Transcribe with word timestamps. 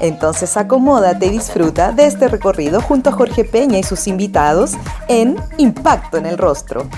Entonces 0.00 0.56
acomódate 0.56 1.26
y 1.26 1.30
disfruta 1.30 1.92
de 1.92 2.06
este 2.06 2.26
recorrido 2.28 2.80
junto 2.80 3.10
a 3.10 3.12
Jorge 3.12 3.44
Peña 3.44 3.78
y 3.78 3.82
sus 3.82 4.06
invitados 4.06 4.72
en 5.08 5.36
Impacto 5.58 6.16
en 6.16 6.24
el 6.24 6.38
Rostro. 6.38 6.88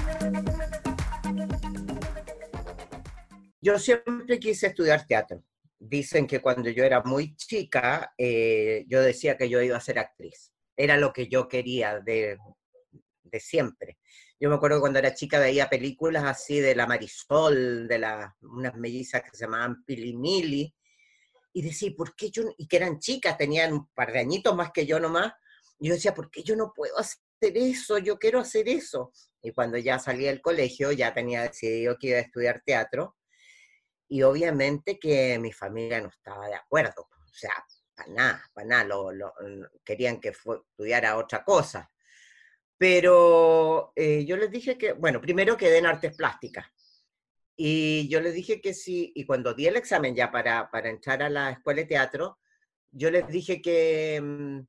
Yo 3.61 3.79
siempre 3.79 4.39
quise 4.39 4.69
estudiar 4.69 5.05
teatro. 5.07 5.43
Dicen 5.81 6.29
que 6.29 6.41
cuando 6.41 6.71
yo 6.71 6.85
era 6.85 7.03
muy 7.03 7.35
chica, 7.35 8.13
eh, 8.17 8.85
yo 8.89 9.03
decía 9.03 9.37
que 9.37 9.49
yo 9.49 9.61
iba 9.61 9.77
a 9.77 9.81
ser 9.81 9.99
actriz. 9.99 10.53
Era 10.77 10.97
lo 10.97 11.13
que 11.13 11.27
yo 11.29 11.49
quería 11.49 11.99
de, 11.99 12.39
de 13.25 13.41
siempre. 13.41 13.99
Yo 14.39 14.49
me 14.49 14.55
acuerdo 14.55 14.81
cuando 14.81 15.01
era 15.01 15.15
chica 15.15 15.41
veía 15.41 15.69
películas 15.69 16.25
así 16.25 16.61
de 16.61 16.77
la 16.77 16.87
Marisol, 16.87 17.89
de 17.89 17.99
las 17.99 18.33
unas 18.43 18.77
mellizas 18.77 19.23
que 19.23 19.31
se 19.37 19.45
llamaban 19.45 19.85
Pilimili, 19.85 20.73
y 21.53 21.63
decía, 21.63 21.91
¿por 21.97 22.15
qué 22.15 22.31
yo? 22.31 22.45
Y 22.57 22.67
que 22.67 22.77
eran 22.77 22.99
chicas, 22.99 23.37
tenían 23.37 23.73
un 23.73 23.87
par 23.89 24.13
de 24.13 24.21
añitos 24.21 24.55
más 24.55 24.71
que 24.73 24.87
yo 24.87 24.99
nomás. 24.99 25.33
Y 25.79 25.89
yo 25.89 25.95
decía, 25.95 26.15
¿por 26.15 26.31
qué 26.31 26.43
yo 26.43 26.57
no 26.57 26.73
puedo 26.75 26.97
hacer 26.99 27.21
eso? 27.41 27.99
Yo 27.99 28.19
quiero 28.19 28.41
hacer 28.41 28.69
eso. 28.69 29.13
Y 29.43 29.53
cuando 29.53 29.77
ya 29.77 29.99
salí 29.99 30.25
del 30.25 30.41
colegio, 30.41 30.93
ya 30.93 31.13
tenía 31.13 31.43
decidido 31.43 31.97
que 31.99 32.09
iba 32.09 32.19
a 32.19 32.23
estudiar 32.23 32.63
teatro. 32.65 33.17
Y 34.09 34.23
obviamente 34.23 34.99
que 34.99 35.39
mi 35.39 35.53
familia 35.53 36.01
no 36.01 36.09
estaba 36.09 36.47
de 36.47 36.55
acuerdo. 36.55 37.03
O 37.03 37.35
sea, 37.35 37.53
para 37.95 38.13
nada, 38.13 38.51
para 38.55 38.67
nada. 38.69 38.85
Lo, 38.85 39.35
querían 39.85 40.21
que 40.21 40.31
estudiara 40.31 41.17
otra 41.17 41.45
cosa. 41.45 41.91
Pero 42.79 43.93
eh, 43.95 44.25
yo 44.25 44.37
les 44.37 44.51
dije 44.51 44.79
que, 44.79 44.93
bueno, 44.93 45.21
primero 45.21 45.57
quedé 45.57 45.79
en 45.79 45.87
artes 45.87 46.17
plásticas. 46.17 46.67
Y 47.57 48.09
yo 48.09 48.21
les 48.21 48.35
dije 48.35 48.61
que 48.61 48.75
sí, 48.75 49.13
y 49.15 49.25
cuando 49.27 49.55
di 49.55 49.67
el 49.67 49.77
examen 49.77 50.15
ya 50.15 50.31
para, 50.31 50.71
para 50.71 50.89
entrar 50.89 51.23
a 51.23 51.29
la 51.29 51.51
escuela 51.51 51.83
de 51.83 51.87
teatro, 51.87 52.39
yo 52.91 53.11
les 53.11 53.27
dije 53.29 53.61
que, 53.61 54.21
mm, 54.23 54.61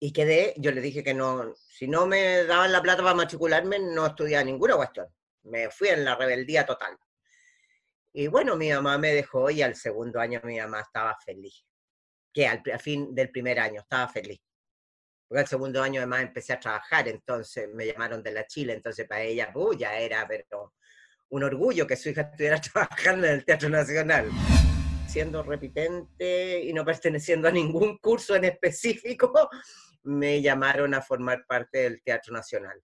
y 0.00 0.12
quedé, 0.12 0.54
yo 0.56 0.72
les 0.72 0.82
dije 0.82 1.04
que 1.04 1.14
no, 1.14 1.54
si 1.54 1.86
no 1.86 2.06
me 2.06 2.44
daban 2.44 2.72
la 2.72 2.82
plata 2.82 3.02
para 3.02 3.14
matricularme, 3.14 3.78
no 3.78 4.06
estudiaba 4.06 4.44
ninguna 4.44 4.76
cuestión. 4.76 5.06
Me 5.42 5.70
fui 5.70 5.88
en 5.88 6.04
la 6.04 6.14
rebeldía 6.16 6.64
total. 6.64 6.96
Y 8.12 8.26
bueno, 8.26 8.56
mi 8.56 8.72
mamá 8.72 8.98
me 8.98 9.12
dejó 9.12 9.50
y 9.50 9.62
al 9.62 9.76
segundo 9.76 10.18
año 10.18 10.40
mi 10.42 10.58
mamá 10.58 10.80
estaba 10.80 11.16
feliz. 11.24 11.64
Que 12.32 12.46
al, 12.46 12.62
fin 12.80 13.14
del 13.14 13.30
primer 13.30 13.60
año 13.60 13.80
estaba 13.82 14.08
feliz. 14.08 14.40
Porque 15.28 15.40
al 15.42 15.48
segundo 15.48 15.82
año 15.82 16.00
además 16.00 16.22
empecé 16.22 16.54
a 16.54 16.60
trabajar, 16.60 17.06
entonces 17.06 17.68
me 17.72 17.86
llamaron 17.86 18.22
de 18.22 18.32
la 18.32 18.46
Chile, 18.46 18.72
entonces 18.72 19.06
para 19.06 19.22
ella, 19.22 19.52
uh, 19.54 19.74
ya 19.74 19.96
era, 19.98 20.26
pero 20.26 20.74
un 21.30 21.44
orgullo 21.44 21.86
que 21.86 21.96
su 21.96 22.10
hija 22.10 22.22
estuviera 22.22 22.60
trabajando 22.72 23.26
en 23.26 23.34
el 23.34 23.44
Teatro 23.44 23.68
Nacional. 23.68 24.30
Siendo 25.06 25.42
repitente 25.42 26.62
y 26.62 26.72
no 26.72 26.84
perteneciendo 26.84 27.48
a 27.48 27.52
ningún 27.52 27.98
curso 27.98 28.36
en 28.36 28.44
específico, 28.44 29.48
me 30.04 30.40
llamaron 30.40 30.94
a 30.94 31.02
formar 31.02 31.44
parte 31.46 31.78
del 31.78 32.02
Teatro 32.02 32.32
Nacional. 32.32 32.80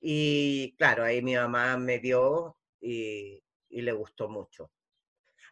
Y 0.00 0.74
claro, 0.76 1.04
ahí 1.04 1.22
mi 1.22 1.34
mamá 1.34 1.76
me 1.76 1.98
vio 1.98 2.56
y, 2.80 3.42
le 3.68 3.92
gustó 3.92 4.28
mucho. 4.28 4.70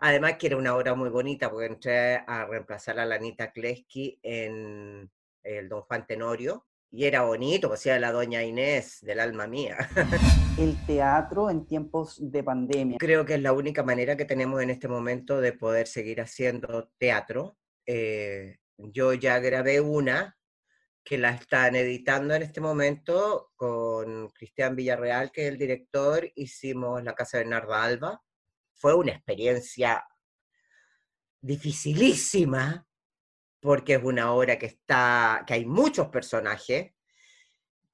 Además 0.01 0.37
que 0.39 0.49
era 0.49 0.57
una 0.57 0.75
obra 0.75 0.95
muy 0.95 1.11
bonita 1.11 1.51
porque 1.51 1.67
entré 1.67 2.17
a 2.27 2.47
reemplazar 2.47 2.99
a 2.99 3.07
la 3.07 3.17
Anita 3.17 3.53
Kleski 3.53 4.19
en 4.23 5.11
el 5.43 5.69
Don 5.69 5.83
Juan 5.83 6.07
Tenorio, 6.07 6.67
y 6.93 7.05
era 7.05 7.23
bonito, 7.23 7.69
pues 7.69 7.87
era 7.87 8.01
la 8.01 8.11
doña 8.11 8.43
Inés 8.43 8.99
del 9.03 9.21
alma 9.21 9.47
mía. 9.47 9.77
El 10.59 10.77
teatro 10.87 11.49
en 11.49 11.65
tiempos 11.65 12.19
de 12.21 12.43
pandemia. 12.43 12.99
Creo 12.99 13.25
que 13.25 13.35
es 13.35 13.43
la 13.43 13.53
única 13.53 13.83
manera 13.83 14.17
que 14.17 14.25
tenemos 14.25 14.61
en 14.61 14.71
este 14.71 14.89
momento 14.89 15.41
de 15.41 15.53
poder 15.53 15.87
seguir 15.87 16.21
haciendo 16.21 16.91
teatro. 16.99 17.57
Eh, 17.87 18.59
yo 18.77 19.15
ya 19.15 19.39
grabé 19.39 19.81
una 19.81 20.37
que 21.05 21.17
la 21.17 21.31
están 21.31 21.77
editando 21.77 22.35
en 22.35 22.43
este 22.43 22.61
momento 22.61 23.53
con 23.55 24.29
Cristian 24.31 24.75
Villarreal, 24.75 25.31
que 25.31 25.47
es 25.47 25.53
el 25.53 25.59
director. 25.59 26.31
Hicimos 26.35 27.03
La 27.05 27.15
Casa 27.15 27.39
de 27.39 27.45
Bernarda 27.45 27.83
Alba. 27.85 28.23
Fue 28.75 28.95
una 28.95 29.13
experiencia 29.13 30.05
dificilísima, 31.41 32.87
porque 33.61 33.95
es 33.95 34.03
una 34.03 34.33
obra 34.33 34.59
que 34.59 34.67
está, 34.67 35.45
que 35.47 35.55
hay 35.55 35.67
muchos 35.67 36.09
personajes, 36.09 36.93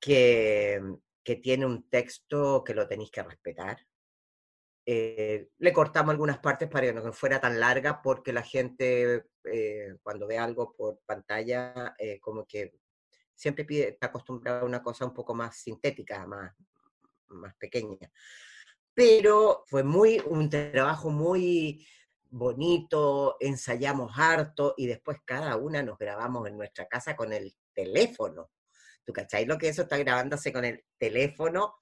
que, 0.01 0.81
que 1.25 1.37
tiene 1.37 1.67
un 1.67 1.89
texto 1.89 2.63
que 2.65 2.75
lo 2.75 2.87
tenéis 2.87 3.11
que 3.11 3.23
respetar. 3.23 3.79
Eh, 4.89 5.49
le 5.59 5.73
cortamos 5.73 6.13
algunas 6.13 6.39
partes 6.39 6.69
para 6.69 6.87
que 6.87 6.93
no 6.93 7.13
fuera 7.13 7.41
tan 7.41 7.59
larga, 7.59 8.01
porque 8.01 8.33
la 8.33 8.43
gente 8.43 9.27
eh, 9.45 9.97
cuando 10.03 10.29
ve 10.29 10.39
algo 10.39 10.73
por 10.77 11.01
pantalla, 11.05 11.95
eh, 11.99 12.21
como 12.21 12.47
que 12.47 12.75
siempre 13.35 13.65
pide, 13.65 13.89
está 13.89 14.07
acostumbrada 14.07 14.61
a 14.61 14.65
una 14.65 14.83
cosa 14.83 15.05
un 15.05 15.13
poco 15.13 15.35
más 15.35 15.57
sintética, 15.57 16.25
más, 16.27 16.55
más 17.29 17.55
pequeña. 17.57 18.11
Pero 18.95 19.65
fue 19.67 19.83
muy, 19.83 20.23
un 20.25 20.49
trabajo 20.49 21.11
muy, 21.11 21.85
bonito, 22.31 23.37
ensayamos 23.41 24.13
harto 24.17 24.75
y 24.77 24.87
después 24.87 25.19
cada 25.25 25.57
una 25.57 25.83
nos 25.83 25.99
grabamos 25.99 26.49
en 26.49 26.57
nuestra 26.57 26.87
casa 26.87 27.17
con 27.17 27.33
el 27.33 27.55
teléfono. 27.73 28.51
¿Tú 29.05 29.13
cacháis 29.13 29.47
lo 29.47 29.59
que 29.59 29.69
eso 29.69 29.83
está 29.83 29.97
grabándose 29.99 30.53
con 30.53 30.65
el 30.65 30.85
teléfono? 30.99 31.77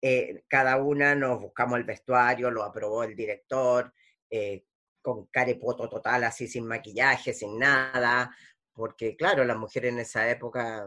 Eh, 0.00 0.44
cada 0.48 0.76
una 0.76 1.14
nos 1.14 1.40
buscamos 1.40 1.78
el 1.78 1.84
vestuario, 1.84 2.50
lo 2.50 2.62
aprobó 2.62 3.04
el 3.04 3.16
director, 3.16 3.92
eh, 4.30 4.64
con 5.00 5.26
carepoto 5.26 5.88
total, 5.88 6.24
así 6.24 6.46
sin 6.46 6.66
maquillaje, 6.66 7.32
sin 7.32 7.58
nada, 7.58 8.34
porque 8.72 9.16
claro, 9.16 9.44
las 9.44 9.56
mujeres 9.56 9.92
en 9.92 10.00
esa 10.00 10.28
época 10.30 10.86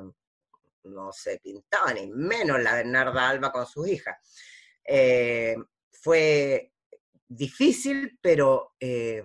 no 0.84 1.12
se 1.12 1.40
pintaban, 1.40 1.96
ni 1.96 2.08
menos 2.08 2.62
la 2.62 2.76
Bernarda 2.76 3.30
Alba 3.30 3.52
con 3.52 3.66
sus 3.66 3.88
hijas. 3.88 4.18
Eh, 4.84 5.56
fue 5.92 6.72
difícil, 7.28 8.18
pero 8.22 8.76
eh, 8.80 9.24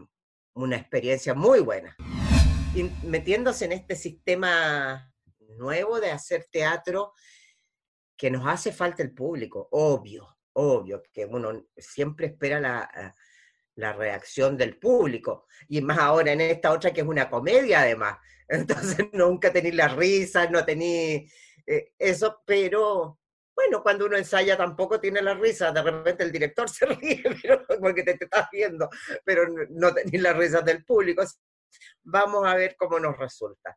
una 0.55 0.77
experiencia 0.77 1.35
muy 1.35 1.61
buena. 1.61 1.97
Y 2.75 2.85
metiéndose 3.07 3.67
en 3.67 3.73
este 3.73 3.97
sistema 3.97 5.13
nuevo 5.59 6.01
de 6.01 6.11
hacer 6.11 6.47
teatro, 6.51 7.13
que 8.17 8.31
nos 8.31 8.47
hace 8.47 8.73
falta 8.73 9.03
el 9.03 9.13
público, 9.13 9.69
obvio, 9.73 10.37
obvio, 10.55 11.03
que 11.13 11.27
uno 11.27 11.67
siempre 11.77 12.29
espera 12.29 12.61
la, 12.61 13.15
la 13.77 13.93
reacción 13.93 14.57
del 14.57 14.79
público, 14.79 15.47
y 15.69 15.81
más 15.81 15.99
ahora 15.99 16.33
en 16.33 16.41
esta 16.41 16.73
otra 16.73 16.93
que 16.93 17.01
es 17.01 17.07
una 17.07 17.29
comedia 17.29 17.81
además, 17.81 18.19
entonces 18.49 19.07
nunca 19.13 19.53
tenéis 19.53 19.75
la 19.75 19.89
risa, 19.89 20.49
no 20.49 20.65
tenéis 20.65 21.33
eh, 21.67 21.93
eso, 21.99 22.43
pero 22.45 23.19
bueno, 23.55 23.83
cuando 23.83 24.07
uno 24.07 24.17
ensaya 24.17 24.57
tampoco 24.57 24.99
tiene 25.01 25.23
la 25.23 25.35
risa, 25.35 25.73
de 25.73 25.83
repente 25.83 26.23
el 26.25 26.33
director 26.33 26.69
se 26.71 26.87
ríe 26.87 27.23
porque 27.81 28.03
te, 28.03 28.13
estás 28.13 28.49
viendo, 28.51 28.89
pero 29.25 29.45
no 29.71 29.93
tenés 29.93 30.21
la 30.21 30.33
risa 30.33 30.61
del 30.61 30.85
público. 30.85 31.23
Vamos 32.03 32.47
a 32.47 32.55
ver 32.55 32.77
cómo 32.77 32.99
nos 32.99 33.17
resulta. 33.17 33.77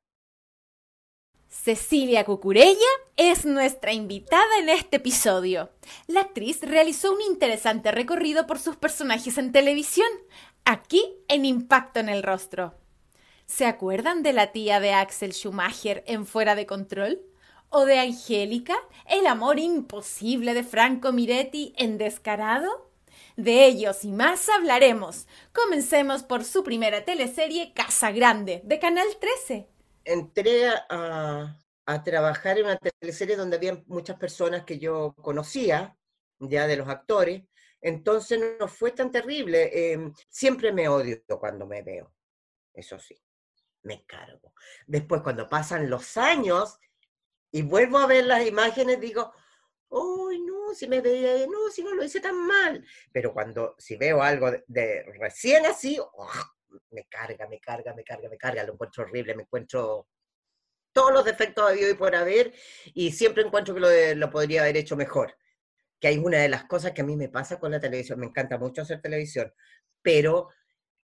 Cecilia 1.48 2.26
Cucurella 2.26 2.80
es 3.16 3.46
nuestra 3.46 3.94
invitada 3.94 4.60
en 4.60 4.70
este 4.70 4.98
episodio. 4.98 5.72
La 6.08 6.22
actriz 6.22 6.62
realizó 6.62 7.14
un 7.14 7.22
interesante 7.22 7.92
recorrido 7.92 8.46
por 8.46 8.60
sus 8.60 8.76
personajes 8.76 9.38
en 9.38 9.54
televisión, 9.54 10.08
aquí 10.66 11.18
en 11.30 11.46
Impacto 11.46 12.02
en 12.02 12.10
el 12.10 12.24
Rostro. 12.24 12.76
¿Se 13.46 13.66
acuerdan 13.66 14.22
de 14.22 14.34
la 14.34 14.52
tía 14.52 14.80
de 14.80 14.92
Axel 14.92 15.34
Schumacher 15.34 16.04
en 16.08 16.26
Fuera 16.26 16.56
de 16.56 16.66
Control? 16.66 17.22
O 17.70 17.86
de 17.86 18.00
Angélica, 18.00 18.76
el 19.08 19.28
amor 19.28 19.60
imposible 19.60 20.54
de 20.54 20.64
Franco 20.64 21.12
Miretti 21.12 21.74
en 21.78 21.98
Descarado? 21.98 22.92
De 23.36 23.66
ellos 23.66 24.06
y 24.06 24.12
más 24.12 24.48
hablaremos. 24.50 25.28
Comencemos 25.54 26.24
por 26.24 26.44
su 26.44 26.64
primera 26.64 27.04
teleserie 27.04 27.74
Casa 27.74 28.12
Grande, 28.12 28.62
de 28.64 28.80
Canal 28.80 29.08
13. 29.20 29.68
Entré 30.06 30.70
a, 30.90 31.58
trabajar 32.04 32.58
en 32.58 32.66
una 32.66 32.78
teleserie 32.78 33.36
donde 33.36 33.58
había 33.58 33.84
muchas 33.88 34.18
personas 34.18 34.64
que 34.64 34.80
yo 34.80 35.14
conocía, 35.22 35.98
ya 36.40 36.68
de 36.68 36.78
los 36.78 36.88
actores, 36.88 37.44
entonces 37.82 38.40
no 38.60 38.68
fue 38.68 38.92
tan 38.92 39.12
terrible. 39.12 39.92
Em, 39.92 40.14
siempre 40.30 40.72
me 40.72 40.88
odio 40.88 41.22
cuando 41.40 41.68
me 41.68 41.82
veo, 41.82 42.14
eso 42.74 42.98
sí, 43.00 43.22
me 43.84 44.06
cargo. 44.06 44.54
Después, 44.88 45.22
cuando 45.22 45.48
pasan 45.50 45.90
los 45.90 46.18
años, 46.18 46.80
y 47.56 47.62
vuelvo 47.62 48.00
a 48.00 48.06
ver 48.06 48.26
las 48.26 48.46
imágenes, 48.46 49.00
digo, 49.00 49.32
¡Uy, 49.88 50.42
no! 50.42 50.74
Si 50.74 50.90
me 50.90 51.00
veía, 51.00 51.48
no, 51.48 51.70
si 51.72 51.84
no 51.84 51.96
lo 51.96 52.04
hice 52.04 52.20
tan 52.20 52.36
mal. 52.46 52.86
Pero 53.14 53.32
cuando, 53.32 53.76
si 53.78 53.96
veo 53.96 54.22
algo 54.22 54.52
de, 54.68 55.04
recién 55.22 55.66
así, 55.66 55.98
¡oh! 55.98 56.30
me 56.90 57.06
carga, 57.06 57.48
me 57.48 57.62
carga, 57.62 57.94
me 57.94 58.04
carga, 58.04 58.28
me 58.28 58.38
carga, 58.38 58.64
lo 58.66 58.74
encuentro 58.74 59.04
horrible, 59.04 59.36
me 59.36 59.44
encuentro 59.44 60.10
todos 60.92 61.14
los 61.14 61.24
defectos 61.24 61.70
de 61.70 61.78
Dios 61.78 61.92
y 61.92 61.94
por 61.94 62.14
haber, 62.14 62.54
y 62.94 63.14
siempre 63.14 63.44
encuentro 63.44 63.74
que 63.74 63.80
lo, 63.80 64.16
lo 64.16 64.30
podría 64.30 64.64
haber 64.64 64.76
hecho 64.76 64.98
mejor. 64.98 65.38
Que 66.02 66.10
hay 66.10 66.18
una 66.18 66.40
de 66.40 66.50
las 66.50 66.66
cosas 66.66 66.92
que 66.92 67.04
a 67.04 67.06
mí 67.06 67.16
me 67.16 67.30
pasa 67.30 67.58
con 67.58 67.72
la 67.72 67.80
televisión, 67.80 68.20
me 68.20 68.26
encanta 68.26 68.58
mucho 68.58 68.82
hacer 68.82 69.02
televisión, 69.02 69.54
pero 70.02 70.50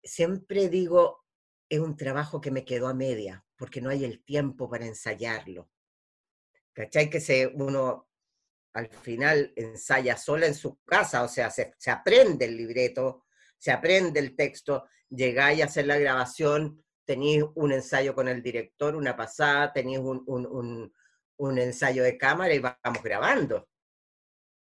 siempre 0.02 0.70
digo, 0.70 1.26
es 1.68 1.80
un 1.80 1.94
trabajo 1.94 2.40
que 2.40 2.50
me 2.50 2.64
quedó 2.64 2.88
a 2.88 2.94
media, 2.94 3.44
porque 3.58 3.82
no 3.82 3.90
hay 3.90 4.06
el 4.06 4.24
tiempo 4.24 4.70
para 4.70 4.86
ensayarlo. 4.86 5.68
¿Cachai? 6.78 7.10
Que 7.10 7.18
se, 7.20 7.48
uno 7.48 8.08
al 8.72 8.88
final 8.88 9.52
ensaya 9.56 10.16
sola 10.16 10.46
en 10.46 10.54
su 10.54 10.78
casa, 10.84 11.24
o 11.24 11.28
sea, 11.28 11.50
se, 11.50 11.74
se 11.76 11.90
aprende 11.90 12.44
el 12.44 12.56
libreto, 12.56 13.24
se 13.56 13.72
aprende 13.72 14.20
el 14.20 14.36
texto, 14.36 14.84
llegáis 15.08 15.60
a 15.60 15.64
hacer 15.64 15.86
la 15.88 15.98
grabación, 15.98 16.84
tenéis 17.04 17.42
un 17.56 17.72
ensayo 17.72 18.14
con 18.14 18.28
el 18.28 18.44
director, 18.44 18.94
una 18.94 19.16
pasada, 19.16 19.72
tenéis 19.72 19.98
un, 19.98 20.22
un- 20.26 20.46
un- 20.46 20.92
un 21.38 21.58
ensayo 21.58 22.04
de 22.04 22.16
cámara 22.16 22.54
y 22.54 22.60
vamos 22.60 23.02
grabando. 23.02 23.68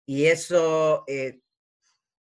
Y 0.05 0.27
eso 0.27 1.05
eh, 1.07 1.41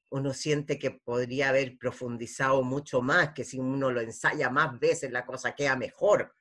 uno 0.10 0.34
siente 0.34 0.80
que 0.80 0.90
podría 0.90 1.50
haber 1.50 1.78
profundizado 1.78 2.64
mucho 2.64 3.02
más, 3.04 3.34
que 3.34 3.44
si 3.44 3.60
uno 3.60 3.92
lo 3.92 4.02
ensaya 4.02 4.50
más 4.50 4.80
veces 4.80 5.12
la 5.12 5.24
cosa 5.24 5.54
queda 5.54 5.76
mejor. 5.76 6.34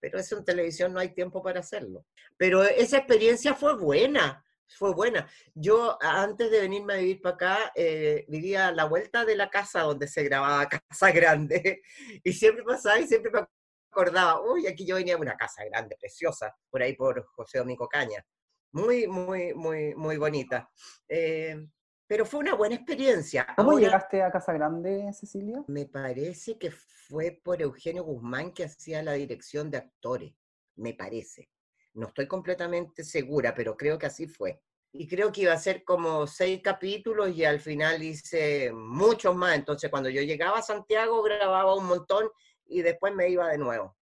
Pero 0.00 0.18
eso 0.18 0.38
en 0.38 0.44
televisión 0.44 0.92
no 0.92 1.00
hay 1.00 1.14
tiempo 1.14 1.42
para 1.42 1.60
hacerlo. 1.60 2.06
Pero 2.36 2.62
esa 2.62 2.98
experiencia 2.98 3.54
fue 3.54 3.76
buena, 3.76 4.44
fue 4.68 4.92
buena. 4.92 5.28
Yo 5.54 5.98
antes 6.00 6.50
de 6.50 6.60
venirme 6.60 6.94
a 6.94 6.98
vivir 6.98 7.20
para 7.20 7.34
acá, 7.34 7.72
eh, 7.74 8.24
vivía 8.28 8.68
a 8.68 8.72
la 8.72 8.84
vuelta 8.84 9.24
de 9.24 9.36
la 9.36 9.48
casa 9.48 9.82
donde 9.82 10.08
se 10.08 10.22
grababa 10.24 10.68
Casa 10.88 11.10
Grande. 11.12 11.82
Y 12.22 12.32
siempre 12.32 12.64
pasaba 12.64 12.98
y 12.98 13.06
siempre 13.06 13.30
me 13.30 13.46
acordaba, 13.90 14.42
uy, 14.42 14.66
aquí 14.66 14.86
yo 14.86 14.96
venía 14.96 15.14
de 15.14 15.22
una 15.22 15.36
casa 15.36 15.64
grande, 15.64 15.96
preciosa, 15.98 16.54
por 16.70 16.82
ahí 16.82 16.94
por 16.94 17.24
José 17.34 17.58
Domingo 17.58 17.88
Caña. 17.88 18.24
Muy, 18.72 19.06
muy, 19.06 19.54
muy, 19.54 19.94
muy 19.94 20.18
bonita. 20.18 20.68
Eh, 21.08 21.56
pero 22.06 22.24
fue 22.24 22.40
una 22.40 22.54
buena 22.54 22.76
experiencia. 22.76 23.46
¿Cómo 23.56 23.72
Ahora, 23.72 23.84
llegaste 23.84 24.22
a 24.22 24.30
Casa 24.30 24.52
Grande, 24.52 25.12
Cecilia? 25.12 25.64
me 25.66 25.86
parece 25.86 26.58
que 26.58 26.70
fue 26.70 27.40
por 27.42 27.60
Eugenio 27.60 28.04
Guzmán 28.04 28.52
que 28.52 28.64
hacía 28.64 29.02
la 29.02 29.12
dirección 29.12 29.70
de 29.70 29.78
actores, 29.78 30.32
me 30.76 30.94
parece. 30.94 31.50
No 31.94 32.08
estoy 32.08 32.26
completamente 32.28 33.02
segura, 33.04 33.54
pero 33.54 33.76
creo 33.76 33.98
que 33.98 34.06
así 34.06 34.26
fue. 34.26 34.60
Y 34.92 35.08
creo 35.08 35.32
que 35.32 35.42
iba 35.42 35.52
a 35.52 35.58
ser 35.58 35.84
como 35.84 36.26
seis 36.26 36.60
capítulos 36.62 37.30
y 37.36 37.44
al 37.44 37.60
final 37.60 38.02
hice 38.02 38.72
muchos 38.72 39.34
más. 39.34 39.56
Entonces 39.56 39.90
cuando 39.90 40.08
yo 40.08 40.22
llegaba 40.22 40.58
a 40.58 40.62
Santiago 40.62 41.22
grababa 41.22 41.74
un 41.74 41.86
montón 41.86 42.28
y 42.66 42.82
después 42.82 43.14
me 43.14 43.28
iba 43.28 43.48
de 43.48 43.58
nuevo. 43.58 43.96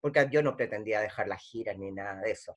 Porque 0.00 0.26
yo 0.30 0.42
no 0.42 0.56
pretendía 0.56 1.00
dejar 1.00 1.28
las 1.28 1.42
giras 1.42 1.76
ni 1.78 1.90
nada 1.90 2.20
de 2.20 2.30
eso. 2.30 2.56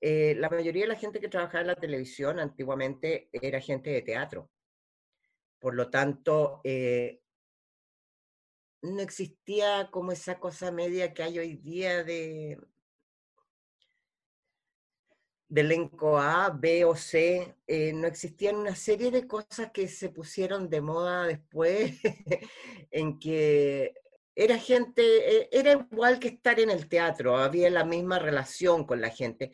Eh, 0.00 0.34
la 0.38 0.48
mayoría 0.48 0.82
de 0.84 0.88
la 0.88 0.96
gente 0.96 1.20
que 1.20 1.28
trabajaba 1.28 1.60
en 1.60 1.66
la 1.66 1.74
televisión 1.74 2.38
antiguamente 2.40 3.28
era 3.32 3.60
gente 3.60 3.90
de 3.90 4.02
teatro. 4.02 4.50
Por 5.58 5.74
lo 5.74 5.90
tanto, 5.90 6.62
eh, 6.64 7.20
no 8.82 9.02
existía 9.02 9.90
como 9.90 10.12
esa 10.12 10.40
cosa 10.40 10.72
media 10.72 11.12
que 11.12 11.22
hay 11.22 11.38
hoy 11.38 11.56
día 11.56 12.02
de, 12.02 12.58
de 15.48 15.60
elenco 15.60 16.18
A, 16.18 16.48
B 16.48 16.86
o 16.86 16.96
C. 16.96 17.56
eh, 17.66 17.92
no 17.92 18.06
existían 18.06 18.56
una 18.56 18.74
serie 18.74 19.10
de 19.10 19.26
cosas 19.26 19.70
que 19.70 19.86
se 19.86 20.08
pusieron 20.08 20.70
de 20.70 20.80
moda 20.80 21.26
después, 21.26 21.92
en 22.90 23.18
que 23.18 23.92
era 24.34 24.56
gente, 24.56 25.54
era 25.54 25.72
igual 25.72 26.18
que 26.18 26.28
estar 26.28 26.58
en 26.58 26.70
el 26.70 26.88
teatro, 26.88 27.36
había 27.36 27.68
la 27.68 27.84
misma 27.84 28.18
relación 28.18 28.86
con 28.86 29.02
la 29.02 29.10
gente. 29.10 29.52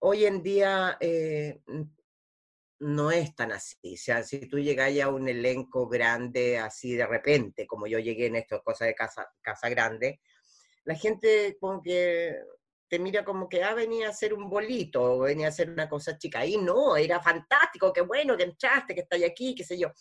Hoy 0.00 0.26
en 0.26 0.42
día 0.42 0.96
eh, 1.00 1.60
no 2.80 3.10
es 3.10 3.34
tan 3.34 3.52
así. 3.52 3.94
O 3.94 3.96
sea, 3.96 4.22
si 4.22 4.48
tú 4.48 4.58
llegas 4.58 4.98
a 5.00 5.08
un 5.08 5.28
elenco 5.28 5.88
grande 5.88 6.58
así 6.58 6.94
de 6.94 7.06
repente, 7.06 7.66
como 7.66 7.86
yo 7.86 7.98
llegué 7.98 8.26
en 8.26 8.36
estas 8.36 8.62
cosas 8.62 8.88
de 8.88 8.94
casa, 8.94 9.28
casa 9.40 9.68
grande, 9.68 10.20
la 10.84 10.94
gente 10.94 11.56
como 11.60 11.82
que 11.82 12.36
te 12.88 12.98
mira 12.98 13.24
como 13.24 13.48
que, 13.48 13.62
ah, 13.62 13.74
venía 13.74 14.06
a 14.06 14.10
hacer 14.10 14.32
un 14.32 14.48
bolito, 14.48 15.18
venía 15.20 15.46
a 15.46 15.50
hacer 15.50 15.70
una 15.70 15.88
cosa 15.88 16.16
chica. 16.16 16.46
Y 16.46 16.56
no, 16.56 16.96
era 16.96 17.20
fantástico, 17.20 17.92
qué 17.92 18.00
bueno 18.00 18.36
que 18.36 18.44
entraste, 18.44 18.94
que 18.94 19.02
estás 19.02 19.22
aquí, 19.22 19.54
qué 19.54 19.64
sé 19.64 19.78
yo. 19.78 19.92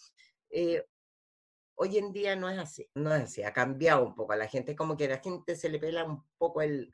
Eh, 0.50 0.86
hoy 1.76 1.98
en 1.98 2.14
día 2.14 2.36
no 2.36 2.50
es 2.50 2.58
así, 2.58 2.90
no 2.96 3.14
es 3.14 3.24
así, 3.24 3.44
ha 3.44 3.54
cambiado 3.54 4.06
un 4.06 4.16
poco. 4.16 4.34
A 4.34 4.38
la 4.38 4.48
gente 4.48 4.76
como 4.76 4.96
que 4.96 5.06
a 5.06 5.10
la 5.10 5.20
gente 5.20 5.56
se 5.56 5.70
le 5.70 5.80
pela 5.80 6.06
un 6.06 6.24
poco 6.38 6.62
el 6.62 6.94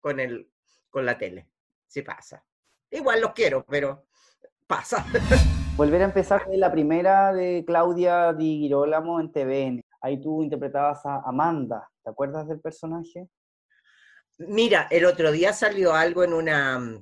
con 0.00 0.18
el 0.20 0.50
con 0.90 1.06
la 1.06 1.18
tele. 1.18 1.48
Sí 1.94 2.02
pasa. 2.02 2.44
Igual 2.90 3.20
los 3.20 3.32
quiero, 3.34 3.64
pero 3.64 4.08
pasa. 4.66 5.06
Volver 5.76 6.02
a 6.02 6.06
empezar 6.06 6.44
de 6.50 6.56
la 6.56 6.72
primera 6.72 7.32
de 7.32 7.62
Claudia 7.64 8.32
Di 8.32 8.62
Girolamo 8.62 9.20
en 9.20 9.30
TVN. 9.30 9.80
Ahí 10.00 10.20
tú 10.20 10.42
interpretabas 10.42 11.06
a 11.06 11.22
Amanda. 11.24 11.88
¿Te 12.02 12.10
acuerdas 12.10 12.48
del 12.48 12.60
personaje? 12.60 13.28
Mira, 14.38 14.88
el 14.90 15.04
otro 15.04 15.30
día 15.30 15.52
salió 15.52 15.94
algo 15.94 16.24
en 16.24 16.32
una 16.32 17.00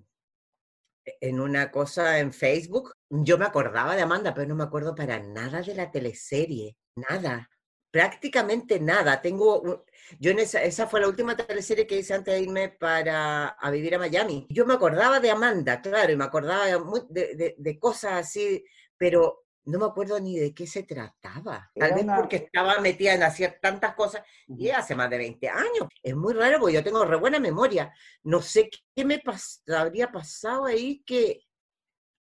en 1.22 1.40
una 1.40 1.70
cosa 1.70 2.18
en 2.18 2.34
Facebook. 2.34 2.92
Yo 3.08 3.38
me 3.38 3.46
acordaba 3.46 3.96
de 3.96 4.02
Amanda, 4.02 4.34
pero 4.34 4.46
no 4.46 4.56
me 4.56 4.64
acuerdo 4.64 4.94
para 4.94 5.20
nada 5.20 5.62
de 5.62 5.74
la 5.74 5.90
teleserie, 5.90 6.76
nada, 6.96 7.48
prácticamente 7.92 8.80
nada. 8.80 9.20
Tengo, 9.22 9.84
yo 10.18 10.30
en 10.32 10.40
esa, 10.40 10.62
esa 10.64 10.88
fue 10.88 11.00
la 11.00 11.08
última 11.08 11.36
teleserie 11.36 11.86
que 11.86 11.98
hice 11.98 12.14
antes 12.14 12.34
de 12.34 12.40
irme 12.40 12.70
para 12.70 13.48
a 13.48 13.70
vivir 13.70 13.94
a 13.94 13.98
Miami. 14.00 14.46
Yo 14.50 14.66
me 14.66 14.74
acordaba 14.74 15.20
de 15.20 15.30
Amanda, 15.30 15.80
claro, 15.80 16.10
y 16.12 16.16
me 16.16 16.24
acordaba 16.24 16.66
de, 16.66 16.80
de- 17.10 17.34
de- 17.36 17.54
de 17.56 17.78
cosas 17.78 18.14
así, 18.14 18.64
pero 18.96 19.44
no 19.64 19.78
me 19.78 19.84
acuerdo 19.86 20.18
ni 20.18 20.38
de 20.38 20.52
qué 20.52 20.66
se 20.66 20.82
trataba. 20.82 21.70
Tal 21.74 21.86
Era 21.88 21.94
vez 21.94 22.04
una- 22.04 22.16
porque 22.16 22.36
estaba 22.36 22.80
metida 22.80 23.14
en 23.14 23.22
hacer 23.22 23.58
tantas 23.62 23.94
cosas 23.94 24.22
y 24.48 24.70
hace 24.70 24.94
más 24.96 25.08
de 25.10 25.18
20 25.18 25.48
años. 25.48 25.86
Es 26.02 26.16
muy 26.16 26.32
raro 26.34 26.58
porque 26.58 26.74
yo 26.74 26.82
tengo 26.82 27.04
re 27.04 27.16
buena 27.16 27.38
memoria. 27.38 27.92
No 28.24 28.42
sé 28.42 28.68
qué 28.96 29.04
me 29.04 29.20
pas- 29.22 29.62
habría 29.72 30.10
pasado 30.10 30.64
ahí 30.64 31.04
que, 31.06 31.42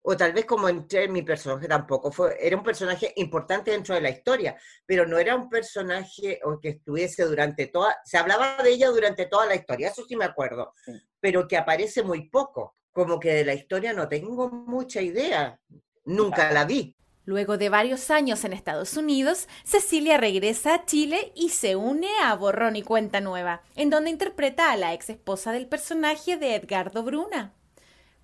o 0.02 0.16
tal 0.16 0.32
vez 0.32 0.44
como 0.44 0.68
entré 0.68 1.04
en 1.04 1.12
mi 1.12 1.22
personaje 1.22 1.68
tampoco, 1.68 2.10
fue, 2.10 2.36
era 2.40 2.56
un 2.56 2.62
personaje 2.62 3.12
importante 3.16 3.70
dentro 3.70 3.94
de 3.94 4.00
la 4.00 4.10
historia, 4.10 4.56
pero 4.86 5.06
no 5.06 5.18
era 5.18 5.34
un 5.34 5.48
personaje 5.48 6.40
o 6.44 6.58
que 6.60 6.70
estuviese 6.70 7.24
durante 7.24 7.66
toda, 7.66 7.96
se 8.04 8.16
hablaba 8.16 8.62
de 8.62 8.70
ella 8.70 8.88
durante 8.88 9.26
toda 9.26 9.46
la 9.46 9.54
historia, 9.54 9.88
eso 9.88 10.04
sí 10.06 10.16
me 10.16 10.24
acuerdo, 10.24 10.72
Sí. 10.84 10.92
pero 11.20 11.46
que 11.48 11.56
aparece 11.56 12.02
muy 12.02 12.28
poco, 12.30 12.76
como 12.92 13.18
que 13.20 13.32
de 13.32 13.44
la 13.44 13.54
historia 13.54 13.92
no 13.92 14.08
tengo 14.08 14.48
mucha 14.48 15.00
idea, 15.02 15.60
nunca 16.04 16.50
la 16.52 16.64
vi. 16.64 16.94
Luego 17.24 17.58
de 17.58 17.68
varios 17.68 18.10
años 18.10 18.42
en 18.44 18.54
Estados 18.54 18.96
Unidos, 18.96 19.48
Cecilia 19.62 20.16
regresa 20.16 20.72
a 20.74 20.84
Chile 20.86 21.30
y 21.34 21.50
se 21.50 21.76
une 21.76 22.08
a 22.24 22.34
Borrón 22.34 22.74
y 22.76 22.82
Cuenta 22.82 23.20
Nueva, 23.20 23.60
en 23.76 23.90
donde 23.90 24.08
interpreta 24.08 24.72
a 24.72 24.78
la 24.78 24.94
ex 24.94 25.10
esposa 25.10 25.52
del 25.52 25.68
personaje 25.68 26.38
de 26.38 26.54
Edgardo 26.54 27.02
Bruna. 27.02 27.54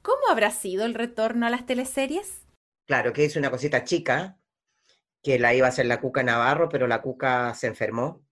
¿Cómo 0.05 0.29
habrá 0.31 0.53
sido 0.53 0.85
el 0.85 0.95
retorno 0.95 1.47
a 1.47 1.51
las 1.51 1.67
teleseries? 1.67 2.45
Claro, 2.87 3.13
que 3.13 3.25
hice 3.25 3.39
una 3.39 3.51
cosita 3.51 3.85
chica, 3.85 4.39
que 5.23 5.39
la 5.39 5.55
iba 5.55 5.67
a 5.67 5.71
hacer 5.71 5.87
la 5.87 6.01
Cuca 6.01 6.23
Navarro, 6.25 6.69
pero 6.69 6.87
la 6.89 7.03
Cuca 7.03 7.55
se 7.55 7.69
enfermó 7.69 8.25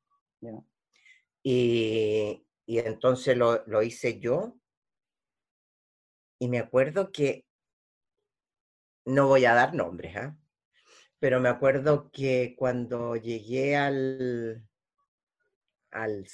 y, 1.43 2.45
y 2.67 2.79
entonces 2.79 3.37
lo, 3.37 3.65
lo 3.67 3.83
hice 3.83 4.19
yo. 4.21 4.57
Y 6.39 6.49
me 6.51 6.59
acuerdo 6.59 7.11
que, 7.11 7.47
no 9.05 9.29
voy 9.29 9.45
a 9.45 9.55
dar 9.55 9.75
nombres, 9.75 10.17
¿ah? 10.17 10.37
pero 11.21 11.41
me 11.41 11.49
acuerdo 11.51 12.11
que 12.13 12.55
cuando 12.59 13.17
llegué 13.17 13.77
al, 13.77 14.67
al 15.93 16.27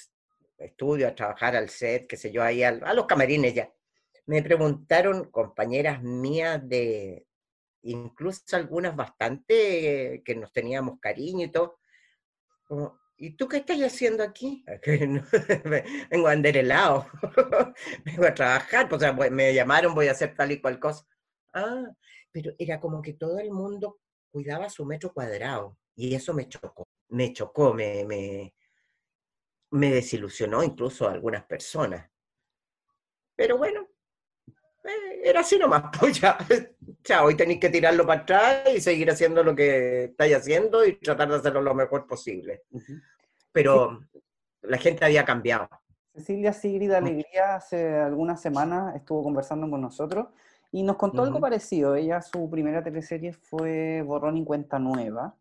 estudio, 0.57 1.07
a 1.07 1.13
trabajar 1.15 1.55
al 1.55 1.69
set, 1.69 2.07
qué 2.07 2.17
sé 2.17 2.31
yo, 2.31 2.41
ahí 2.43 2.63
al- 2.63 2.83
a 2.83 2.93
los 2.93 3.05
camarines 3.05 3.53
ya, 3.53 3.71
me 4.29 4.43
preguntaron 4.43 5.31
compañeras 5.31 6.03
mías 6.03 6.61
de, 6.69 7.25
incluso 7.81 8.55
algunas 8.55 8.95
bastante 8.95 10.21
que 10.23 10.35
nos 10.35 10.53
teníamos 10.53 10.99
cariño 10.99 11.47
y 11.47 11.51
todo, 11.51 11.79
¿y 13.17 13.31
tú 13.31 13.47
qué 13.47 13.57
estás 13.57 13.79
haciendo 13.79 14.21
aquí? 14.21 14.63
"Que 14.83 15.07
no, 15.07 15.23
Vengo 16.11 16.27
a 16.27 16.29
vender 16.29 16.57
helado, 16.57 17.07
vengo 18.05 18.27
a 18.27 18.35
trabajar, 18.35 18.87
pues, 18.87 19.01
o 19.01 19.03
sea, 19.03 19.13
me 19.31 19.51
llamaron, 19.51 19.95
voy 19.95 20.09
a 20.09 20.11
hacer 20.11 20.35
tal 20.35 20.51
y 20.51 20.61
cual 20.61 20.79
cosa. 20.79 21.07
Ah, 21.53 21.87
pero 22.31 22.53
era 22.59 22.79
como 22.79 23.01
que 23.01 23.13
todo 23.13 23.39
el 23.39 23.49
mundo 23.49 23.99
cuidaba 24.29 24.69
su 24.69 24.85
metro 24.85 25.11
cuadrado 25.11 25.75
y 25.95 26.13
eso 26.13 26.35
me 26.35 26.47
chocó, 26.47 26.87
me 27.07 27.33
chocó, 27.33 27.73
me, 27.73 28.05
me, 28.05 28.53
me 29.71 29.89
desilusionó 29.89 30.63
incluso 30.63 31.07
a 31.07 31.13
algunas 31.13 31.45
personas. 31.45 32.07
Pero 33.35 33.57
bueno, 33.57 33.87
eh, 34.89 35.21
era 35.23 35.41
así 35.41 35.57
nomás, 35.57 35.83
pues 35.99 36.19
ya, 36.19 37.23
hoy 37.23 37.35
tenéis 37.35 37.59
que 37.59 37.69
tirarlo 37.69 38.05
para 38.05 38.21
atrás 38.21 38.63
y 38.75 38.81
seguir 38.81 39.09
haciendo 39.09 39.43
lo 39.43 39.55
que 39.55 40.05
estáis 40.05 40.35
haciendo 40.35 40.85
y 40.85 40.97
tratar 40.97 41.29
de 41.29 41.35
hacerlo 41.35 41.61
lo 41.61 41.73
mejor 41.73 42.07
posible. 42.07 42.63
Pero 43.51 44.01
la 44.61 44.77
gente 44.77 45.05
había 45.05 45.25
cambiado. 45.25 45.69
Cecilia 46.13 46.53
Sigrid 46.53 46.91
Alegría 46.91 47.55
hace 47.55 47.95
algunas 47.95 48.41
semanas 48.41 48.95
estuvo 48.95 49.23
conversando 49.23 49.69
con 49.69 49.81
nosotros 49.81 50.27
y 50.71 50.83
nos 50.83 50.97
contó 50.97 51.23
algo 51.23 51.39
parecido. 51.39 51.95
Ella, 51.95 52.21
su 52.21 52.49
primera 52.49 52.83
teleserie 52.83 53.33
fue 53.33 54.01
Borrón 54.05 54.37
y 54.37 54.43
Cuenta 54.43 54.79
Nueva 54.79 55.35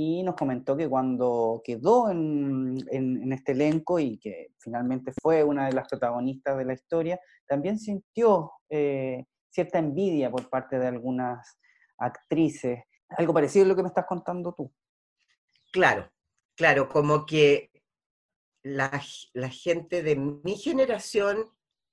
y 0.00 0.22
nos 0.22 0.36
comentó 0.36 0.76
que 0.76 0.88
cuando 0.88 1.60
quedó 1.64 2.08
en, 2.08 2.78
en, 2.92 3.32
este 3.32 3.50
elenco 3.50 3.98
y 3.98 4.16
que 4.16 4.52
finalmente 4.56 5.12
fue 5.20 5.42
una 5.42 5.66
de 5.66 5.72
las 5.72 5.88
protagonistas 5.88 6.56
de 6.56 6.64
la 6.64 6.74
historia, 6.74 7.20
también 7.48 7.80
sintió 7.80 8.52
eh, 8.70 9.24
cierta 9.50 9.80
envidia 9.80 10.30
por 10.30 10.48
parte 10.48 10.78
de 10.78 10.86
algunas 10.86 11.58
actrices. 11.98 12.84
Algo 13.08 13.34
parecido 13.34 13.64
a 13.64 13.68
lo 13.70 13.74
que 13.74 13.82
me 13.82 13.88
estás 13.88 14.06
contando 14.06 14.54
tú. 14.56 14.72
Claro, 15.72 16.08
claro, 16.54 16.88
como 16.88 17.26
que 17.26 17.72
la, 18.62 19.02
la 19.32 19.48
gente 19.48 20.04
de 20.04 20.14
mi 20.14 20.54
generación 20.54 21.44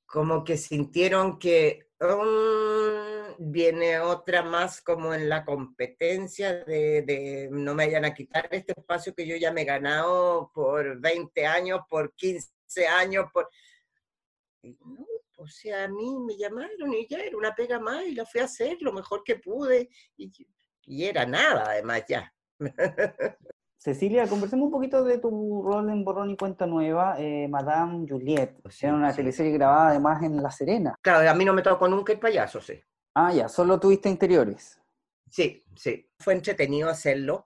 como 0.05 0.43
que 0.43 0.57
sintieron 0.57 1.39
que 1.39 1.88
mm, 2.00 3.14
viene 3.39 4.00
otra 4.00 4.44
más 4.44 4.82
como 4.82 5.13
en 5.13 5.30
la 5.30 5.46
competencia 5.46 6.63
de, 6.65 7.01
de, 7.01 7.50
no 7.51 7.74
me 7.74 7.86
vayan 7.86 8.06
a 8.06 8.13
quitar 8.13 8.48
este 8.51 8.74
espacio 8.77 9.13
que 9.13 9.27
yo 9.27 9.36
ya 9.36 9.51
me 9.51 9.62
he 9.62 9.65
ganado 9.65 10.51
por 10.54 11.00
20 11.00 11.46
años, 11.46 11.82
por 11.89 12.13
15 12.13 12.88
años, 12.88 13.25
por... 13.34 13.50
No, 14.63 15.06
o 15.38 15.48
sea, 15.48 15.84
a 15.84 15.88
mí 15.88 16.15
me 16.25 16.38
llamaron 16.38 16.94
y 16.94 17.08
ya 17.08 17.20
era 17.20 17.38
una 17.38 17.54
pega 17.54 17.80
más 17.80 18.06
y 18.06 18.15
la 18.15 18.25
fui 18.25 18.42
a 18.42 18.46
hacer 18.46 18.77
lo 18.82 18.94
mejor 18.94 19.24
que 19.24 19.36
pude 19.36 19.89
y, 20.18 20.32
y 20.84 21.06
era 21.06 21.25
nada 21.25 21.65
además 21.68 22.04
ya. 22.08 22.34
Cecilia, 23.77 24.27
conversemos 24.27 24.65
un 24.65 24.72
poquito 24.72 25.04
de 25.04 25.20
tu 25.20 25.62
rol 25.62 25.92
en 25.92 26.04
Borrón 26.04 26.32
y 26.32 26.38
Cuenta 26.38 26.65
Nueva, 26.65 27.18
eh, 27.20 27.48
Madame 27.48 28.08
Juliette. 28.10 28.60
O 28.65 28.72
sea, 28.72 28.92
una 28.92 29.13
teleserie 29.13 29.51
grabada 29.51 29.89
además 29.89 30.24
en 30.24 30.42
La 30.42 30.50
Serena. 30.50 30.96
Claro, 31.01 31.30
a 31.30 31.34
mí 31.36 31.46
no 31.46 31.54
me 31.54 31.62
tocó 31.62 31.88
nunca 31.88 32.12
el 32.12 32.20
payaso, 32.20 32.60
sí. 32.60 32.82
Ah, 33.15 33.34
ya, 33.34 33.48
solo 33.48 33.79
tuviste 33.79 34.10
interiores. 34.10 34.81
Sí, 35.29 35.63
sí. 35.75 36.10
Fue 36.19 36.34
entretenido 36.34 36.89
hacerlo 36.89 37.45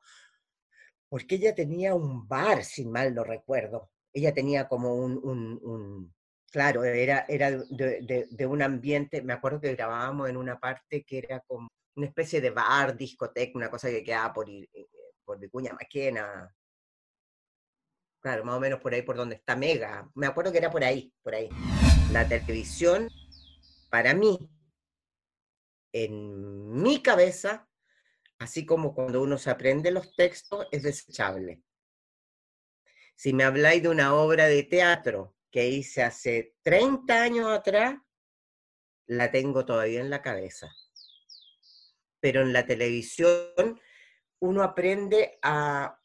porque 1.09 1.35
ella 1.35 1.55
tenía 1.55 1.95
un 1.95 2.27
bar, 2.27 2.63
si 2.63 2.85
mal 2.85 3.13
no 3.13 3.23
recuerdo. 3.23 3.91
Ella 4.13 4.33
tenía 4.33 4.67
como 4.67 4.95
un, 4.95 5.17
un, 5.23 6.13
claro, 6.51 6.83
era, 6.83 7.25
era 7.29 7.51
de, 7.51 8.45
un 8.47 8.61
ambiente, 8.61 9.21
me 9.21 9.33
acuerdo 9.33 9.61
que 9.61 9.75
grabábamos 9.75 10.29
en 10.29 10.37
una 10.37 10.59
parte 10.59 11.03
que 11.03 11.19
era 11.19 11.39
como 11.41 11.67
una 11.95 12.07
especie 12.07 12.41
de 12.41 12.49
bar, 12.49 12.97
discoteca, 12.97 13.57
una 13.57 13.69
cosa 13.69 13.89
que 13.89 14.03
quedaba 14.03 14.33
por 14.33 14.49
eh, 14.49 14.67
por 15.23 15.39
Vicuña 15.39 15.73
Maquena. 15.73 16.51
Claro, 18.19 18.43
más 18.43 18.55
o 18.55 18.59
menos 18.59 18.79
por 18.79 18.93
ahí 18.93 19.03
por 19.03 19.15
donde 19.15 19.35
está 19.35 19.55
Mega. 19.55 20.09
Me 20.15 20.25
acuerdo 20.25 20.51
que 20.51 20.57
era 20.57 20.71
por 20.71 20.83
ahí, 20.83 21.13
por 21.21 21.35
ahí. 21.35 21.49
La 22.11 22.27
televisión, 22.27 23.09
para 23.91 24.15
mí, 24.15 24.39
en 25.91 26.81
mi 26.81 27.01
cabeza, 27.01 27.67
así 28.37 28.65
como 28.65 28.93
cuando 28.93 29.21
uno 29.21 29.37
se 29.37 29.49
aprende 29.49 29.91
los 29.91 30.15
textos, 30.15 30.67
es 30.71 30.83
desechable. 30.83 31.63
Si 33.15 33.33
me 33.33 33.43
habláis 33.43 33.83
de 33.83 33.89
una 33.89 34.13
obra 34.13 34.45
de 34.45 34.63
teatro 34.63 35.35
que 35.51 35.67
hice 35.67 36.03
hace 36.03 36.55
30 36.63 37.21
años 37.21 37.49
atrás, 37.49 37.95
la 39.07 39.31
tengo 39.31 39.65
todavía 39.65 39.99
en 39.99 40.09
la 40.09 40.21
cabeza. 40.21 40.73
Pero 42.21 42.41
en 42.41 42.53
la 42.53 42.65
televisión 42.65 43.79
uno 44.39 44.63
aprende 44.63 45.39
a... 45.41 45.99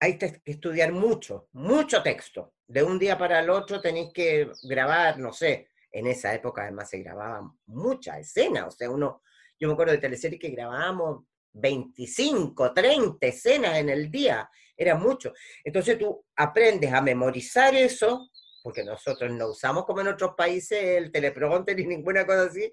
Hay 0.00 0.18
que 0.18 0.42
estudiar 0.44 0.92
mucho, 0.92 1.48
mucho 1.52 2.02
texto. 2.02 2.54
De 2.66 2.82
un 2.82 2.98
día 2.98 3.16
para 3.16 3.40
el 3.40 3.48
otro 3.48 3.80
tenéis 3.80 4.12
que 4.12 4.50
grabar, 4.62 5.18
no 5.18 5.32
sé, 5.32 5.70
en 5.96 6.06
esa 6.06 6.34
época 6.34 6.62
además 6.62 6.90
se 6.90 6.98
grababan 6.98 7.50
muchas 7.66 8.18
escenas, 8.18 8.66
o 8.66 8.70
sea, 8.70 8.90
uno, 8.90 9.22
yo 9.58 9.66
me 9.66 9.72
acuerdo 9.72 9.92
de 9.92 9.98
teleseries 9.98 10.38
que 10.38 10.50
grabábamos 10.50 11.24
25, 11.54 12.74
30 12.74 13.26
escenas 13.26 13.78
en 13.78 13.88
el 13.88 14.10
día, 14.10 14.46
era 14.76 14.94
mucho. 14.94 15.32
Entonces 15.64 15.98
tú 15.98 16.22
aprendes 16.36 16.92
a 16.92 17.00
memorizar 17.00 17.74
eso, 17.74 18.28
porque 18.62 18.84
nosotros 18.84 19.32
no 19.32 19.48
usamos 19.48 19.86
como 19.86 20.02
en 20.02 20.08
otros 20.08 20.34
países 20.36 20.78
el 20.82 21.10
teleprompter 21.10 21.74
ni 21.76 21.86
ninguna 21.86 22.26
cosa 22.26 22.42
así, 22.42 22.70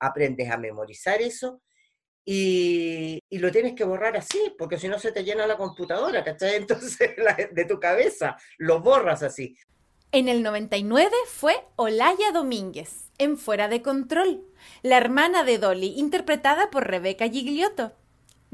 aprendes 0.00 0.50
a 0.50 0.56
memorizar 0.56 1.22
eso 1.22 1.62
y, 2.24 3.20
lo 3.30 3.52
tienes 3.52 3.74
que 3.74 3.84
borrar 3.84 4.16
así, 4.16 4.52
porque 4.58 4.78
si 4.78 4.88
no 4.88 4.98
se 4.98 5.12
te 5.12 5.22
llena 5.22 5.46
la 5.46 5.56
computadora, 5.56 6.24
¿cachai? 6.24 6.56
Entonces 6.56 7.14
de 7.52 7.64
tu 7.66 7.78
cabeza 7.78 8.36
lo 8.58 8.80
borras 8.80 9.22
así. 9.22 9.56
En 10.12 10.28
el 10.28 10.42
99 10.42 11.10
fue 11.26 11.54
Olaya 11.76 12.30
Domínguez, 12.32 13.10
en 13.18 13.36
Fuera 13.36 13.68
de 13.68 13.82
Control, 13.82 14.44
la 14.82 14.96
hermana 14.96 15.44
de 15.44 15.58
Dolly, 15.58 15.94
interpretada 15.96 16.70
por 16.70 16.86
Rebeca 16.86 17.28
Gigliotto. 17.28 17.92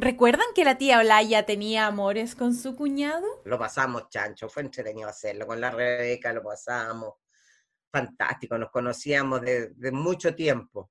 ¿Recuerdan 0.00 0.46
que 0.54 0.64
la 0.64 0.78
tía 0.78 0.98
Olaya 0.98 1.44
tenía 1.44 1.86
amores 1.86 2.34
con 2.34 2.54
su 2.54 2.74
cuñado? 2.74 3.26
Lo 3.44 3.58
pasamos, 3.58 4.08
chancho, 4.08 4.48
fue 4.48 4.62
entretenido 4.62 5.06
hacerlo. 5.06 5.46
Con 5.46 5.60
la 5.60 5.70
Rebeca 5.70 6.32
lo 6.32 6.42
pasamos. 6.42 7.16
Fantástico, 7.92 8.56
nos 8.56 8.70
conocíamos 8.70 9.42
de, 9.42 9.92
mucho 9.92 10.34
tiempo. 10.34 10.90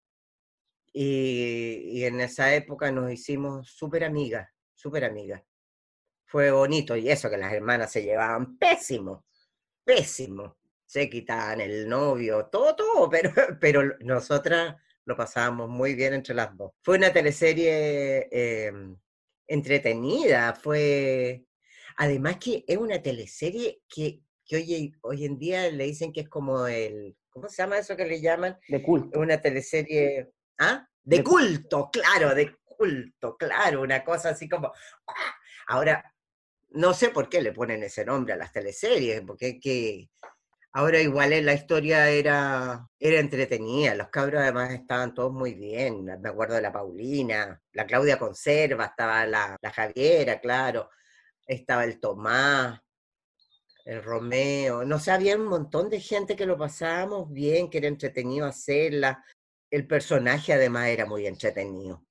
Y, 0.94 2.04
en 2.04 2.20
esa 2.20 2.54
época 2.54 2.92
nos 2.92 3.12
hicimos 3.12 3.70
súper 3.72 4.04
amigas, 4.04 4.48
súper 4.76 5.06
amigas. 5.06 5.42
Fue 6.26 6.52
bonito 6.52 6.96
y 6.96 7.10
eso 7.10 7.32
que 7.32 7.38
las 7.38 7.52
hermanas 7.52 7.92
se 7.92 8.04
llevaban 8.04 8.60
pésimo, 8.60 9.26
pésimo. 9.90 10.58
Se 10.86 11.10
quitaban 11.10 11.62
el 11.62 11.90
novio, 11.90 12.46
todo, 12.52 12.76
todo, 12.76 13.10
pero, 13.10 13.32
pero 13.60 13.98
nosotras 14.02 14.76
lo 15.06 15.16
pasábamos 15.16 15.70
muy 15.70 15.96
bien 15.96 16.14
entre 16.14 16.36
las 16.36 16.56
dos. 16.56 16.72
Fue 16.84 16.98
una 16.98 17.12
teleserie 17.12 18.28
em, 18.32 18.96
entretenida, 19.48 20.54
fue... 20.54 21.44
Además 21.98 22.38
que 22.38 22.64
es 22.68 22.78
una 22.78 23.02
teleserie 23.02 23.82
que, 23.90 24.22
que 24.46 24.56
hoy, 24.56 24.94
hoy 25.02 25.26
en 25.26 25.38
día 25.38 25.70
le 25.70 25.86
dicen 25.86 26.14
que 26.14 26.22
es 26.22 26.30
como 26.30 26.68
el... 26.68 27.18
¿Cómo 27.30 27.50
se 27.50 27.62
llama 27.64 27.80
eso 27.80 27.96
que 27.96 28.06
le 28.06 28.22
llaman? 28.22 28.58
De 28.68 28.82
culto. 28.82 29.20
Una 29.20 29.42
teleserie 29.42 30.32
¿Ah? 30.60 30.88
De 31.04 31.24
culto, 31.24 31.90
claro, 31.92 32.36
de 32.36 32.56
culto, 32.64 33.36
claro, 33.38 33.82
una 33.82 34.04
cosa 34.04 34.30
así 34.30 34.48
como... 34.48 34.68
¡ah! 35.08 35.36
Ahora, 35.68 36.14
no 36.72 36.94
sé 36.94 37.10
por 37.10 37.30
qué 37.30 37.42
le 37.42 37.54
ponen 37.54 37.84
ese 37.84 38.06
nombre 38.06 38.34
a 38.34 38.38
las 38.38 38.52
teleseries, 38.52 39.22
porque 39.22 39.60
que 39.60 40.10
ahora 40.74 41.00
igual 41.00 41.46
la 41.46 41.54
historia 41.54 42.10
era, 42.10 42.88
era 43.00 43.20
entretenida, 43.20 43.96
los 43.96 44.10
cabros 44.10 44.42
además 44.42 44.72
estaban 44.72 45.14
todos 45.14 45.32
muy 45.32 45.54
bien, 45.56 46.06
me 46.06 46.30
acuerdo 46.30 46.56
de 46.56 46.62
la 46.62 46.72
Paulina, 46.72 47.62
la 47.74 47.86
Claudia 47.86 48.20
Conserva, 48.20 48.86
estaba 48.86 49.26
la, 49.26 49.58
la 49.62 49.72
Javiera, 49.72 50.40
claro, 50.40 50.90
estaba 51.48 51.84
el 51.86 52.00
Tomás, 52.00 52.80
el 53.86 54.04
Romeo, 54.04 54.86
no 54.86 55.00
sé, 55.00 55.12
había 55.12 55.36
un 55.36 55.48
montón 55.48 55.90
de 55.90 56.00
gente 56.00 56.36
que 56.36 56.46
lo 56.46 56.58
pasábamos 56.58 57.32
bien, 57.32 57.70
que 57.70 57.80
era 57.80 57.88
entretenido 57.88 58.46
hacerla, 58.46 59.24
el 59.72 59.88
personaje 59.88 60.54
además 60.54 60.88
era 60.88 61.06
muy 61.06 61.26
entretenido, 61.26 62.06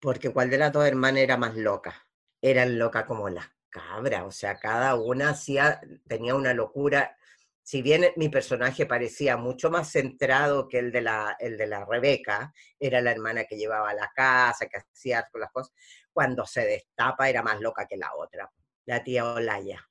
porque 0.00 0.30
cuál 0.30 0.50
de 0.50 0.58
las 0.58 0.72
dos 0.72 0.86
hermanas 0.86 1.22
era 1.22 1.36
más 1.36 1.56
loca. 1.56 2.04
Eran 2.40 2.78
locas 2.78 3.04
como 3.04 3.28
las 3.28 3.50
cabras, 3.70 4.24
o 4.24 4.30
sea, 4.30 4.58
cada 4.58 4.94
una 4.94 5.30
hacía, 5.30 5.80
tenía 6.06 6.34
una 6.34 6.54
locura. 6.54 7.16
Si 7.62 7.82
bien 7.82 8.06
mi 8.16 8.28
personaje 8.28 8.86
parecía 8.86 9.36
mucho 9.36 9.70
más 9.70 9.90
centrado 9.90 10.68
que 10.68 10.78
el 10.78 10.90
de 10.90 11.02
la, 11.02 11.36
el 11.38 11.56
de 11.58 11.66
la 11.66 11.84
Rebeca, 11.84 12.52
era 12.78 13.00
la 13.00 13.12
hermana 13.12 13.44
que 13.44 13.56
llevaba 13.56 13.92
la 13.92 14.10
casa, 14.14 14.66
que 14.66 14.78
hacía 14.78 15.28
las 15.34 15.52
cosas, 15.52 15.72
cuando 16.12 16.46
se 16.46 16.64
destapa 16.64 17.28
era 17.28 17.42
más 17.42 17.60
loca 17.60 17.86
que 17.86 17.96
la 17.96 18.10
otra, 18.16 18.50
la 18.86 19.04
tía 19.04 19.26
Olaya. 19.26 19.86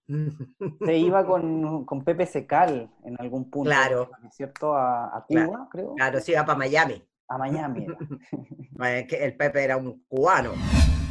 Se 0.86 0.98
iba 0.98 1.26
con, 1.28 1.86
con 1.86 2.04
Pepe 2.04 2.26
Secal 2.26 2.90
en 3.04 3.16
algún 3.20 3.50
punto, 3.50 3.70
claro. 3.70 4.12
¿cierto? 4.32 4.76
A, 4.76 5.24
Cuba, 5.28 5.68
creo. 5.72 5.94
Claro, 5.96 6.20
se 6.20 6.32
iba 6.32 6.46
para 6.46 6.58
Miami 6.58 7.08
a 7.28 7.38
Miami. 7.38 7.86
el 9.20 9.38
Pepe 9.38 9.64
era 9.64 9.78
un 9.78 10.04
cubano. 10.08 10.54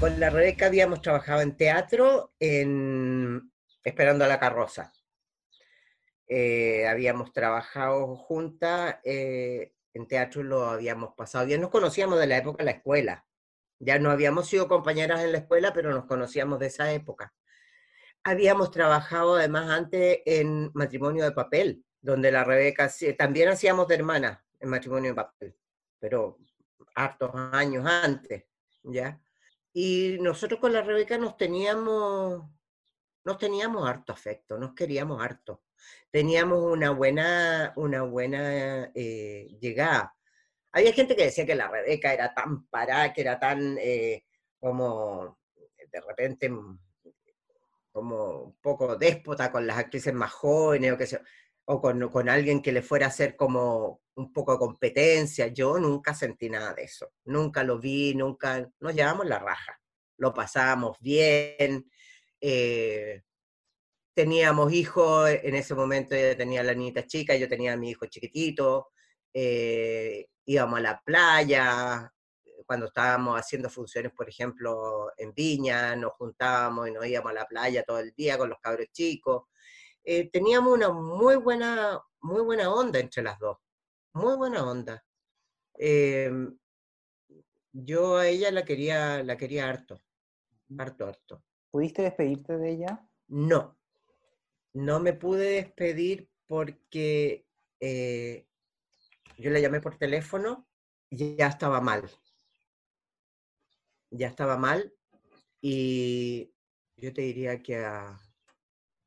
Con 0.01 0.21
la 0.21 0.31
Rebeca 0.31 0.67
habíamos 0.67 1.01
trabajado 1.01 1.41
en 1.41 1.57
teatro 1.57 2.35
en 2.39 3.51
Esperando 3.83 4.25
a 4.25 4.29
la 4.29 4.41
carroza. 4.41 4.93
Eh, 6.27 6.87
habíamos 6.89 7.33
trabajado 7.33 8.17
juntas 8.17 8.97
eh, 9.05 9.73
en 9.95 10.09
teatro, 10.09 10.43
lo 10.43 10.65
habíamos 10.67 11.15
pasado 11.15 11.47
bien. 11.47 11.61
Nos 11.61 11.71
conocíamos 11.71 12.19
de 12.19 12.27
la 12.27 12.39
época 12.39 12.59
de 12.59 12.65
la 12.65 12.71
escuela. 12.73 13.27
Ya 13.79 13.99
no 13.99 14.11
habíamos 14.11 14.49
sido 14.49 14.67
compañeras 14.67 15.23
en 15.23 15.33
la 15.33 15.39
escuela, 15.39 15.73
pero 15.73 15.93
nos 15.93 16.07
conocíamos 16.07 16.59
de 16.59 16.67
esa 16.67 16.93
época. 16.93 17.33
Habíamos 18.25 18.71
trabajado 18.73 19.37
además 19.37 19.71
antes 19.71 20.19
en 20.27 20.71
matrimonio 20.75 21.25
de 21.25 21.33
papel, 21.33 21.85
donde 22.01 22.33
la 22.33 22.43
Rebeca 22.43 22.91
también 23.17 23.51
hacíamos 23.51 23.87
de 23.87 23.95
hermana 23.95 24.45
en 24.59 24.69
matrimonio 24.69 25.11
de 25.11 25.15
papel 25.15 25.57
pero 25.99 26.39
hartos 26.95 27.31
años 27.53 27.85
antes, 27.87 28.45
¿ya? 28.85 29.21
Y 29.79 30.17
nosotros 30.23 30.59
con 30.59 30.73
la 30.73 30.81
Rebeca 30.81 31.19
nos 31.19 31.37
teníamos, 31.37 32.49
nos 33.25 33.37
teníamos 33.37 33.87
harto 33.87 34.11
afecto, 34.11 34.57
nos 34.57 34.73
queríamos 34.73 35.23
harto. 35.23 35.65
Teníamos 36.11 36.73
una 36.73 36.93
buena, 36.93 37.75
una 37.77 38.01
buena 38.01 38.91
eh, 38.95 39.55
llegada. 39.61 40.17
Había 40.73 40.95
gente 40.95 41.15
que 41.15 41.25
decía 41.25 41.45
que 41.45 41.55
la 41.55 41.69
Rebeca 41.69 42.11
era 42.11 42.33
tan 42.33 42.67
parada, 42.69 43.13
que 43.13 43.21
era 43.21 43.39
tan 43.39 43.77
eh, 43.79 44.25
como 44.59 45.41
de 45.55 46.01
repente 46.01 46.51
como 47.93 48.45
un 48.45 48.57
poco 48.63 48.97
déspota 48.97 49.53
con 49.53 49.67
las 49.67 49.77
actrices 49.77 50.15
más 50.15 50.33
jóvenes 50.33 50.93
o 50.93 50.97
que 50.97 51.07
sea 51.07 51.21
o 51.67 51.81
con, 51.81 52.09
con, 52.09 52.29
alguien 52.29 52.63
que 52.63 52.73
le 52.73 52.83
fuera 52.83 53.07
a 53.07 53.09
hacer 53.11 53.37
como 53.37 54.01
un 54.15 54.33
poco 54.33 54.53
de 54.53 54.59
competencia. 54.59 55.49
Yo 55.49 55.79
nunca 55.79 56.15
sentí 56.15 56.49
nada 56.49 56.75
de 56.75 56.85
eso, 56.85 57.13
nunca 57.25 57.63
lo 57.65 57.79
vi, 57.79 58.15
nunca, 58.15 58.69
nos 58.81 58.95
llevamos 58.95 59.27
la 59.27 59.39
raja, 59.39 59.81
lo 60.19 60.33
pasábamos 60.33 60.97
bien, 61.01 61.91
eh, 62.41 63.23
teníamos 64.15 64.73
hijos, 64.73 65.29
en 65.31 65.55
ese 65.55 65.75
momento 65.75 66.15
ella 66.15 66.37
tenía 66.37 66.63
la 66.63 66.75
niñita 66.75 67.07
chica, 67.07 67.37
yo 67.37 67.49
tenía 67.49 67.75
a 67.75 67.77
mi 67.77 67.91
hijo 67.91 68.07
chiquitito, 68.07 68.89
eh, 69.35 70.29
íbamos 70.47 70.79
a 70.79 70.83
la 70.83 71.03
playa, 71.05 72.13
cuando 72.67 72.87
estábamos 72.87 73.39
haciendo 73.39 73.71
funciones, 73.71 74.13
por 74.13 74.29
ejemplo, 74.29 75.13
en 75.17 75.33
Viña, 75.33 75.95
nos 75.97 76.13
juntábamos 76.13 76.89
y 76.89 76.93
nos 76.93 77.07
íbamos 77.07 77.31
a 77.31 77.35
la 77.35 77.47
playa 77.47 77.85
todo 77.85 78.01
el 78.01 78.13
día 78.13 78.37
con 78.37 78.49
los 78.49 78.59
cabros 78.61 78.89
chicos. 78.93 79.45
Eh, 80.09 80.31
teníamos 80.31 80.73
una 80.73 80.93
muy 80.93 81.35
buena, 81.35 82.01
muy 82.21 82.41
buena 82.43 82.73
onda 82.73 83.01
entre 83.01 83.25
las 83.25 83.41
dos, 83.41 83.59
muy 84.13 84.37
buena 84.37 84.65
onda. 84.65 85.05
Em, 85.75 86.57
yo 87.73 88.17
a 88.17 88.29
ella 88.29 88.53
la 88.53 88.65
quería, 88.65 89.25
la 89.25 89.37
quería 89.37 89.69
harto, 89.69 90.01
harto, 90.79 91.09
harto. 91.09 91.43
¿Pudiste 91.73 92.03
despedirte 92.03 92.57
de 92.57 92.71
ella? 92.71 93.11
No, 93.27 93.77
no 94.75 95.01
me 95.01 95.13
pude 95.13 95.57
despedir 95.57 96.31
porque 96.47 97.45
eh, 97.81 98.47
yo 99.39 99.51
la 99.51 99.59
llamé 99.59 99.81
por 99.81 99.99
teléfono 99.99 100.69
y 101.11 101.35
ya 101.35 101.49
estaba 101.49 101.81
mal. 101.81 102.09
Ya 104.11 104.29
estaba 104.29 104.57
mal 104.57 104.95
y 105.61 106.55
yo 106.97 107.13
te 107.13 107.23
diría 107.23 107.61
que 107.61 107.85
a, 107.85 108.21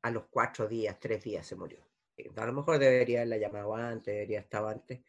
a 0.02 0.10
los 0.10 0.24
cuatro 0.30 0.66
días, 0.66 0.98
tres 0.98 1.22
días 1.22 1.46
se 1.46 1.56
murió. 1.56 1.86
Eh, 2.16 2.30
a 2.34 2.46
lo 2.46 2.52
mejor 2.52 2.78
debería 2.78 3.20
haberla 3.20 3.36
llamado 3.36 3.74
antes, 3.74 4.14
debería 4.14 4.40
estar 4.40 4.64
antes. 4.64 5.00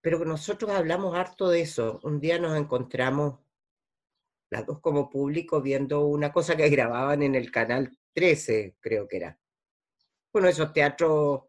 Pero 0.00 0.24
nosotros 0.24 0.70
hablamos 0.70 1.16
harto 1.16 1.48
de 1.48 1.62
eso. 1.62 2.00
Un 2.02 2.20
día 2.20 2.38
nos 2.38 2.56
encontramos, 2.56 3.40
las 4.50 4.66
dos 4.66 4.80
como 4.80 5.08
público, 5.08 5.60
viendo 5.60 6.06
una 6.06 6.32
cosa 6.32 6.56
que 6.56 6.68
grababan 6.70 7.22
en 7.22 7.34
el 7.34 7.50
canal 7.50 7.96
13, 8.12 8.76
creo 8.80 9.08
que 9.08 9.16
era. 9.18 9.38
Bueno, 10.32 10.48
esos 10.48 10.72
teatros, 10.72 11.44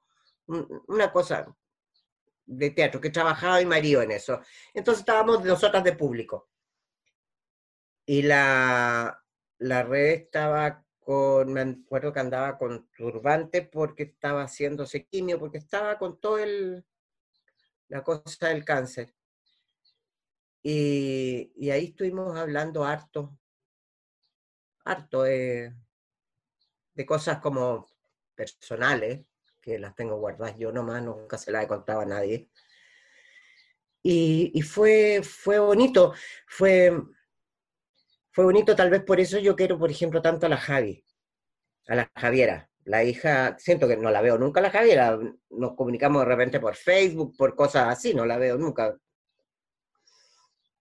una 0.48 1.12
cosa 1.12 1.54
de 2.46 2.70
teatro, 2.70 3.02
que 3.02 3.10
trabajaba 3.10 3.60
mi 3.60 3.66
marido 3.66 4.02
en 4.04 4.12
eso. 4.12 4.42
Entonces 4.74 5.00
estábamos 5.02 5.44
nosotras 5.44 5.84
de 5.84 5.94
público. 5.94 6.50
Y 8.06 8.22
la, 8.22 9.24
la 9.58 9.84
red 9.84 10.12
estaba 10.12 10.85
me 11.46 11.62
acuerdo 11.62 12.12
que 12.14 12.20
andaba 12.20 12.58
con 12.58 12.88
turbante 12.90 13.62
porque 13.62 14.04
estaba 14.04 14.44
haciéndose 14.44 15.06
quimio, 15.06 15.40
porque 15.40 15.60
estaba 15.60 15.98
con 15.98 16.20
todo 16.20 16.40
el, 16.40 16.86
la 17.88 18.04
cosa 18.04 18.48
del 18.48 18.66
cáncer. 18.66 19.14
Y, 20.64 21.52
y 21.56 21.70
ahí 21.70 21.86
estuvimos 21.86 22.36
hablando 22.38 22.84
harto, 22.84 23.38
harto 24.84 25.24
de 25.24 25.74
cosas 27.06 27.40
como 27.40 27.86
personales, 28.36 29.26
que 29.62 29.80
las 29.80 29.96
tengo 29.96 30.18
guardadas 30.18 30.58
yo 30.58 30.72
nomás, 30.72 31.02
nunca 31.02 31.38
se 31.38 31.52
las 31.52 31.64
he 31.64 31.68
contado 31.68 32.02
a 32.02 32.06
nadie. 32.06 32.50
Y, 34.04 34.52
y, 34.54 34.62
fue, 34.62 35.22
fue 35.24 35.58
bonito, 35.58 36.14
fue, 36.46 36.94
fue 38.36 38.44
bonito, 38.44 38.76
tal 38.76 38.90
vez 38.90 39.02
por 39.02 39.22
eso 39.22 39.40
yo 39.40 39.56
quiero, 39.56 39.80
por 39.80 39.90
ejemplo, 39.90 40.22
tanto 40.22 40.46
a 40.46 40.50
la 40.50 40.58
Javi, 40.58 41.06
a 41.88 41.96
la 41.96 42.12
Javiera. 42.14 42.70
La 42.84 43.02
hija, 43.02 43.56
siento 43.58 43.88
que 43.88 43.96
no 43.96 44.12
la 44.12 44.22
veo 44.22 44.38
nunca 44.38 44.60
la 44.60 44.72
Javiera, 44.72 45.18
nos 45.52 45.74
comunicamos 45.76 46.22
de 46.22 46.26
repente 46.28 46.60
por 46.60 46.76
Facebook, 46.76 47.34
por 47.38 47.56
cosas 47.56 47.88
así, 47.88 48.14
no 48.14 48.26
la 48.26 48.38
veo 48.38 48.58
nunca. 48.58 48.94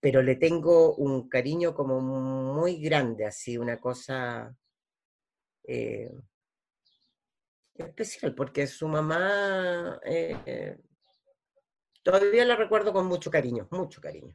Pero 0.00 0.20
le 0.20 0.34
tengo 0.34 0.96
un 0.96 1.28
cariño 1.28 1.74
como 1.74 2.00
muy 2.00 2.82
grande, 2.82 3.24
así, 3.24 3.56
una 3.56 3.78
cosa 3.78 4.52
eh, 5.62 6.10
especial, 7.76 8.34
porque 8.34 8.66
su 8.66 8.88
mamá 8.88 10.00
eh, 10.04 10.76
todavía 12.02 12.44
la 12.44 12.56
recuerdo 12.56 12.92
con 12.92 13.06
mucho 13.06 13.30
cariño, 13.30 13.68
mucho 13.70 14.00
cariño 14.00 14.34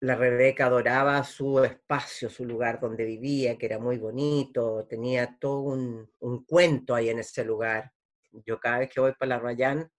la 0.00 0.14
Rebeca 0.14 0.66
adoraba 0.66 1.22
su 1.24 1.62
espacio, 1.64 2.30
su 2.30 2.44
lugar 2.44 2.80
donde 2.80 3.04
vivía, 3.04 3.58
que 3.58 3.66
era 3.66 3.78
muy 3.78 3.98
bonito, 3.98 4.86
tenía 4.88 5.36
todo 5.40 5.60
un, 5.60 6.44
cuento 6.46 6.94
ahí 6.94 7.08
en 7.08 7.18
ese 7.18 7.44
lugar. 7.44 7.92
Yo 8.30 8.60
cada 8.60 8.78
vez 8.78 8.90
que 8.90 9.00
voy 9.00 9.12
para 9.12 9.30
la 9.30 9.38
Rayán, 9.40 9.90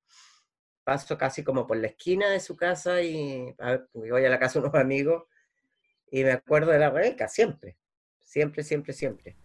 paso 0.83 1.17
casi 1.17 1.43
como 1.43 1.67
por 1.67 1.77
la 1.77 1.87
esquina 1.87 2.29
de 2.29 2.39
su 2.39 2.55
casa 2.55 3.01
y 3.01 3.53
voy 3.93 4.25
a 4.25 4.29
la 4.29 4.39
casa 4.39 4.59
de 4.59 4.67
unos 4.67 4.79
amigos 4.79 5.23
y 6.09 6.23
me 6.23 6.31
acuerdo 6.31 6.71
de 6.71 6.79
la 6.79 6.89
Rebeca, 6.89 7.27
siempre, 7.27 7.77
siempre, 8.23 8.63
siempre, 8.63 8.93
siempre. 8.93 9.35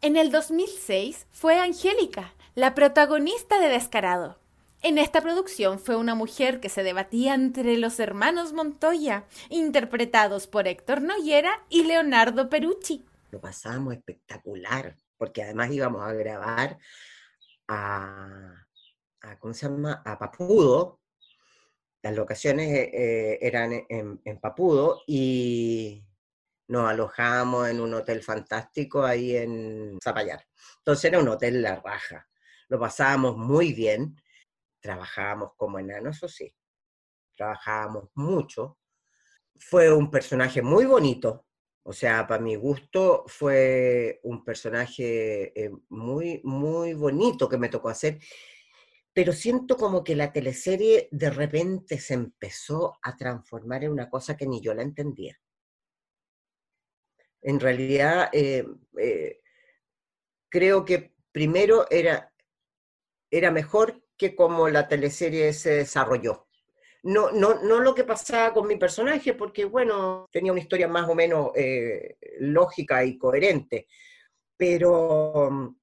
En 0.00 0.16
el 0.16 0.30
2006 0.30 1.26
fue 1.32 1.58
Angélica, 1.58 2.32
la 2.54 2.74
protagonista 2.74 3.58
de 3.58 3.68
Descarado. 3.68 4.38
En 4.80 4.96
esta 4.96 5.20
producción 5.20 5.80
fue 5.80 5.96
una 5.96 6.14
mujer 6.14 6.60
que 6.60 6.68
se 6.68 6.84
debatía 6.84 7.34
entre 7.34 7.76
los 7.78 7.98
hermanos 7.98 8.52
Montoya, 8.52 9.24
interpretados 9.48 10.46
por 10.46 10.68
Héctor 10.68 11.02
Noyera 11.02 11.50
y 11.68 11.82
Leonardo 11.82 12.48
Perucci. 12.48 13.04
Lo 13.32 13.40
pasábamos 13.40 13.94
espectacular, 13.94 14.94
porque 15.16 15.42
además 15.42 15.72
íbamos 15.72 16.02
a 16.02 16.12
grabar 16.12 16.78
a, 17.66 18.66
¿cómo 19.40 19.52
se 19.52 19.68
llama? 19.68 20.00
A 20.04 20.16
Papudo. 20.16 21.00
Las 22.00 22.14
locaciones 22.14 22.68
eh, 22.68 23.38
eran 23.42 23.72
en, 23.88 24.20
en 24.24 24.38
Papudo 24.38 25.02
y 25.08 26.04
nos 26.68 26.88
alojamos 26.88 27.68
en 27.68 27.80
un 27.80 27.94
hotel 27.94 28.22
fantástico 28.22 29.04
ahí 29.04 29.36
en 29.36 29.98
Zapallar. 30.02 30.46
Entonces 30.78 31.04
era 31.06 31.18
un 31.18 31.28
hotel 31.28 31.62
La 31.62 31.74
Raja. 31.80 32.28
Lo 32.68 32.78
pasábamos 32.78 33.36
muy 33.36 33.72
bien 33.72 34.14
trabajábamos 34.80 35.52
como 35.56 35.78
enanos, 35.78 36.16
eso 36.16 36.28
sí, 36.28 36.54
trabajábamos 37.36 38.10
mucho. 38.14 38.78
Fue 39.56 39.92
un 39.92 40.10
personaje 40.10 40.62
muy 40.62 40.84
bonito, 40.84 41.46
o 41.82 41.92
sea, 41.94 42.26
para 42.26 42.42
mi 42.42 42.54
gusto 42.54 43.24
fue 43.26 44.20
un 44.24 44.44
personaje 44.44 45.58
eh, 45.58 45.70
muy, 45.88 46.40
muy 46.44 46.92
bonito 46.92 47.48
que 47.48 47.56
me 47.56 47.70
tocó 47.70 47.88
hacer, 47.88 48.18
pero 49.14 49.32
siento 49.32 49.76
como 49.76 50.04
que 50.04 50.14
la 50.14 50.30
teleserie 50.30 51.08
de 51.10 51.30
repente 51.30 51.98
se 51.98 52.14
empezó 52.14 52.98
a 53.02 53.16
transformar 53.16 53.84
en 53.84 53.92
una 53.92 54.10
cosa 54.10 54.36
que 54.36 54.46
ni 54.46 54.60
yo 54.60 54.74
la 54.74 54.82
entendía. 54.82 55.40
En 57.40 57.58
realidad, 57.58 58.28
eh, 58.32 58.66
eh, 58.98 59.40
creo 60.50 60.84
que 60.84 61.14
primero 61.32 61.86
era, 61.90 62.32
era 63.30 63.50
mejor 63.50 64.04
que 64.18 64.34
como 64.34 64.68
la 64.68 64.88
teleserie 64.88 65.52
se 65.52 65.70
desarrolló. 65.70 66.46
No, 67.04 67.30
no, 67.30 67.62
no 67.62 67.80
lo 67.80 67.94
que 67.94 68.04
pasaba 68.04 68.52
con 68.52 68.66
mi 68.66 68.76
personaje, 68.76 69.32
porque 69.34 69.64
bueno, 69.64 70.28
tenía 70.32 70.52
una 70.52 70.60
historia 70.60 70.88
más 70.88 71.08
o 71.08 71.14
menos 71.14 71.52
eh, 71.54 72.16
lógica 72.40 73.04
y 73.04 73.16
coherente, 73.16 73.86
pero 74.56 75.76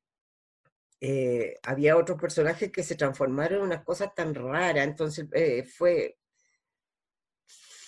eh, 0.99 1.55
había 1.63 1.97
otros 1.97 2.19
personajes 2.19 2.71
que 2.71 2.83
se 2.83 2.95
transformaron 2.95 3.59
en 3.59 3.65
unas 3.65 3.83
cosas 3.83 4.13
tan 4.13 4.35
raras, 4.35 4.85
entonces 4.85 5.27
eh, 5.33 5.63
fue, 5.63 6.17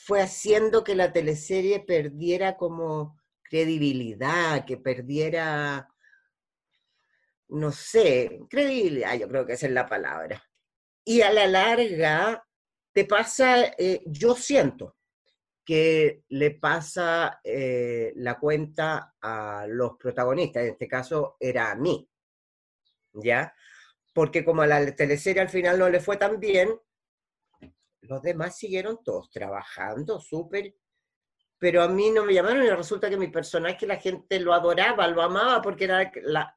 fue 0.05 0.21
haciendo 0.21 0.83
que 0.83 0.95
la 0.95 1.11
teleserie 1.11 1.81
perdiera 1.81 2.55
como 2.55 3.19
credibilidad, 3.43 4.65
que 4.65 4.77
perdiera 4.77 5.89
no 7.49 7.71
sé, 7.71 8.39
credibilidad, 8.49 9.17
yo 9.17 9.27
creo 9.27 9.45
que 9.45 9.53
esa 9.53 9.67
es 9.67 9.73
la 9.73 9.87
palabra. 9.87 10.43
Y 11.03 11.21
a 11.21 11.31
la 11.31 11.47
larga 11.47 12.45
te 12.93 13.05
pasa, 13.05 13.73
eh, 13.77 14.01
yo 14.05 14.35
siento 14.35 14.97
que 15.63 16.23
le 16.29 16.51
pasa 16.51 17.39
eh, 17.43 18.13
la 18.15 18.39
cuenta 18.39 19.15
a 19.21 19.65
los 19.67 19.97
protagonistas, 19.97 20.63
en 20.63 20.69
este 20.69 20.87
caso 20.87 21.35
era 21.39 21.71
a 21.71 21.75
mí, 21.75 22.09
¿ya? 23.13 23.53
Porque 24.13 24.45
como 24.45 24.61
a 24.61 24.67
la 24.67 24.95
teleserie 24.95 25.41
al 25.41 25.49
final 25.49 25.77
no 25.77 25.89
le 25.89 25.99
fue 25.99 26.17
tan 26.17 26.39
bien, 26.39 26.69
los 28.01 28.21
demás 28.21 28.57
siguieron 28.57 29.03
todos 29.03 29.29
trabajando 29.29 30.19
súper, 30.19 30.73
pero 31.59 31.81
a 31.81 31.87
mí 31.87 32.11
no 32.11 32.23
me 32.23 32.33
llamaron 32.33 32.63
y 32.63 32.69
resulta 32.69 33.09
que 33.09 33.17
mi 33.17 33.27
personaje 33.27 33.85
la 33.85 33.97
gente 33.97 34.39
lo 34.39 34.53
adoraba, 34.53 35.07
lo 35.07 35.21
amaba 35.21 35.61
porque 35.61 35.85
era 35.85 36.11
la, 36.23 36.53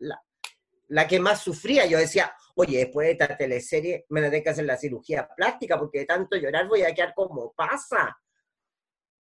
la 0.90 1.06
que 1.06 1.20
más 1.20 1.40
sufría. 1.40 1.86
Yo 1.86 1.98
decía, 1.98 2.32
oye, 2.54 2.78
después 2.78 3.06
de 3.06 3.12
esta 3.12 3.36
teleserie 3.36 4.04
me 4.08 4.20
tendré 4.20 4.42
que 4.42 4.50
hacer 4.50 4.64
la 4.64 4.76
cirugía 4.76 5.28
plástica 5.36 5.78
porque 5.78 6.00
de 6.00 6.06
tanto 6.06 6.36
llorar 6.36 6.68
voy 6.68 6.82
a 6.82 6.94
quedar 6.94 7.14
como 7.14 7.52
pasa. 7.52 8.16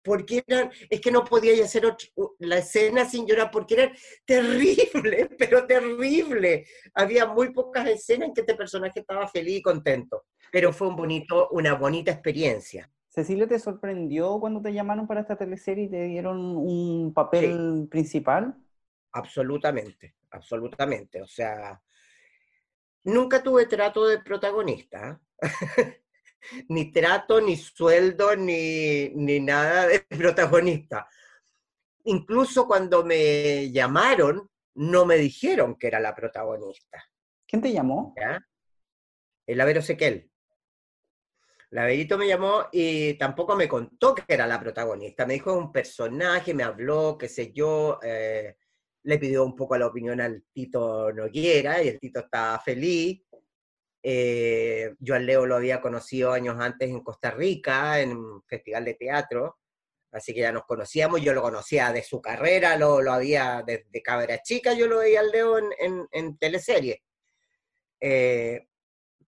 Porque 0.01 0.43
eran, 0.47 0.71
es 0.89 1.01
que 1.01 1.11
no 1.11 1.25
podía 1.25 1.63
hacer 1.63 1.83
la 2.39 2.57
escena 2.57 3.05
sin 3.05 3.27
llorar 3.27 3.51
porque 3.51 3.75
era 3.75 3.91
terrible, 4.25 5.29
pero 5.37 5.65
terrible. 5.67 6.65
Había 6.93 7.27
muy 7.27 7.53
pocas 7.53 7.87
escenas 7.87 8.29
en 8.29 8.33
que 8.33 8.41
este 8.41 8.55
personaje 8.55 9.01
estaba 9.01 9.27
feliz 9.27 9.57
y 9.57 9.61
contento, 9.61 10.25
pero 10.51 10.73
fue 10.73 10.87
un 10.87 10.95
bonito, 10.95 11.49
una 11.51 11.75
bonita 11.75 12.11
experiencia. 12.11 12.91
Cecilia, 13.09 13.47
¿te 13.47 13.59
sorprendió 13.59 14.39
cuando 14.39 14.61
te 14.61 14.71
llamaron 14.71 15.05
para 15.05 15.21
esta 15.21 15.35
teleserie 15.35 15.85
y 15.85 15.89
te 15.89 16.03
dieron 16.05 16.55
un 16.55 17.13
papel 17.13 17.87
principal? 17.89 18.55
Absolutamente, 19.11 20.15
absolutamente. 20.31 21.21
O 21.21 21.27
sea, 21.27 21.81
nunca 23.03 23.41
tuve 23.41 23.65
trato 23.65 24.07
de 24.07 24.19
protagonista. 24.19 25.19
ni 26.69 26.91
trato, 26.91 27.41
ni 27.41 27.55
sueldo, 27.57 28.35
ni, 28.35 29.09
ni 29.09 29.39
nada 29.39 29.87
de 29.87 29.99
protagonista. 30.09 31.07
Incluso 32.05 32.67
cuando 32.67 33.03
me 33.03 33.71
llamaron, 33.71 34.49
no 34.75 35.05
me 35.05 35.17
dijeron 35.17 35.75
que 35.77 35.87
era 35.87 35.99
la 35.99 36.15
protagonista. 36.15 37.03
¿Quién 37.45 37.61
te 37.61 37.73
llamó? 37.73 38.13
El 39.45 39.61
Avero 39.61 39.81
Sequel. 39.81 40.29
La 41.71 41.85
Verito 41.85 42.17
me 42.17 42.27
llamó 42.27 42.67
y 42.71 43.13
tampoco 43.15 43.55
me 43.55 43.67
contó 43.67 44.15
que 44.15 44.23
era 44.27 44.47
la 44.47 44.59
protagonista. 44.59 45.25
Me 45.25 45.35
dijo 45.35 45.53
un 45.53 45.71
personaje, 45.71 46.53
me 46.53 46.63
habló, 46.63 47.15
qué 47.17 47.27
sé 47.27 47.51
yo. 47.51 47.99
Eh, 48.01 48.55
le 49.09 49.17
pidió 49.17 49.43
un 49.43 49.55
poco 49.55 49.75
la 49.75 49.87
opinión 49.87 50.21
al 50.21 50.43
Tito 50.53 51.11
Noguera 51.11 51.81
y 51.81 51.87
el 51.87 51.99
Tito 51.99 52.19
estaba 52.19 52.59
feliz. 52.59 53.23
Eh, 54.03 54.93
yo 54.99 55.15
al 55.15 55.25
Leo 55.25 55.47
lo 55.47 55.55
había 55.55 55.81
conocido 55.81 56.31
años 56.31 56.57
antes 56.59 56.87
en 56.89 57.01
Costa 57.01 57.31
Rica, 57.31 57.99
en 57.99 58.15
un 58.15 58.43
festival 58.43 58.85
de 58.85 58.93
teatro, 58.93 59.57
así 60.11 60.31
que 60.33 60.41
ya 60.41 60.51
nos 60.51 60.65
conocíamos, 60.65 61.21
yo 61.21 61.33
lo 61.33 61.41
conocía 61.41 61.91
de 61.91 62.03
su 62.03 62.21
carrera, 62.21 62.77
lo, 62.77 63.01
lo 63.01 63.11
había 63.11 63.63
desde 63.65 64.01
cabra 64.03 64.43
chica, 64.43 64.73
yo 64.73 64.85
lo 64.87 64.99
veía 64.99 65.21
al 65.21 65.31
Leo 65.31 65.57
en, 65.57 65.65
en, 65.79 66.07
en 66.11 66.37
teleserie. 66.37 67.01
Eh, 67.99 68.67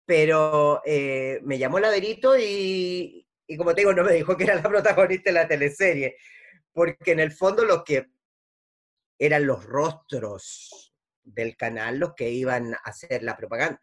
pero 0.05 0.83
eh, 0.85 1.41
me 1.43 1.59
llamó 1.59 1.81
Laverito 1.81 2.39
y, 2.39 3.27
y 3.47 3.57
como 3.57 3.75
te 3.75 3.81
digo, 3.81 3.95
no 3.95 4.05
me 4.05 4.13
dijo 4.13 4.37
que 4.37 4.45
era 4.45 4.57
la 4.57 4.63
protagonista 4.63 5.31
de 5.31 5.35
la 5.35 5.49
teleserie, 5.49 6.17
porque 6.71 7.13
en 7.13 7.21
el 7.21 7.33
fondo 7.33 7.65
los 7.65 7.83
que 7.83 8.07
eran 9.21 9.47
los 9.47 9.65
rostros 9.65 10.95
del 11.23 11.55
canal 11.57 11.99
los 11.99 12.15
que 12.15 12.31
iban 12.31 12.73
a 12.75 12.79
hacer 12.85 13.23
la 13.23 13.37
propaganda. 13.37 13.81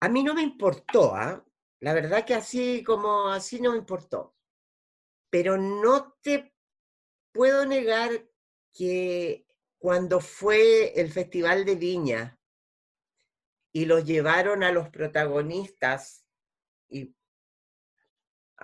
A 0.00 0.08
mí 0.08 0.24
no 0.24 0.34
me 0.34 0.42
importó, 0.42 1.14
¿ah? 1.14 1.42
la 1.78 1.94
verdad 1.94 2.26
que 2.26 2.34
así 2.34 2.82
como 2.82 3.28
así 3.28 3.60
no 3.60 3.70
me 3.70 3.78
importó. 3.78 4.36
Pero 5.30 5.56
no 5.56 6.18
te 6.20 6.52
puedo 7.30 7.64
negar 7.64 8.10
que 8.74 9.46
cuando 9.78 10.20
fue 10.20 11.00
el 11.00 11.12
Festival 11.12 11.64
de 11.64 11.76
Viña 11.76 12.38
y 13.72 13.84
los 13.84 14.04
llevaron 14.04 14.64
a 14.64 14.72
los 14.72 14.90
protagonistas 14.90 16.26
y 16.88 17.14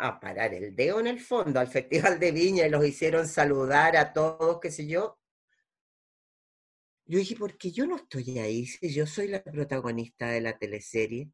a 0.00 0.20
parar 0.20 0.54
el 0.54 0.74
dedo 0.74 1.00
en 1.00 1.06
el 1.06 1.20
fondo 1.20 1.60
al 1.60 1.68
Festival 1.68 2.18
de 2.18 2.32
Viña 2.32 2.66
y 2.66 2.70
los 2.70 2.86
hicieron 2.86 3.26
saludar 3.26 3.96
a 3.96 4.12
todos, 4.12 4.60
qué 4.60 4.70
sé 4.70 4.86
yo. 4.86 5.18
Yo 7.06 7.18
dije, 7.18 7.36
¿por 7.36 7.56
qué 7.56 7.70
yo 7.70 7.86
no 7.86 7.96
estoy 7.96 8.38
ahí 8.38 8.66
si 8.66 8.92
yo 8.92 9.06
soy 9.06 9.28
la 9.28 9.42
protagonista 9.42 10.28
de 10.28 10.40
la 10.42 10.58
teleserie? 10.58 11.30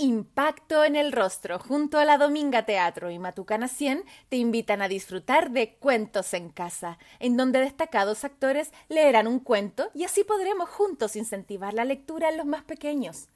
Impacto 0.00 0.84
en 0.84 0.94
el 0.94 1.10
rostro 1.10 1.58
junto 1.58 1.98
a 1.98 2.04
la 2.04 2.18
Dominga 2.18 2.64
Teatro 2.64 3.10
y 3.10 3.18
Matucana 3.18 3.66
100 3.66 4.04
te 4.28 4.36
invitan 4.36 4.80
a 4.80 4.86
disfrutar 4.86 5.50
de 5.50 5.74
Cuentos 5.74 6.34
en 6.34 6.50
Casa, 6.50 6.98
en 7.18 7.36
donde 7.36 7.58
destacados 7.58 8.22
actores 8.22 8.70
leerán 8.88 9.26
un 9.26 9.40
cuento 9.40 9.90
y 9.94 10.04
así 10.04 10.22
podremos 10.22 10.68
juntos 10.68 11.16
incentivar 11.16 11.74
la 11.74 11.84
lectura 11.84 12.28
en 12.28 12.36
los 12.36 12.46
más 12.46 12.62
pequeños. 12.62 13.26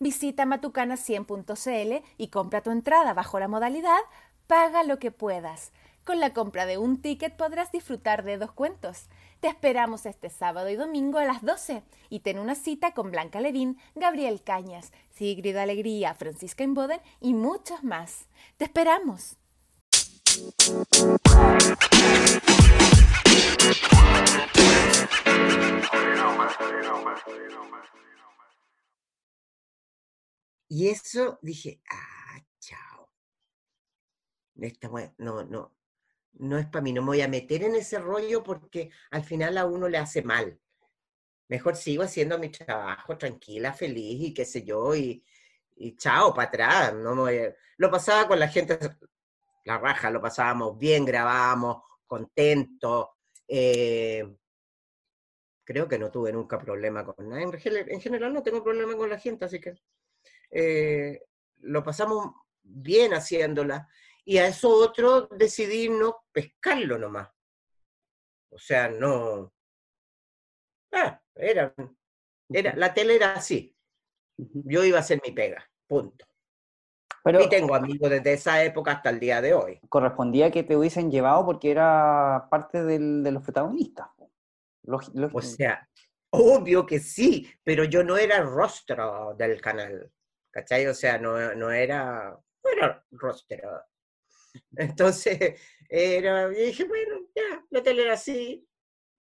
Visita 0.00 0.44
matucana100.cl 0.44 2.04
y 2.16 2.28
compra 2.28 2.62
tu 2.62 2.72
entrada 2.72 3.14
bajo 3.14 3.38
la 3.38 3.46
modalidad 3.46 4.00
Paga 4.48 4.82
lo 4.82 4.98
que 4.98 5.10
puedas. 5.10 5.72
Con 6.08 6.20
la 6.20 6.32
compra 6.32 6.64
de 6.64 6.78
un 6.78 7.02
ticket 7.02 7.36
podrás 7.36 7.70
disfrutar 7.70 8.24
de 8.24 8.38
dos 8.38 8.50
cuentos. 8.50 9.10
Te 9.40 9.48
esperamos 9.48 10.06
este 10.06 10.30
sábado 10.30 10.70
y 10.70 10.74
domingo 10.74 11.18
a 11.18 11.26
las 11.26 11.42
12 11.42 11.82
y 12.08 12.20
ten 12.20 12.38
una 12.38 12.54
cita 12.54 12.94
con 12.94 13.10
Blanca 13.10 13.42
Levín, 13.42 13.76
Gabriel 13.94 14.42
Cañas, 14.42 14.90
Sigrid 15.10 15.54
Alegría, 15.56 16.14
Francisca 16.14 16.64
Inboden 16.64 17.02
y 17.20 17.34
muchos 17.34 17.84
más. 17.84 18.24
¡Te 18.56 18.64
esperamos! 18.64 19.36
Y 30.70 30.88
eso 30.88 31.38
dije, 31.42 31.82
ah, 31.90 32.40
chao. 32.60 33.10
No, 35.18 35.44
no, 35.44 35.77
no 36.38 36.58
es 36.58 36.66
para 36.66 36.82
mí, 36.82 36.92
no 36.92 37.02
me 37.02 37.08
voy 37.08 37.20
a 37.20 37.28
meter 37.28 37.62
en 37.62 37.74
ese 37.74 37.98
rollo 37.98 38.42
porque 38.42 38.90
al 39.10 39.24
final 39.24 39.58
a 39.58 39.66
uno 39.66 39.88
le 39.88 39.98
hace 39.98 40.22
mal. 40.22 40.58
Mejor 41.48 41.76
sigo 41.76 42.02
haciendo 42.02 42.38
mi 42.38 42.50
trabajo 42.50 43.16
tranquila, 43.16 43.72
feliz 43.72 44.28
y 44.28 44.34
qué 44.34 44.44
sé 44.44 44.64
yo, 44.64 44.94
y, 44.94 45.24
chao, 45.96 46.34
para 46.34 46.48
atrás. 46.48 46.94
No 46.94 47.26
Lo 47.78 47.90
pasaba 47.90 48.28
con 48.28 48.38
la 48.38 48.48
gente, 48.48 48.78
la 49.64 49.78
raja, 49.78 50.10
lo 50.10 50.20
pasábamos 50.20 50.78
bien, 50.78 51.04
grabábamos, 51.04 51.82
contentos. 52.06 53.08
Eh, 53.46 54.24
creo 55.64 55.88
que 55.88 55.98
no 55.98 56.10
tuve 56.10 56.32
nunca 56.32 56.58
problema 56.58 57.04
con 57.04 57.28
nadie. 57.28 57.44
En 57.44 58.00
general 58.00 58.32
no 58.32 58.42
tengo 58.42 58.62
problema 58.62 58.96
con 58.96 59.10
la 59.10 59.18
gente, 59.18 59.46
así 59.46 59.60
que 59.60 59.74
eh, 60.50 61.22
lo 61.60 61.82
pasamos 61.82 62.32
bien 62.62 63.14
haciéndola 63.14 63.88
y 64.28 64.36
a 64.36 64.46
eso 64.46 64.68
otro 64.68 65.26
decidí 65.28 65.88
no 65.88 66.26
pescarlo 66.30 66.98
nomás. 66.98 67.30
O 68.50 68.58
sea, 68.58 68.90
no. 68.90 69.54
Ah, 70.92 71.18
era, 71.34 71.74
era, 72.50 72.76
la 72.76 72.92
tele 72.92 73.16
era 73.16 73.32
así. 73.32 73.74
Yo 74.36 74.84
iba 74.84 74.98
a 74.98 75.00
hacer 75.00 75.18
mi 75.24 75.32
pega, 75.32 75.66
punto. 75.86 76.26
Pero, 77.24 77.40
y 77.40 77.48
tengo 77.48 77.74
amigos 77.74 78.10
desde 78.10 78.34
esa 78.34 78.62
época 78.62 78.92
hasta 78.92 79.08
el 79.08 79.18
día 79.18 79.40
de 79.40 79.54
hoy. 79.54 79.80
Correspondía 79.88 80.50
que 80.50 80.62
te 80.62 80.76
hubiesen 80.76 81.10
llevado 81.10 81.46
porque 81.46 81.70
era 81.70 82.48
parte 82.50 82.84
del, 82.84 83.22
de 83.22 83.32
los 83.32 83.42
protagonistas. 83.42 84.08
O 85.32 85.40
sea, 85.40 85.88
obvio 86.28 86.84
que 86.84 87.00
sí, 87.00 87.50
pero 87.64 87.84
yo 87.84 88.04
no 88.04 88.18
era 88.18 88.42
rostro 88.42 89.34
del 89.38 89.58
canal. 89.58 90.12
¿Cachai? 90.50 90.86
O 90.86 90.92
sea, 90.92 91.16
no, 91.16 91.54
no 91.54 91.70
era, 91.70 92.38
no 92.62 92.70
era 92.70 93.06
rostro. 93.10 93.86
Entonces, 94.76 95.60
era, 95.88 96.48
dije, 96.48 96.84
bueno, 96.84 97.20
ya, 97.34 97.64
la 97.70 97.82
tele 97.82 98.02
era 98.02 98.14
así. 98.14 98.66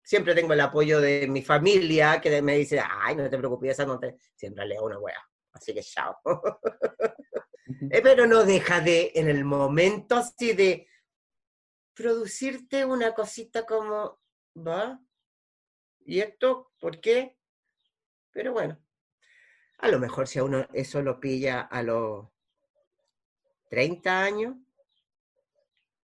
Siempre 0.03 0.35
tengo 0.35 0.53
el 0.53 0.61
apoyo 0.61 0.99
de 0.99 1.27
mi 1.27 1.41
familia 1.41 2.19
que 2.19 2.41
me 2.41 2.57
dice, 2.57 2.81
ay, 2.85 3.15
no 3.15 3.29
te 3.29 3.37
preocupes, 3.37 3.71
esa 3.71 3.85
no 3.85 3.99
te... 3.99 4.17
Siempre 4.35 4.65
leo 4.65 4.83
una 4.83 4.99
wea. 4.99 5.21
Así 5.53 5.73
que 5.73 5.81
chao. 5.81 6.17
Eh, 7.89 8.01
pero 8.01 8.27
no 8.27 8.43
deja 8.43 8.81
de, 8.81 9.11
en 9.15 9.29
el 9.29 9.45
momento 9.45 10.15
así 10.17 10.53
de 10.53 10.87
producirte 11.93 12.83
una 12.85 13.13
cosita 13.13 13.65
como, 13.65 14.19
¿va? 14.55 14.99
¿Y 16.05 16.19
esto? 16.19 16.73
¿Por 16.79 16.99
qué? 16.99 17.37
Pero 18.31 18.51
bueno, 18.51 18.77
a 19.77 19.87
lo 19.89 19.99
mejor 19.99 20.27
si 20.27 20.39
a 20.39 20.43
uno 20.43 20.67
eso 20.73 21.01
lo 21.01 21.19
pilla 21.19 21.61
a 21.61 21.83
los 21.83 22.27
30 23.69 24.23
años, 24.23 24.55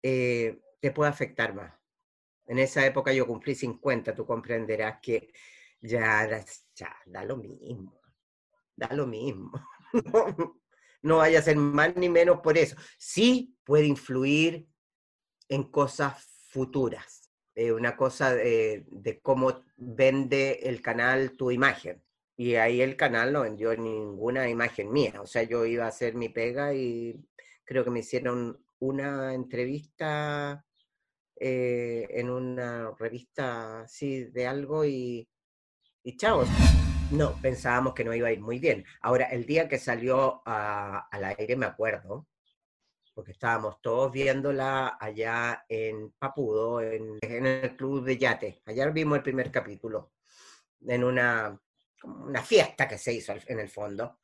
eh, 0.01 0.59
te 0.79 0.91
puede 0.91 1.09
afectar 1.09 1.53
más. 1.53 1.73
En 2.47 2.59
esa 2.59 2.85
época 2.85 3.13
yo 3.13 3.27
cumplí 3.27 3.53
50, 3.55 4.15
tú 4.15 4.25
comprenderás 4.25 4.99
que 5.01 5.31
ya, 5.81 6.27
ya 6.75 6.95
da 7.05 7.23
lo 7.23 7.37
mismo, 7.37 8.01
da 8.75 8.93
lo 8.93 9.05
mismo. 9.05 9.51
no 11.01 11.17
vaya 11.17 11.39
a 11.39 11.43
ser 11.43 11.57
más 11.57 11.95
ni 11.95 12.09
menos 12.09 12.39
por 12.41 12.57
eso. 12.57 12.75
Sí 12.97 13.55
puede 13.63 13.85
influir 13.85 14.67
en 15.47 15.63
cosas 15.63 16.25
futuras, 16.49 17.31
eh, 17.55 17.71
una 17.71 17.95
cosa 17.95 18.33
de, 18.33 18.85
de, 18.87 19.19
cómo 19.19 19.63
vende 19.77 20.59
el 20.63 20.81
canal 20.81 21.37
tu 21.37 21.51
imagen. 21.51 22.03
Y 22.35 22.55
ahí 22.55 22.81
el 22.81 22.95
canal 22.95 23.33
no 23.33 23.41
vendió 23.41 23.75
ninguna 23.75 24.49
imagen 24.49 24.91
mía, 24.91 25.21
o 25.21 25.27
sea, 25.27 25.43
yo 25.43 25.65
iba 25.65 25.85
a 25.85 25.89
hacer 25.89 26.15
mi 26.15 26.29
pega 26.29 26.73
y 26.73 27.19
creo 27.65 27.83
que 27.83 27.89
me 27.91 27.99
hicieron 27.99 28.63
una 28.79 29.33
entrevista 29.33 30.65
eh, 31.35 32.07
en 32.11 32.29
una 32.29 32.91
revista 32.97 33.81
así 33.81 34.25
de 34.25 34.47
algo 34.47 34.85
y, 34.85 35.27
y 36.03 36.17
chao. 36.17 36.43
No, 37.11 37.35
pensábamos 37.41 37.93
que 37.93 38.03
no 38.03 38.13
iba 38.13 38.27
a 38.27 38.31
ir 38.31 38.39
muy 38.39 38.59
bien. 38.59 38.85
Ahora, 39.01 39.25
el 39.25 39.45
día 39.45 39.67
que 39.67 39.79
salió 39.79 40.43
al 40.45 41.23
aire, 41.23 41.55
me 41.55 41.65
acuerdo, 41.65 42.27
porque 43.15 43.31
estábamos 43.31 43.81
todos 43.81 44.11
viéndola 44.11 44.97
allá 44.99 45.65
en 45.67 46.11
Papudo, 46.11 46.81
en, 46.81 47.17
el 47.21 47.75
club 47.75 48.05
de 48.05 48.17
yate. 48.17 48.61
Allá 48.65 48.87
vimos 48.91 49.17
el 49.17 49.23
primer 49.23 49.51
capítulo, 49.51 50.11
en 50.87 51.03
una, 51.03 51.59
una 52.03 52.43
fiesta 52.43 52.87
que 52.87 52.97
se 52.97 53.13
hizo 53.13 53.33
en 53.47 53.59
el 53.59 53.69
fondo. 53.69 54.19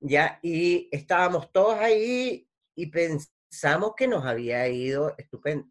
Ya, 0.00 0.38
y 0.42 0.88
estábamos 0.90 1.52
todos 1.52 1.78
ahí 1.78 2.48
y 2.74 2.86
pensamos 3.50 3.94
que 3.96 4.06
nos 4.06 4.24
había 4.24 4.66
ido 4.68 5.14
estupendo. 5.18 5.68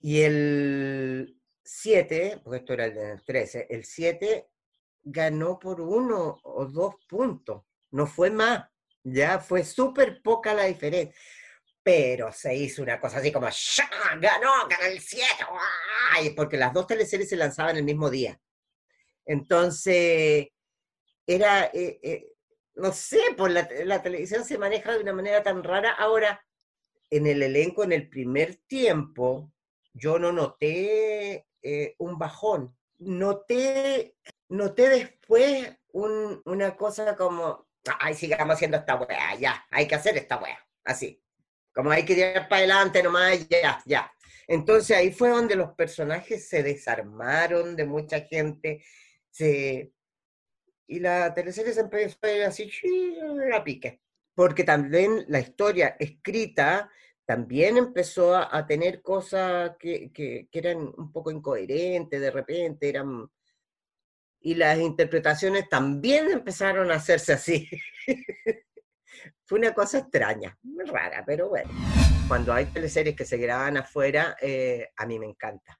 Y 0.00 0.22
el 0.22 1.38
7, 1.64 2.40
porque 2.42 2.58
esto 2.58 2.72
era 2.72 2.86
el 2.86 3.22
13, 3.24 3.66
el 3.68 3.84
7 3.84 4.48
ganó 5.02 5.58
por 5.58 5.80
uno 5.80 6.38
o 6.42 6.66
dos 6.66 6.96
puntos, 7.06 7.64
no 7.90 8.06
fue 8.06 8.30
más, 8.30 8.68
ya 9.02 9.38
fue 9.38 9.64
súper 9.64 10.22
poca 10.22 10.54
la 10.54 10.64
diferencia. 10.64 11.14
Pero 11.82 12.32
se 12.32 12.54
hizo 12.54 12.82
una 12.82 13.00
cosa 13.00 13.18
así 13.18 13.32
como, 13.32 13.48
¡Ya! 13.48 13.88
ganó, 14.20 14.68
ganó 14.68 14.84
el 14.86 15.00
7, 15.00 15.44
porque 16.36 16.56
las 16.56 16.72
dos 16.72 16.86
teleseries 16.86 17.28
se 17.28 17.36
lanzaban 17.36 17.76
el 17.76 17.84
mismo 17.84 18.10
día. 18.10 18.38
Entonces, 19.24 20.48
era, 21.26 21.66
eh, 21.66 21.98
eh, 22.02 22.26
no 22.74 22.92
sé, 22.92 23.20
por 23.36 23.50
la, 23.50 23.68
la 23.84 24.02
televisión 24.02 24.44
se 24.44 24.58
maneja 24.58 24.92
de 24.92 25.00
una 25.00 25.12
manera 25.12 25.42
tan 25.42 25.62
rara. 25.62 25.92
Ahora, 25.92 26.42
en 27.10 27.26
el 27.26 27.42
elenco, 27.42 27.84
en 27.84 27.92
el 27.92 28.08
primer 28.08 28.56
tiempo, 28.66 29.52
yo 29.92 30.18
no 30.18 30.32
noté 30.32 31.46
eh, 31.62 31.94
un 31.98 32.18
bajón, 32.18 32.76
noté 32.98 34.16
noté 34.48 34.88
después 34.88 35.76
una 35.92 36.76
cosa 36.76 37.16
como, 37.16 37.68
ay, 38.00 38.14
sigamos 38.14 38.54
haciendo 38.54 38.76
esta 38.76 38.96
weá, 38.96 39.34
ya, 39.36 39.66
hay 39.70 39.86
que 39.86 39.94
hacer 39.94 40.16
esta 40.16 40.36
weá, 40.38 40.58
así. 40.84 41.22
Como 41.74 41.90
hay 41.90 42.04
que 42.04 42.12
ir 42.14 42.48
para 42.48 42.56
adelante 42.56 43.02
nomás, 43.02 43.48
ya, 43.48 43.80
ya. 43.84 44.12
Entonces 44.46 44.96
ahí 44.96 45.12
fue 45.12 45.30
donde 45.30 45.56
los 45.56 45.74
personajes 45.74 46.48
se 46.48 46.62
desarmaron 46.62 47.76
de 47.76 47.84
mucha 47.84 48.20
gente, 48.20 48.82
se... 49.30 49.92
y 50.86 51.00
la 51.00 51.34
teleserie 51.34 51.72
se 51.72 51.80
empezó 51.80 52.18
a 52.22 52.32
ir 52.32 52.42
así, 52.42 52.70
a 53.52 53.62
pique. 53.62 54.00
Porque 54.38 54.62
también 54.62 55.24
la 55.26 55.40
historia 55.40 55.96
escrita 55.98 56.88
también 57.24 57.76
empezó 57.76 58.36
a, 58.36 58.64
tener 58.68 59.02
cosas 59.02 59.72
que, 59.80 60.12
que, 60.12 60.48
eran 60.52 60.92
un 60.96 61.10
poco 61.10 61.32
incoherentes, 61.32 62.20
de 62.20 62.30
repente 62.30 62.88
eran 62.88 63.28
y 64.38 64.54
las 64.54 64.78
interpretaciones 64.78 65.68
también 65.68 66.30
empezaron 66.30 66.92
a 66.92 66.94
hacerse 66.94 67.32
así. 67.32 67.68
Fue 69.44 69.58
una 69.58 69.74
cosa 69.74 69.98
extraña, 69.98 70.56
rara, 70.86 71.24
pero 71.26 71.48
bueno. 71.48 71.72
Cuando 72.28 72.52
hay 72.52 72.66
teleseries 72.66 73.16
que 73.16 73.24
se 73.24 73.38
graban 73.38 73.78
afuera, 73.78 74.36
eh, 74.40 74.90
a 74.98 75.04
mí 75.04 75.18
me 75.18 75.26
encanta. 75.26 75.76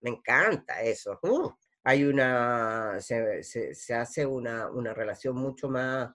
Me 0.00 0.08
encanta 0.08 0.80
eso. 0.80 1.18
Uh, 1.22 1.50
hay 1.84 2.04
una, 2.04 2.98
se, 2.98 3.42
se, 3.42 3.94
hace 3.94 4.24
una, 4.24 4.70
una, 4.70 4.94
relación 4.94 5.36
mucho 5.36 5.68
más, 5.68 6.10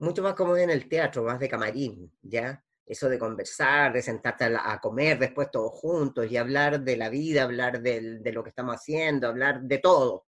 mucho 0.00 0.22
más 0.22 0.34
como 0.34 0.56
en 0.56 0.70
el 0.70 0.88
teatro, 0.88 1.22
más 1.22 1.38
de 1.38 1.48
camarín, 1.48 2.12
¿ya? 2.22 2.62
Eso 2.84 3.08
de 3.08 3.18
conversar, 3.18 3.92
de 3.92 4.02
sentarte 4.02 4.44
a, 4.44 4.72
a 4.72 4.80
comer 4.80 5.18
después 5.18 5.50
todos 5.50 5.72
juntos 5.72 6.30
y 6.30 6.36
hablar 6.36 6.80
de 6.80 6.96
la 6.96 7.08
vida, 7.08 7.44
hablar 7.44 7.80
de, 7.80 8.20
lo 8.32 8.42
que 8.42 8.48
estamos 8.48 8.74
haciendo, 8.74 9.28
hablar 9.28 9.60
de 9.62 9.78
todo. 9.78 10.26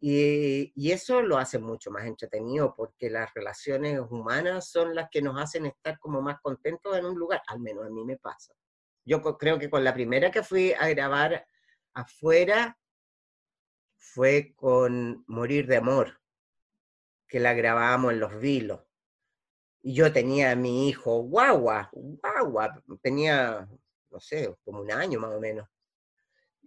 Y, 0.00 0.72
eso 0.92 1.22
lo 1.22 1.38
hace 1.38 1.58
mucho 1.58 1.90
más 1.90 2.06
entretenido 2.06 2.74
porque 2.76 3.10
las 3.10 3.32
relaciones 3.34 4.00
humanas 4.10 4.68
son 4.70 4.94
las 4.94 5.08
que 5.10 5.22
nos 5.22 5.40
hacen 5.40 5.66
estar 5.66 5.98
como 5.98 6.20
más 6.20 6.40
contentos 6.40 6.96
en 6.96 7.04
un 7.06 7.18
lugar, 7.18 7.42
al 7.46 7.60
menos 7.60 7.86
a 7.86 7.90
mí 7.90 8.04
me 8.04 8.16
pasa. 8.16 8.52
Yo 9.04 9.22
creo 9.38 9.58
que 9.58 9.70
con 9.70 9.84
la 9.84 9.94
primera 9.94 10.30
que 10.30 10.42
fui 10.42 10.72
a 10.72 10.88
grabar 10.88 11.46
afuera 11.94 12.78
fue 13.96 14.54
con 14.54 15.24
Morir 15.26 15.66
de 15.66 15.76
Amor, 15.76 16.20
que 17.26 17.40
la 17.40 17.54
grabábamos 17.54 18.12
en 18.12 18.20
Los 18.20 18.38
Vilos. 18.40 18.87
Y 19.88 19.94
yo 19.94 20.12
tenía 20.12 20.50
a 20.50 20.56
mi 20.56 20.88
hijo 20.88 21.22
guagua, 21.22 21.88
guagua, 21.92 22.82
tenía, 23.00 23.66
no 24.10 24.20
sé, 24.20 24.54
como 24.64 24.82
un 24.82 24.92
año 24.92 25.18
más 25.18 25.34
o 25.34 25.40
menos 25.40 25.66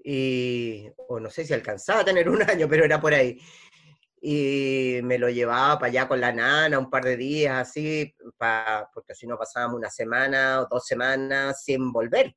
y, 0.03 0.89
o 1.07 1.19
no 1.19 1.29
sé 1.29 1.45
si 1.45 1.53
alcanzaba 1.53 2.01
a 2.01 2.05
tener 2.05 2.29
un 2.29 2.41
año, 2.41 2.67
pero 2.67 2.85
era 2.85 2.99
por 2.99 3.13
ahí. 3.13 3.39
Y 4.23 4.99
me 5.03 5.17
lo 5.17 5.29
llevaba 5.29 5.79
para 5.79 5.89
allá 5.89 6.07
con 6.07 6.21
la 6.21 6.31
nana 6.31 6.77
un 6.77 6.89
par 6.89 7.03
de 7.03 7.17
días, 7.17 7.69
así, 7.69 8.13
porque 8.93 9.15
si 9.15 9.25
no 9.25 9.37
pasábamos 9.37 9.77
una 9.77 9.89
semana 9.89 10.61
o 10.61 10.67
dos 10.69 10.85
semanas 10.85 11.63
sin 11.63 11.91
volver. 11.91 12.35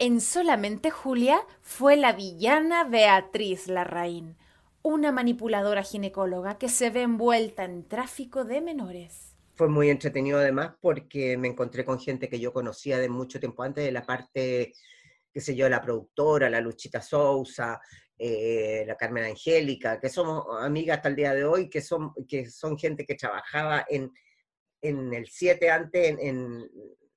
En 0.00 0.20
Solamente 0.20 0.90
Julia 0.90 1.40
fue 1.62 1.96
la 1.96 2.12
villana 2.12 2.82
Beatriz 2.82 3.68
Larraín, 3.68 4.36
una 4.82 5.12
manipuladora 5.12 5.84
ginecóloga 5.84 6.58
que 6.58 6.68
se 6.68 6.90
ve 6.90 7.02
envuelta 7.02 7.64
en 7.64 7.86
tráfico 7.86 8.44
de 8.44 8.60
menores. 8.60 9.33
Fue 9.54 9.68
muy 9.68 9.90
entretenido 9.90 10.38
además 10.38 10.74
porque 10.80 11.36
me 11.36 11.48
encontré 11.48 11.84
con 11.84 12.00
gente 12.00 12.28
que 12.28 12.40
yo 12.40 12.52
conocía 12.52 12.98
de 12.98 13.08
mucho 13.08 13.38
tiempo 13.38 13.62
antes 13.62 13.84
de 13.84 13.92
la 13.92 14.04
parte 14.04 14.72
qué 15.34 15.40
sé 15.40 15.56
yo, 15.56 15.68
la 15.68 15.82
productora, 15.82 16.48
la 16.48 16.60
Luchita 16.60 17.02
Sousa, 17.02 17.80
eh, 18.16 18.84
la 18.86 18.96
Carmen 18.96 19.24
Angélica, 19.24 19.98
que 19.98 20.08
somos 20.08 20.44
amigas 20.60 20.98
hasta 20.98 21.08
el 21.08 21.16
día 21.16 21.34
de 21.34 21.44
hoy, 21.44 21.68
que 21.68 21.80
son, 21.80 22.12
que 22.28 22.48
son 22.48 22.78
gente 22.78 23.04
que 23.04 23.16
trabajaba 23.16 23.84
en, 23.88 24.12
en 24.80 25.12
el 25.12 25.26
7 25.26 25.68
antes, 25.68 26.16
en, 26.20 26.70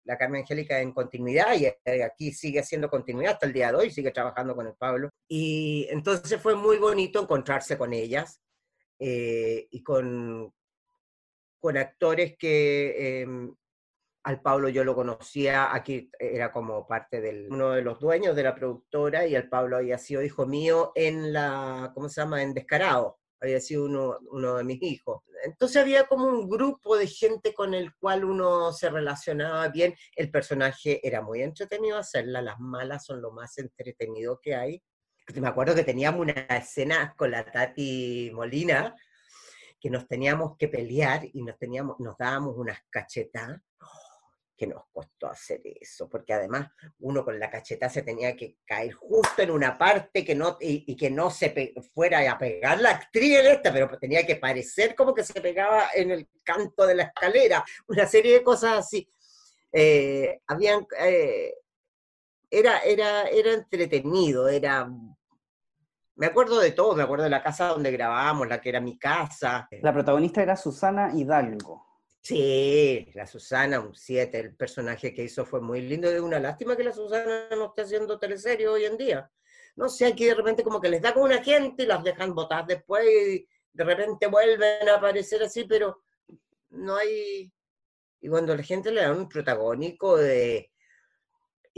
la 0.03 0.17
Carmen 0.17 0.41
Angélica 0.41 0.79
en 0.79 0.93
continuidad, 0.93 1.53
y 1.59 1.67
aquí 2.01 2.31
sigue 2.31 2.61
haciendo 2.61 2.89
continuidad 2.89 3.33
hasta 3.33 3.45
el 3.45 3.53
día 3.53 3.71
de 3.71 3.77
hoy, 3.77 3.91
sigue 3.91 4.09
trabajando 4.09 4.55
con 4.55 4.65
el 4.65 4.73
Pablo. 4.73 5.09
Y 5.27 5.85
entonces 5.91 6.41
fue 6.41 6.55
muy 6.55 6.77
bonito 6.77 7.21
encontrarse 7.21 7.77
con 7.77 7.93
ellas 7.93 8.41
eh, 8.97 9.67
y 9.69 9.83
con, 9.83 10.51
con 11.59 11.77
actores 11.77 12.35
que 12.37 13.21
em, 13.21 13.53
al 14.23 14.41
Pablo 14.41 14.67
yo 14.67 14.83
lo 14.83 14.93
conocía, 14.93 15.73
aquí 15.73 16.11
era 16.19 16.51
como 16.51 16.85
parte 16.85 17.21
de 17.21 17.47
uno 17.49 17.71
de 17.71 17.81
los 17.81 17.99
dueños 17.99 18.35
de 18.35 18.43
la 18.43 18.55
productora 18.55 19.25
y 19.25 19.35
el 19.35 19.47
Pablo 19.47 19.77
había 19.77 19.97
sido 19.97 20.21
hijo 20.21 20.45
mío 20.45 20.91
en 20.95 21.31
la, 21.31 21.91
¿cómo 21.93 22.09
se 22.09 22.19
llama?, 22.19 22.43
en 22.43 22.53
Descarado, 22.53 23.19
había 23.39 23.61
sido 23.61 23.85
uno, 23.85 24.17
uno 24.31 24.55
de 24.55 24.65
mis 24.65 24.83
hijos. 24.83 25.21
Entonces 25.45 25.81
había 25.81 26.07
como 26.07 26.25
un 26.27 26.49
grupo 26.49 26.97
de 26.97 27.07
gente 27.07 27.53
con 27.53 27.73
el 27.73 27.95
cual 27.95 28.25
uno 28.25 28.73
se 28.73 28.89
relacionaba 28.89 29.67
bien, 29.69 29.95
el 30.15 30.29
personaje 30.29 30.99
era 31.07 31.21
muy 31.21 31.41
entretenido 31.41 31.97
hacerla, 31.97 32.41
las 32.41 32.59
malas 32.59 33.05
son 33.05 33.21
lo 33.21 33.31
más 33.31 33.57
entretenido 33.57 34.41
que 34.41 34.55
hay. 34.55 34.83
Me 35.35 35.47
acuerdo 35.47 35.73
que 35.73 35.83
teníamos 35.83 36.21
una 36.21 36.33
escena 36.33 37.13
con 37.17 37.31
la 37.31 37.49
Tati 37.49 38.31
Molina, 38.33 38.93
nos 39.89 40.07
teníamos 40.07 40.57
que 40.57 40.67
pelear 40.67 41.27
y 41.31 41.43
nos, 41.43 41.57
teníamos, 41.57 41.99
nos 41.99 42.17
dábamos 42.17 42.55
unas 42.57 42.79
cachetas 42.89 43.61
que 44.57 44.67
nos 44.67 44.83
costó 44.91 45.27
hacer 45.27 45.61
eso, 45.63 46.09
porque 46.09 46.33
además 46.33 46.69
uno 46.99 47.23
con 47.23 47.39
la 47.39 47.49
cacheta 47.49 47.89
se 47.89 48.01
tenía 48.01 48.35
que 48.35 48.57
caer 48.65 48.91
justo 48.93 49.43
en 49.43 49.51
una 49.51 49.77
parte 49.77 50.25
que 50.25 50.33
no, 50.33 50.57
y, 50.59 50.95
que 50.95 51.11
no 51.11 51.29
se 51.29 51.75
fuera 51.93 52.29
a 52.29 52.39
pegar 52.39 52.81
la 52.81 52.89
actriz 52.89 53.37
en 53.37 53.45
esta, 53.45 53.71
pero 53.71 53.87
tenía 53.99 54.25
que 54.25 54.37
parecer 54.37 54.95
como 54.95 55.13
que 55.13 55.23
se 55.23 55.39
pegaba 55.39 55.89
en 55.93 56.09
el 56.09 56.27
canto 56.43 56.87
de 56.87 56.95
la 56.95 57.03
escalera, 57.03 57.63
una 57.87 58.07
serie 58.07 58.33
de 58.33 58.43
cosas 58.43 58.79
así. 58.79 59.07
Eh, 59.71 60.41
habían, 60.47 60.87
eh, 60.99 61.53
era, 62.49 62.79
era, 62.79 63.23
era 63.27 63.53
entretenido, 63.53 64.47
era... 64.47 64.89
Me 66.17 66.25
acuerdo 66.25 66.59
de 66.59 66.71
todo, 66.71 66.95
me 66.95 67.03
acuerdo 67.03 67.25
de 67.25 67.29
la 67.29 67.43
casa 67.43 67.67
donde 67.67 67.91
grabábamos, 67.91 68.47
la 68.47 68.59
que 68.59 68.69
era 68.69 68.81
mi 68.81 68.97
casa. 68.97 69.67
La 69.81 69.93
protagonista 69.93 70.41
era 70.41 70.55
Susana 70.55 71.11
Hidalgo. 71.13 71.85
Sí, 72.21 73.07
la 73.13 73.27
Susana, 73.27 73.79
un 73.79 73.93
7, 73.93 74.39
el 74.39 74.55
personaje 74.55 75.13
que 75.13 75.23
hizo 75.23 75.45
fue 75.45 75.61
muy 75.61 75.81
lindo. 75.81 76.09
Es 76.09 76.19
una 76.19 76.39
lástima 76.39 76.75
que 76.75 76.83
la 76.83 76.91
Susana 76.91 77.47
no 77.51 77.67
esté 77.67 77.83
haciendo 77.83 78.17
teleserie 78.17 78.67
hoy 78.67 78.85
en 78.85 78.97
día. 78.97 79.31
No 79.75 79.89
sé, 79.89 80.07
aquí 80.07 80.25
de 80.25 80.33
repente 80.33 80.63
como 80.63 80.81
que 80.81 80.89
les 80.89 81.03
da 81.03 81.13
con 81.13 81.23
una 81.23 81.43
gente 81.43 81.83
y 81.83 81.85
las 81.85 82.03
dejan 82.03 82.33
botar 82.33 82.65
después 82.65 83.05
y 83.05 83.47
de 83.71 83.83
repente 83.83 84.25
vuelven 84.25 84.89
a 84.89 84.95
aparecer 84.95 85.43
así, 85.43 85.65
pero 85.65 86.01
no 86.71 86.95
hay... 86.97 87.53
Y 88.19 88.27
cuando 88.27 88.55
la 88.55 88.63
gente 88.63 88.91
le 88.91 89.03
da 89.03 89.11
un 89.11 89.29
protagónico 89.29 90.17
de... 90.17 90.71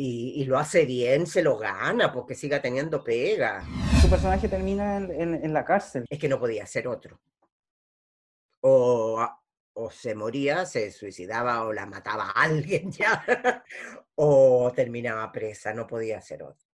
y, 0.02 0.46
lo 0.46 0.58
hace 0.58 0.86
bien, 0.86 1.28
se 1.28 1.42
lo 1.42 1.58
gana, 1.58 2.12
porque 2.14 2.34
siga 2.34 2.62
teniendo 2.62 3.04
pega. 3.04 3.66
Su 4.02 4.10
personaje 4.10 4.48
termina 4.48 4.96
en, 4.96 5.54
la 5.54 5.66
cárcel. 5.66 6.06
Es 6.10 6.18
que 6.18 6.30
no 6.30 6.40
podía 6.40 6.66
ser 6.66 6.88
otro. 6.88 7.20
O, 8.62 9.28
o 9.74 9.92
se 9.92 10.16
moría, 10.16 10.66
se 10.66 10.92
suicidaba 10.92 11.66
o 11.66 11.74
la 11.74 11.86
mataba 11.86 12.30
a 12.30 12.44
alguien 12.44 12.92
ya, 12.92 13.26
o 14.16 14.72
terminaba 14.74 15.30
presa, 15.34 15.74
no 15.74 15.86
podía 15.86 16.22
ser 16.22 16.44
otro. 16.44 16.66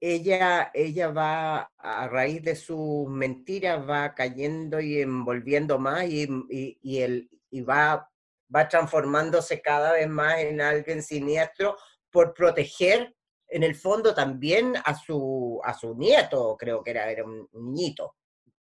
Ella, 0.00 0.72
ella 0.74 1.08
va, 1.10 1.70
a 1.78 2.08
raíz 2.08 2.42
de 2.42 2.56
sus 2.56 3.08
mentiras, 3.08 3.88
va 3.88 4.12
cayendo 4.12 4.80
y 4.80 5.00
envolviendo 5.00 5.78
más 5.78 6.06
y, 6.06 6.24
y, 6.50 6.78
y, 6.82 6.98
el, 6.98 7.30
y 7.48 7.60
va, 7.60 8.10
va 8.52 8.68
transformándose 8.68 9.62
cada 9.62 9.92
vez 9.92 10.08
más 10.08 10.40
en 10.40 10.60
alguien 10.60 11.00
siniestro 11.00 11.76
por 12.12 12.34
proteger 12.34 13.14
en 13.48 13.62
el 13.62 13.74
fondo 13.74 14.14
también 14.14 14.74
a 14.84 14.94
su, 14.94 15.60
a 15.64 15.74
su 15.74 15.94
nieto, 15.94 16.56
creo 16.58 16.82
que 16.82 16.90
era, 16.90 17.10
era 17.10 17.24
un 17.24 17.48
niñito, 17.52 18.16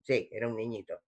sí, 0.02 0.28
era 0.32 0.48
un 0.48 0.56
niñito, 0.56 1.00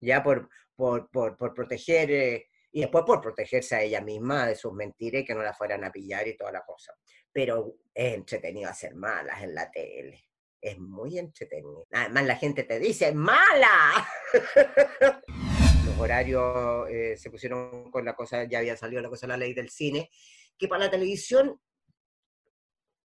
ya 0.00 0.22
por, 0.22 0.48
por, 0.74 1.08
por, 1.10 1.54
proteger, 1.54 2.10
eh, 2.10 2.46
y 2.72 2.80
después 2.80 3.04
por 3.06 3.20
protegerse 3.20 3.76
a 3.76 3.82
ella 3.82 4.00
misma 4.00 4.46
de 4.46 4.56
sus 4.56 4.72
mentiras 4.72 5.22
y 5.22 5.24
que 5.24 5.34
no 5.34 5.42
la 5.42 5.54
fueran 5.54 5.84
a 5.84 5.92
pillar 5.92 6.26
y 6.26 6.36
toda 6.36 6.50
la 6.50 6.64
cosa. 6.64 6.94
Pero 7.30 7.76
es 7.94 8.14
entretenido 8.14 8.68
hacer 8.68 8.94
malas 8.94 9.42
en 9.42 9.54
la 9.54 9.70
tele, 9.70 10.28
es 10.60 10.78
muy 10.78 11.18
entretenido. 11.18 11.86
Además 11.92 12.24
la 12.24 12.36
gente 12.36 12.64
te 12.64 12.78
dice, 12.80 13.12
¡mala! 13.12 14.08
Los 15.86 15.98
horarios 15.98 16.88
eh, 16.90 17.16
se 17.16 17.30
pusieron 17.30 17.90
con 17.90 18.04
la 18.04 18.14
cosa, 18.14 18.44
ya 18.44 18.58
había 18.58 18.76
salido 18.76 19.00
la 19.00 19.08
cosa 19.08 19.26
la 19.26 19.36
ley 19.36 19.54
del 19.54 19.68
cine, 19.68 20.10
que 20.58 20.66
para 20.66 20.84
la 20.84 20.90
televisión 20.90 21.60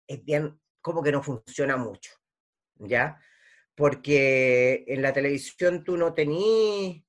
es 0.06 0.24
bien, 0.24 0.60
como 0.80 1.02
que 1.02 1.12
no 1.12 1.22
funciona 1.22 1.76
mucho, 1.76 2.12
¿ya? 2.76 3.20
Porque 3.74 4.84
en 4.86 5.02
la 5.02 5.12
televisión 5.12 5.84
tú 5.84 5.96
no 5.96 6.14
tenís, 6.14 7.02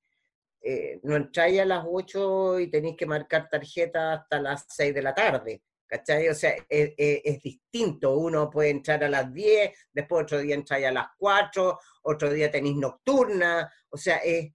eh, 0.60 1.00
no 1.02 1.16
entráis 1.16 1.60
a 1.60 1.64
las 1.64 1.84
8 1.88 2.60
y 2.60 2.70
tenéis 2.70 2.96
que 2.96 3.06
marcar 3.06 3.48
tarjeta 3.48 4.14
hasta 4.14 4.40
las 4.40 4.66
6 4.68 4.94
de 4.94 5.02
la 5.02 5.14
tarde, 5.14 5.62
¿cachai? 5.86 6.28
O 6.28 6.34
sea, 6.34 6.54
es, 6.68 6.92
es, 6.96 7.42
distinto, 7.42 8.16
uno 8.16 8.50
puede 8.50 8.70
entrar 8.70 9.02
a 9.04 9.08
las 9.08 9.32
10, 9.32 9.70
después 9.92 10.24
otro 10.24 10.40
día 10.40 10.54
entráis 10.54 10.86
a 10.86 10.92
las 10.92 11.06
4, 11.16 11.78
otro 12.02 12.30
día 12.30 12.50
tenéis 12.50 12.76
nocturna, 12.76 13.72
o 13.88 13.96
sea, 13.96 14.16
es, 14.18 14.52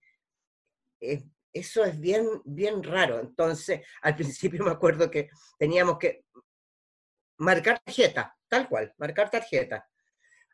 eso 1.53 1.85
es 1.85 1.99
bien, 1.99 2.27
bien 2.43 2.83
raro. 2.83 3.19
Entonces, 3.19 3.81
al 4.01 4.15
principio 4.15 4.63
me 4.63 4.71
acuerdo 4.71 5.09
que 5.09 5.29
teníamos 5.57 5.97
que 5.97 6.25
marcar 7.43 7.81
tarjeta, 7.83 8.35
tal 8.47 8.67
cual, 8.67 8.93
marcar 8.97 9.29
tarjeta. 9.29 9.87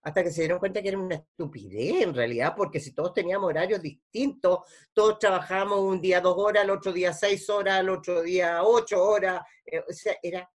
Hasta 0.02 0.24
que 0.24 0.32
se 0.32 0.42
dieron 0.42 0.60
cuenta 0.60 0.82
que 0.82 0.88
era 0.90 0.98
una 0.98 1.16
estupidez 1.16 2.04
en 2.04 2.14
realidad, 2.14 2.54
porque 2.56 2.80
si 2.80 2.94
todos 2.94 3.14
teníamos 3.14 3.50
horarios 3.50 3.82
distintos, 3.82 4.60
todos 4.94 5.20
trabajábamos 5.20 5.80
un 5.80 6.00
día 6.00 6.22
dos 6.22 6.36
horas, 6.38 6.64
el 6.64 6.70
otro 6.70 6.94
día 6.94 7.12
seis 7.12 7.50
horas, 7.50 7.82
el 7.82 7.90
otro 7.90 8.22
día 8.22 8.64
ocho 8.64 9.04
horas, 9.04 9.42
eh, 9.66 9.80
o 9.88 9.92
sea, 9.92 10.16
era, 10.24 10.50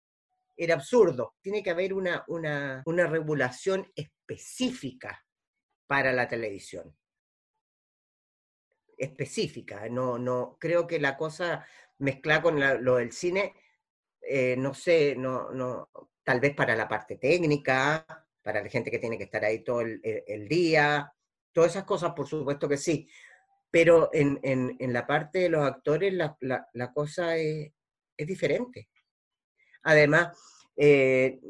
era 0.56 0.74
absurdo. 0.74 1.34
Tiene 1.42 1.62
que 1.62 1.70
haber 1.70 1.92
una, 1.92 2.24
una, 2.28 2.82
una 2.86 3.06
regulación 3.06 3.86
específica 3.94 5.22
para 5.86 6.12
la 6.12 6.26
televisión. 6.26 6.96
Específica, 8.96 9.88
no, 9.90 10.18
no, 10.18 10.56
creo 10.58 10.86
que 10.86 10.98
la 10.98 11.16
cosa 11.16 11.66
mezclada 11.98 12.42
con 12.42 12.84
lo 12.84 12.96
del 12.96 13.12
cine, 13.12 13.54
eh, 14.22 14.56
no 14.56 14.72
sé, 14.72 15.16
no, 15.16 15.50
no, 15.50 15.90
tal 16.24 16.40
vez 16.40 16.54
para 16.54 16.74
la 16.74 16.88
parte 16.88 17.16
técnica, 17.16 18.04
para 18.42 18.62
la 18.62 18.68
gente 18.68 18.90
que 18.90 18.98
tiene 18.98 19.18
que 19.18 19.24
estar 19.24 19.44
ahí 19.44 19.62
todo 19.62 19.82
el, 19.82 20.48
día, 20.48 21.12
todas 21.52 21.72
esas 21.72 21.84
cosas, 21.84 22.12
por 22.12 22.26
supuesto 22.26 22.68
que 22.68 22.78
sí. 22.78 23.08
Pero 23.70 24.10
en, 24.12 24.92
la 24.92 25.06
parte 25.06 25.40
de 25.40 25.48
los 25.50 25.64
actores 25.64 26.14
la, 26.14 26.92
cosa 26.92 27.36
es, 27.36 27.72
diferente. 28.16 28.88
Además, 29.82 30.36
eh, 30.76 31.40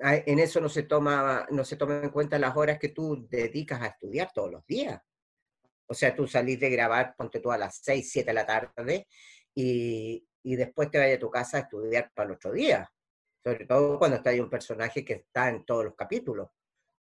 en 0.00 0.38
eso 0.38 0.60
no 0.60 0.68
se, 0.68 0.82
toma, 0.82 1.46
no 1.50 1.64
se 1.64 1.76
toma 1.76 2.02
en 2.02 2.10
cuenta 2.10 2.38
las 2.38 2.56
horas 2.56 2.78
que 2.78 2.88
tú 2.88 3.26
dedicas 3.28 3.80
a 3.80 3.86
estudiar 3.86 4.30
todos 4.32 4.50
los 4.50 4.66
días. 4.66 5.00
O 5.86 5.94
sea, 5.94 6.14
tú 6.14 6.26
salís 6.26 6.58
de 6.58 6.70
grabar, 6.70 7.14
ponte 7.16 7.40
tú 7.40 7.52
a 7.52 7.58
las 7.58 7.78
6, 7.82 8.10
7 8.10 8.30
de 8.30 8.34
la 8.34 8.46
tarde 8.46 9.06
y, 9.54 10.26
y 10.42 10.56
después 10.56 10.90
te 10.90 10.98
vayas 10.98 11.18
a 11.18 11.20
tu 11.20 11.30
casa 11.30 11.58
a 11.58 11.60
estudiar 11.60 12.10
para 12.14 12.28
el 12.28 12.34
otro 12.36 12.52
día 12.52 12.90
sobre 13.44 13.66
todo 13.66 13.98
cuando 13.98 14.16
está 14.16 14.30
ahí 14.30 14.40
un 14.40 14.48
personaje 14.48 15.04
que 15.04 15.12
está 15.12 15.50
en 15.50 15.64
todos 15.66 15.84
los 15.84 15.94
capítulos. 15.94 16.48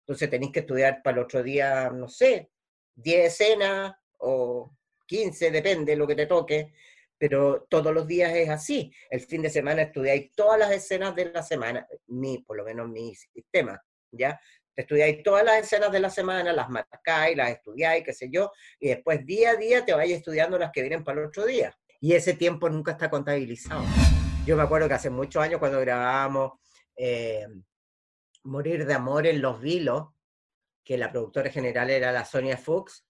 Entonces 0.01 0.29
tenéis 0.29 0.51
que 0.51 0.61
estudiar 0.61 1.03
para 1.03 1.17
el 1.17 1.23
otro 1.23 1.43
día, 1.43 1.91
no 1.91 2.07
sé, 2.07 2.49
10 2.95 3.27
escenas 3.27 3.93
o 4.17 4.75
15, 5.05 5.51
depende 5.51 5.91
de 5.91 5.97
lo 5.97 6.07
que 6.07 6.15
te 6.15 6.25
toque, 6.25 6.73
pero 7.17 7.67
todos 7.69 7.93
los 7.93 8.07
días 8.07 8.33
es 8.33 8.49
así. 8.49 8.91
El 9.09 9.21
fin 9.21 9.43
de 9.43 9.51
semana 9.51 9.83
estudiáis 9.83 10.31
todas 10.33 10.57
las 10.57 10.71
escenas 10.71 11.15
de 11.15 11.25
la 11.25 11.43
semana, 11.43 11.87
mi, 12.07 12.39
por 12.39 12.57
lo 12.57 12.65
menos 12.65 12.89
mi 12.89 13.13
sistema, 13.13 13.79
¿ya? 14.11 14.39
Estudiáis 14.75 15.21
todas 15.21 15.45
las 15.45 15.61
escenas 15.61 15.91
de 15.91 15.99
la 15.99 16.09
semana, 16.09 16.53
las 16.53 16.69
marcáis, 16.69 17.37
las 17.37 17.51
estudiáis, 17.51 18.03
qué 18.03 18.13
sé 18.13 18.29
yo, 18.31 18.51
y 18.79 18.89
después 18.89 19.23
día 19.25 19.51
a 19.51 19.55
día 19.55 19.85
te 19.85 19.93
vais 19.93 20.11
estudiando 20.11 20.57
las 20.57 20.71
que 20.71 20.81
vienen 20.81 21.03
para 21.03 21.21
el 21.21 21.27
otro 21.27 21.45
día. 21.45 21.77
Y 21.99 22.13
ese 22.13 22.33
tiempo 22.33 22.67
nunca 22.67 22.93
está 22.93 23.11
contabilizado. 23.11 23.83
Yo 24.43 24.57
me 24.57 24.63
acuerdo 24.63 24.87
que 24.87 24.95
hace 24.95 25.11
muchos 25.11 25.43
años 25.43 25.59
cuando 25.59 25.79
grabábamos 25.79 26.53
eh, 26.95 27.45
Morir 28.43 28.87
de 28.87 28.93
Amor 28.95 29.27
en 29.27 29.39
Los 29.39 29.61
Vilos, 29.61 30.09
que 30.83 30.97
la 30.97 31.11
productora 31.11 31.51
general 31.51 31.91
era 31.91 32.11
la 32.11 32.25
Sonia 32.25 32.57
Fuchs, 32.57 33.05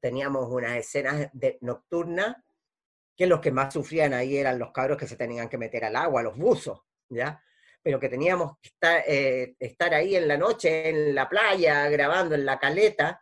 teníamos 0.00 0.48
unas 0.50 0.76
escenas 0.76 1.30
nocturnas 1.62 2.36
que 3.16 3.26
los 3.26 3.40
que 3.40 3.50
más 3.50 3.74
sufrían 3.74 4.14
ahí 4.14 4.36
eran 4.36 4.60
los 4.60 4.70
cabros 4.70 4.96
que 4.98 5.08
se 5.08 5.16
tenían 5.16 5.48
que 5.48 5.58
meter 5.58 5.84
al 5.84 5.96
agua, 5.96 6.22
los 6.22 6.38
buzos, 6.38 6.80
¿ya? 7.08 7.42
Pero 7.82 7.98
que 7.98 8.08
teníamos 8.08 8.56
que 8.62 8.68
estar, 8.68 9.02
eh, 9.04 9.56
estar 9.58 9.92
ahí 9.94 10.14
en 10.14 10.28
la 10.28 10.36
noche, 10.36 10.90
en 10.90 11.12
la 11.12 11.28
playa, 11.28 11.88
grabando 11.88 12.36
en 12.36 12.46
la 12.46 12.56
caleta, 12.56 13.20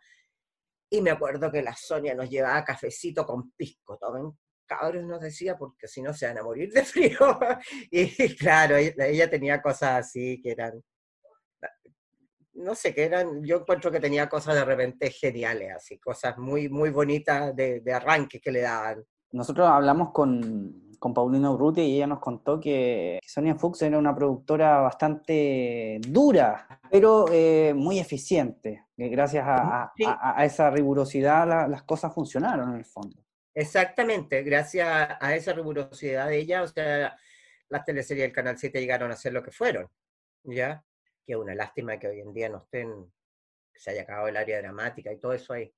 y 0.91 1.01
me 1.01 1.09
acuerdo 1.09 1.51
que 1.51 1.63
la 1.63 1.75
Sonia 1.75 2.13
nos 2.13 2.29
llevaba 2.29 2.63
cafecito 2.63 3.25
con 3.25 3.51
pisco, 3.53 3.97
tomen 3.97 4.31
cabros 4.67 5.03
nos 5.03 5.21
decía, 5.21 5.57
porque 5.57 5.87
si 5.87 6.01
no 6.01 6.13
se 6.13 6.27
van 6.27 6.37
a 6.37 6.43
morir 6.43 6.71
de 6.71 6.83
frío. 6.85 7.39
y 7.89 8.35
claro, 8.35 8.75
ella, 8.75 9.29
tenía 9.29 9.61
cosas 9.61 10.05
así 10.05 10.39
que 10.41 10.51
eran, 10.51 10.83
no 12.53 12.75
sé, 12.75 12.93
que 12.93 13.03
eran, 13.03 13.43
yo 13.43 13.57
encuentro 13.57 13.91
que 13.91 13.99
tenía 13.99 14.29
cosas 14.29 14.55
de 14.55 14.65
repente 14.65 15.09
geniales, 15.09 15.73
así, 15.75 15.97
cosas 15.99 16.37
muy, 16.37 16.69
muy 16.69 16.89
bonitas 16.89 17.55
de, 17.55 17.81
de 17.81 17.93
arranque 17.93 18.39
que 18.39 18.51
le 18.51 18.61
daban. 18.61 19.03
Nosotros 19.31 19.67
hablamos 19.67 20.11
con, 20.11 20.87
con 20.99 21.13
Paulina 21.13 21.51
Urrutia 21.51 21.83
y 21.83 21.95
ella 21.95 22.07
nos 22.07 22.19
contó 22.19 22.59
que, 22.59 23.19
Sonia 23.25 23.55
Fuchs 23.55 23.81
era 23.81 23.97
una 23.97 24.15
productora 24.15 24.81
bastante 24.81 25.99
dura, 26.07 26.79
pero 26.89 27.25
eh, 27.31 27.73
muy 27.75 27.99
eficiente. 27.99 28.85
Gracias 28.95 29.45
a, 29.47 29.93
a, 30.05 30.45
esa 30.45 30.69
rigurosidad 30.69 31.69
las 31.69 31.83
cosas 31.83 32.13
funcionaron 32.13 32.71
en 32.71 32.77
el 32.77 32.85
fondo. 32.85 33.26
Exactamente, 33.59 34.43
gracias 34.43 34.87
a 35.19 35.35
esa 35.35 35.51
rigurosidad 35.51 36.27
de 36.27 36.37
ella, 36.37 36.61
o 36.61 36.67
sea, 36.67 37.17
las 37.69 37.85
teleseries 37.85 38.25
del 38.25 38.31
Canal 38.31 38.55
7 38.55 38.79
llegaron 38.79 39.09
a 39.09 39.15
ser 39.15 39.33
lo 39.33 39.41
que 39.41 39.49
fueron, 39.49 39.89
¿ya? 40.43 40.85
Que 41.25 41.33
es 41.33 41.39
una 41.39 41.55
lástima 41.55 41.97
que 41.97 42.07
hoy 42.07 42.19
en 42.19 42.31
día 42.33 42.49
no 42.49 42.59
estén, 42.59 43.11
que 43.73 43.79
se 43.79 43.89
haya 43.89 44.03
acabado 44.03 44.27
el 44.27 44.37
área 44.37 44.59
dramática 44.59 45.11
y 45.11 45.17
todo 45.17 45.33
eso 45.33 45.53
ahí. 45.53 45.73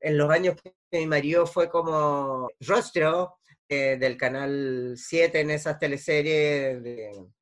En 0.00 0.18
los 0.18 0.28
años 0.28 0.56
que 0.60 0.74
mi 0.90 1.06
marido 1.06 1.46
fue 1.46 1.70
como 1.70 2.48
rostro 2.58 3.36
eh, 3.68 3.96
del 3.96 4.16
Canal 4.16 4.94
7 4.96 5.38
en 5.38 5.50
esas 5.52 5.78
teleseries 5.78 6.82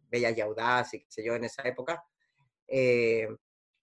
Bella 0.00 0.30
y 0.36 0.40
Audaz 0.42 0.92
y 0.92 1.00
qué 1.00 1.06
sé 1.08 1.24
yo, 1.24 1.34
en 1.34 1.44
esa 1.44 1.62
época, 1.62 2.04
eh, 2.66 3.26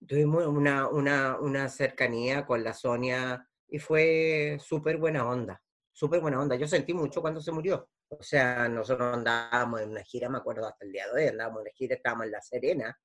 tuvimos 0.07 0.45
una, 0.45 0.87
una, 0.87 1.39
una 1.39 1.67
cercanía 1.67 2.45
con 2.45 2.63
la 2.63 2.75
Sonia 2.75 3.49
y 3.67 3.79
fue 3.79 4.59
súper 4.61 4.97
buena 4.97 5.27
onda 5.27 5.59
súper 5.95 6.19
buena 6.19 6.41
onda. 6.41 6.57
Yo 6.57 6.67
sentí 6.67 6.93
mucho 6.93 7.21
cuando 7.21 7.39
se 7.39 7.53
murió. 7.53 7.87
O 8.09 8.21
sea, 8.21 8.67
nosotros 8.67 9.15
andábamos 9.15 9.81
en 9.81 9.91
una 9.91 10.03
gira, 10.03 10.29
me 10.29 10.37
acuerdo 10.37 10.67
hasta 10.67 10.85
el 10.85 10.91
día 10.91 11.05
de 11.07 11.11
hoy, 11.13 11.27
andábamos 11.29 11.59
en 11.59 11.61
una 11.61 11.71
gira, 11.71 11.95
estábamos 11.95 12.25
en 12.25 12.31
La 12.31 12.41
Serena, 12.41 12.99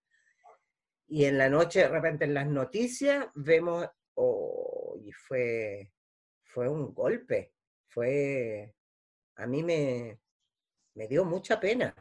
y 1.07 1.25
en 1.25 1.39
la 1.39 1.49
noche, 1.49 1.81
de 1.81 1.89
repente, 1.89 2.25
en 2.25 2.35
las 2.35 2.47
noticias, 2.47 3.27
vemos, 3.35 3.87
oh, 4.15 4.99
y 5.03 5.13
fue, 5.13 5.93
fue 6.45 6.69
un 6.69 6.93
golpe, 6.93 7.53
fue, 7.89 8.75
a 9.37 9.47
mí 9.47 9.63
me, 9.63 10.21
me 10.95 11.07
dio 11.07 11.25
mucha 11.25 11.59
pena, 11.59 11.95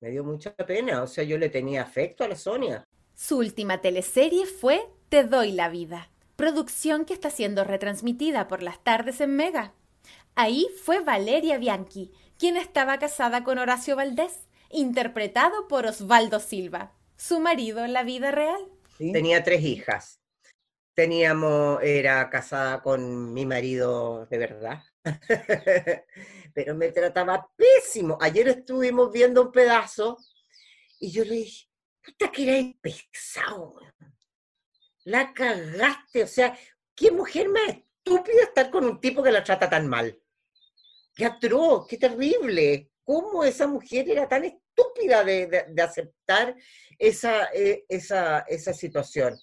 me 0.00 0.10
dio 0.10 0.24
mucha 0.24 0.54
pena, 0.54 1.02
o 1.02 1.06
sea, 1.06 1.24
yo 1.24 1.38
le 1.38 1.48
tenía 1.48 1.82
afecto 1.82 2.24
a 2.24 2.28
la 2.28 2.36
Sonia. 2.36 2.88
Su 3.14 3.38
última 3.38 3.80
teleserie 3.80 4.46
fue 4.46 4.80
Te 5.08 5.24
doy 5.24 5.52
la 5.52 5.68
vida 5.68 6.10
producción 6.36 7.06
que 7.06 7.14
está 7.14 7.30
siendo 7.30 7.64
retransmitida 7.64 8.46
por 8.46 8.62
las 8.62 8.82
tardes 8.84 9.20
en 9.20 9.34
Mega. 9.36 9.72
Ahí 10.34 10.68
fue 10.84 11.00
Valeria 11.00 11.58
Bianchi, 11.58 12.12
quien 12.38 12.56
estaba 12.58 12.98
casada 12.98 13.42
con 13.42 13.58
Horacio 13.58 13.96
Valdés, 13.96 14.46
interpretado 14.70 15.66
por 15.66 15.86
Osvaldo 15.86 16.38
Silva, 16.40 16.92
su 17.16 17.40
marido 17.40 17.84
en 17.84 17.94
la 17.94 18.02
vida 18.02 18.30
real. 18.30 18.60
Tenía 18.98 19.42
tres 19.42 19.62
hijas. 19.62 20.20
Teníamos, 20.94 21.82
era 21.82 22.30
casada 22.30 22.82
con 22.82 23.34
mi 23.34 23.44
marido 23.44 24.26
de 24.26 24.38
verdad, 24.38 24.82
pero 26.54 26.74
me 26.74 26.90
trataba 26.90 27.50
pésimo. 27.54 28.16
Ayer 28.20 28.48
estuvimos 28.48 29.12
viendo 29.12 29.42
un 29.42 29.52
pedazo 29.52 30.16
y 30.98 31.10
yo 31.10 31.24
le 31.24 31.34
dije, 31.34 31.66
puta 32.02 32.32
que 32.32 32.42
eres 32.42 32.74
pesado, 32.80 33.74
la 35.06 35.32
cagaste, 35.32 36.24
o 36.24 36.26
sea, 36.26 36.58
qué 36.94 37.12
mujer 37.12 37.48
más 37.48 37.68
estúpida 37.68 38.42
estar 38.42 38.70
con 38.70 38.84
un 38.84 39.00
tipo 39.00 39.22
que 39.22 39.30
la 39.30 39.44
trata 39.44 39.70
tan 39.70 39.86
mal. 39.86 40.20
Qué 41.14 41.24
atroz, 41.24 41.86
qué 41.86 41.96
terrible. 41.96 42.90
¿Cómo 43.04 43.44
esa 43.44 43.68
mujer 43.68 44.10
era 44.10 44.28
tan 44.28 44.44
estúpida 44.44 45.22
de, 45.22 45.64
aceptar 45.80 46.56
esa, 46.98 47.46
eh, 47.54 47.84
esa, 47.88 48.40
esa 48.40 48.72
situación? 48.72 49.38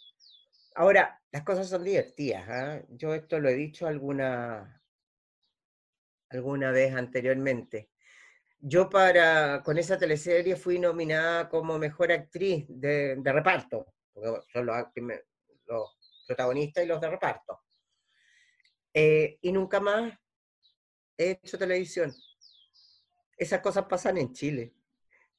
Ahora, 0.76 1.22
las 1.32 1.44
cosas 1.44 1.70
son 1.70 1.86
divertidas. 1.86 2.44
¿ah? 2.50 2.82
Yo 2.90 3.14
esto 3.14 3.40
lo 3.40 3.48
he 3.48 3.56
dicho 3.56 3.88
alguna, 3.88 4.84
alguna 6.30 6.72
vez 6.72 6.94
anteriormente. 6.94 7.90
Yo 8.60 8.90
para, 8.90 9.64
con 9.64 9.78
esa 9.78 9.98
teleserie 9.98 10.58
fui 10.58 10.78
nominada 10.78 11.48
como 11.48 11.80
mejor 11.80 12.12
actriz 12.12 12.66
de, 12.68 13.18
reparto, 13.24 13.94
porque 14.14 14.42
son 14.52 14.66
protagonistas 16.28 16.84
y 16.84 16.88
los 16.88 17.02
de 17.02 17.10
reparto. 17.10 17.62
Eh, 18.94 19.40
y 19.42 19.52
nunca 19.52 19.80
más 19.80 20.14
he 21.18 21.32
hecho 21.32 21.58
televisión. 21.58 22.14
Esas 23.38 23.62
cosas 23.62 23.86
pasan 23.86 24.18
en 24.18 24.34
Chile, 24.34 24.74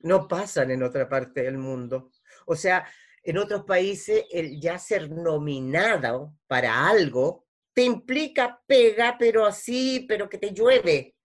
no 0.01 0.27
pasan 0.27 0.71
en 0.71 0.83
otra 0.83 1.09
parte 1.09 1.43
del 1.43 1.59
mundo. 1.59 2.11
O 2.47 2.57
sea, 2.57 2.87
en 3.23 3.39
otros 3.39 3.65
países 3.65 4.25
el 4.31 4.61
ya 4.61 4.79
ser 4.79 5.11
nominado 5.11 6.37
para 6.47 6.89
algo 6.89 7.47
te 7.73 7.83
implica 7.83 8.63
pega, 8.67 9.17
pero 9.19 9.45
así, 9.47 10.05
pero 10.09 10.29
que 10.29 10.39
te 10.39 10.53
llueve. 10.53 11.17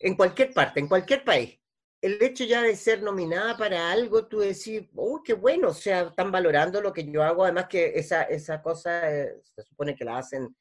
En 0.00 0.14
cualquier 0.14 0.52
parte, 0.52 0.80
en 0.80 0.88
cualquier 0.88 1.24
país. 1.24 1.58
El 2.06 2.22
hecho 2.22 2.44
ya 2.44 2.62
de 2.62 2.76
ser 2.76 3.02
nominada 3.02 3.56
para 3.56 3.90
algo, 3.90 4.28
tú 4.28 4.38
decís, 4.38 4.84
uy, 4.94 5.22
qué 5.24 5.34
bueno, 5.34 5.70
o 5.70 5.74
sea, 5.74 6.02
están 6.02 6.30
valorando 6.30 6.80
lo 6.80 6.92
que 6.92 7.04
yo 7.04 7.20
hago. 7.20 7.42
Además 7.42 7.66
que 7.66 7.98
esa, 7.98 8.22
esa 8.22 8.62
cosa 8.62 9.12
eh, 9.12 9.42
se 9.42 9.64
supone 9.64 9.96
que 9.96 10.04
la 10.04 10.18
hacen 10.18 10.56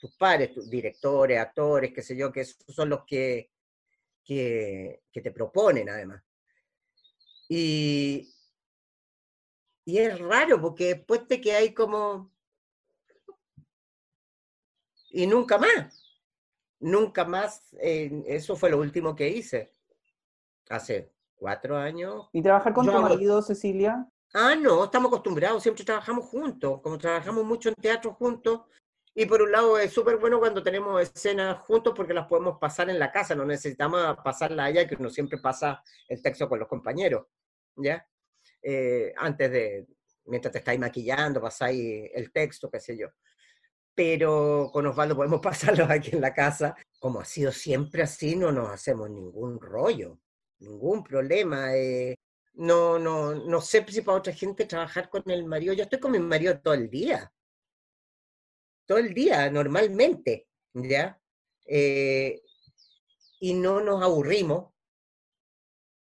tus 0.00 0.16
pares, 0.16 0.52
tus 0.52 0.68
directores, 0.68 1.38
actores, 1.38 1.92
qué 1.94 2.02
sé 2.02 2.16
yo, 2.16 2.32
que 2.32 2.44
son 2.44 2.88
los 2.88 3.04
que, 3.06 3.52
que, 4.24 5.00
te 5.12 5.30
proponen 5.30 5.88
además. 5.88 6.24
Y, 7.48 8.34
y 9.84 9.98
es 9.98 10.18
raro 10.18 10.60
porque 10.60 10.94
después 10.94 11.24
te 11.28 11.54
hay 11.54 11.72
como... 11.72 12.32
Y 15.10 15.24
nunca 15.28 15.56
más. 15.56 16.18
Nunca 16.80 17.24
más. 17.24 17.62
eso 17.80 18.56
fue 18.56 18.70
lo 18.70 18.78
último 18.78 19.14
que 19.14 19.28
hice. 19.28 19.70
Hace 20.70 21.12
cuatro 21.34 21.76
años. 21.76 22.28
¿Y 22.32 22.42
trabajar 22.42 22.72
con 22.72 22.86
tu 22.86 22.92
marido, 22.92 23.42
Cecilia? 23.42 24.08
Ah, 24.32 24.54
no, 24.54 24.84
estamos 24.84 25.08
acostumbrados, 25.08 25.62
siempre 25.62 25.84
trabajamos 25.84 26.26
juntos, 26.26 26.80
como 26.80 26.96
trabajamos 26.96 27.44
mucho 27.44 27.68
en 27.68 27.74
teatro 27.74 28.14
juntos. 28.14 28.62
Y 29.12 29.26
por 29.26 29.42
un 29.42 29.50
lado 29.50 29.76
es 29.76 29.92
súper 29.92 30.18
bueno 30.18 30.38
cuando 30.38 30.62
tenemos 30.62 31.02
escenas 31.02 31.58
juntos 31.62 31.92
porque 31.96 32.14
las 32.14 32.28
podemos 32.28 32.58
pasar 32.58 32.88
en 32.88 32.98
la 33.00 33.10
casa, 33.10 33.34
no 33.34 33.44
necesitamos 33.44 34.16
pasarla 34.22 34.66
allá, 34.66 34.86
que 34.86 34.94
uno 34.94 35.10
siempre 35.10 35.38
pasa 35.38 35.82
el 36.08 36.22
texto 36.22 36.48
con 36.48 36.60
los 36.60 36.68
compañeros, 36.68 37.26
¿ya? 37.74 38.06
Eh, 38.62 39.12
antes 39.16 39.50
de, 39.50 39.88
mientras 40.26 40.52
te 40.52 40.58
estáis 40.58 40.78
maquillando, 40.78 41.40
pasáis 41.40 42.10
el 42.14 42.30
texto, 42.30 42.70
qué 42.70 42.78
sé 42.78 42.96
yo. 42.96 43.08
Pero 43.92 44.70
con 44.72 44.86
Osvaldo 44.86 45.16
podemos 45.16 45.40
pasarlo 45.42 45.86
aquí 45.90 46.10
en 46.14 46.20
la 46.20 46.32
casa. 46.32 46.76
Como 47.00 47.20
ha 47.20 47.24
sido 47.24 47.50
siempre 47.50 48.04
así, 48.04 48.36
no 48.36 48.52
nos 48.52 48.70
hacemos 48.70 49.10
ningún 49.10 49.60
rollo, 49.60 50.20
ningún 50.60 51.02
problema. 51.02 51.76
Eh, 51.76 52.16
no, 52.54 52.98
no, 52.98 53.34
no 53.34 53.60
sé 53.60 53.84
si 53.88 54.02
para 54.02 54.18
otra 54.18 54.32
gente 54.32 54.66
trabajar 54.66 55.08
con 55.08 55.28
el 55.30 55.44
marido. 55.44 55.72
Yo 55.74 55.84
estoy 55.84 55.98
con 55.98 56.12
mi 56.12 56.18
marido 56.18 56.60
todo 56.60 56.74
el 56.74 56.88
día. 56.90 57.32
Todo 58.86 58.98
el 58.98 59.14
día, 59.14 59.50
normalmente, 59.50 60.48
¿ya? 60.74 61.20
Eh, 61.66 62.42
y 63.40 63.54
no 63.54 63.80
nos 63.80 64.02
aburrimos. 64.02 64.72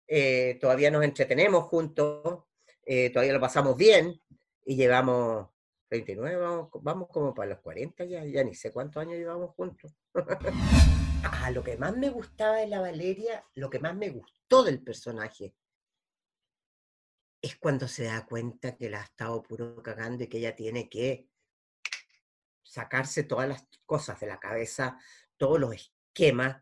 Eh, 0.07 0.57
todavía 0.61 0.89
nos 0.89 1.03
entretenemos 1.03 1.65
juntos. 1.65 2.45
Todavía 3.13 3.33
lo 3.33 3.41
pasamos 3.41 3.75
bien 3.75 4.21
y 4.63 4.77
llevamos 4.77 5.49
29, 5.89 6.69
vamos, 6.81 7.09
como 7.09 7.33
para 7.33 7.49
los 7.49 7.59
40 7.59 8.05
ya, 8.05 8.23
ya 8.23 8.45
ni 8.45 8.55
sé 8.55 8.71
cuántos 8.71 9.01
años 9.01 9.17
llevamos 9.17 9.51
juntos. 9.55 9.93
ah, 11.23 11.51
lo 11.51 11.61
que 11.63 11.75
más 11.75 11.97
me 11.97 12.09
gustaba 12.09 12.57
de 12.57 12.67
la 12.67 12.79
Valeria, 12.79 13.43
lo 13.55 13.69
que 13.69 13.79
más 13.79 13.93
me 13.93 14.09
gustó 14.09 14.36
del 14.49 14.81
personaje, 14.81 15.53
es 17.41 17.57
cuando 17.57 17.87
se 17.87 18.05
da 18.05 18.25
cuenta 18.25 18.75
que 18.75 18.89
la 18.89 19.01
ha 19.01 19.03
estado 19.03 19.43
puro 19.43 19.81
cagando 19.83 20.23
y 20.23 20.27
que 20.27 20.37
ella 20.39 20.55
tiene 20.55 20.89
que 20.89 21.29
sacarse 22.63 23.23
todas 23.23 23.47
las 23.47 23.67
cosas 23.85 24.19
de 24.19 24.27
la 24.27 24.39
cabeza, 24.39 24.99
todos 25.37 25.59
los 25.59 25.73
esquemas, 25.75 26.61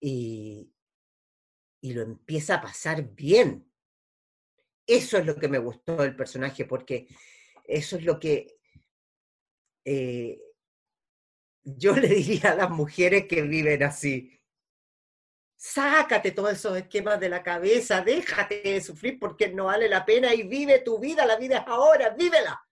y, 0.00 0.72
y 1.80 1.92
lo 1.92 2.02
empieza 2.02 2.54
a 2.54 2.60
pasar 2.60 3.02
bien. 3.14 3.70
Eso 4.86 5.18
es 5.18 5.26
lo 5.26 5.36
que 5.36 5.48
me 5.48 5.58
gustó 5.58 5.96
del 5.96 6.16
personaje, 6.16 6.64
porque 6.64 7.08
eso 7.64 7.96
es 7.96 8.04
lo 8.04 8.18
que 8.18 8.58
eh, 9.84 10.40
yo 11.62 11.92
le 11.96 12.08
diría 12.08 12.52
a 12.52 12.56
las 12.56 12.70
mujeres 12.70 13.26
que 13.26 13.42
viven 13.42 13.82
así. 13.82 14.37
Sácate 15.60 16.30
todos 16.30 16.52
esos 16.52 16.76
esquemas 16.76 17.18
de 17.18 17.28
la 17.28 17.42
cabeza, 17.42 18.00
déjate 18.00 18.62
de 18.62 18.80
sufrir 18.80 19.18
porque 19.18 19.48
no 19.48 19.64
vale 19.64 19.88
la 19.88 20.06
pena 20.06 20.32
y 20.32 20.44
vive 20.44 20.78
tu 20.78 21.00
vida, 21.00 21.26
la 21.26 21.34
vida 21.34 21.58
es 21.58 21.64
ahora, 21.66 22.10
vívela. 22.10 22.64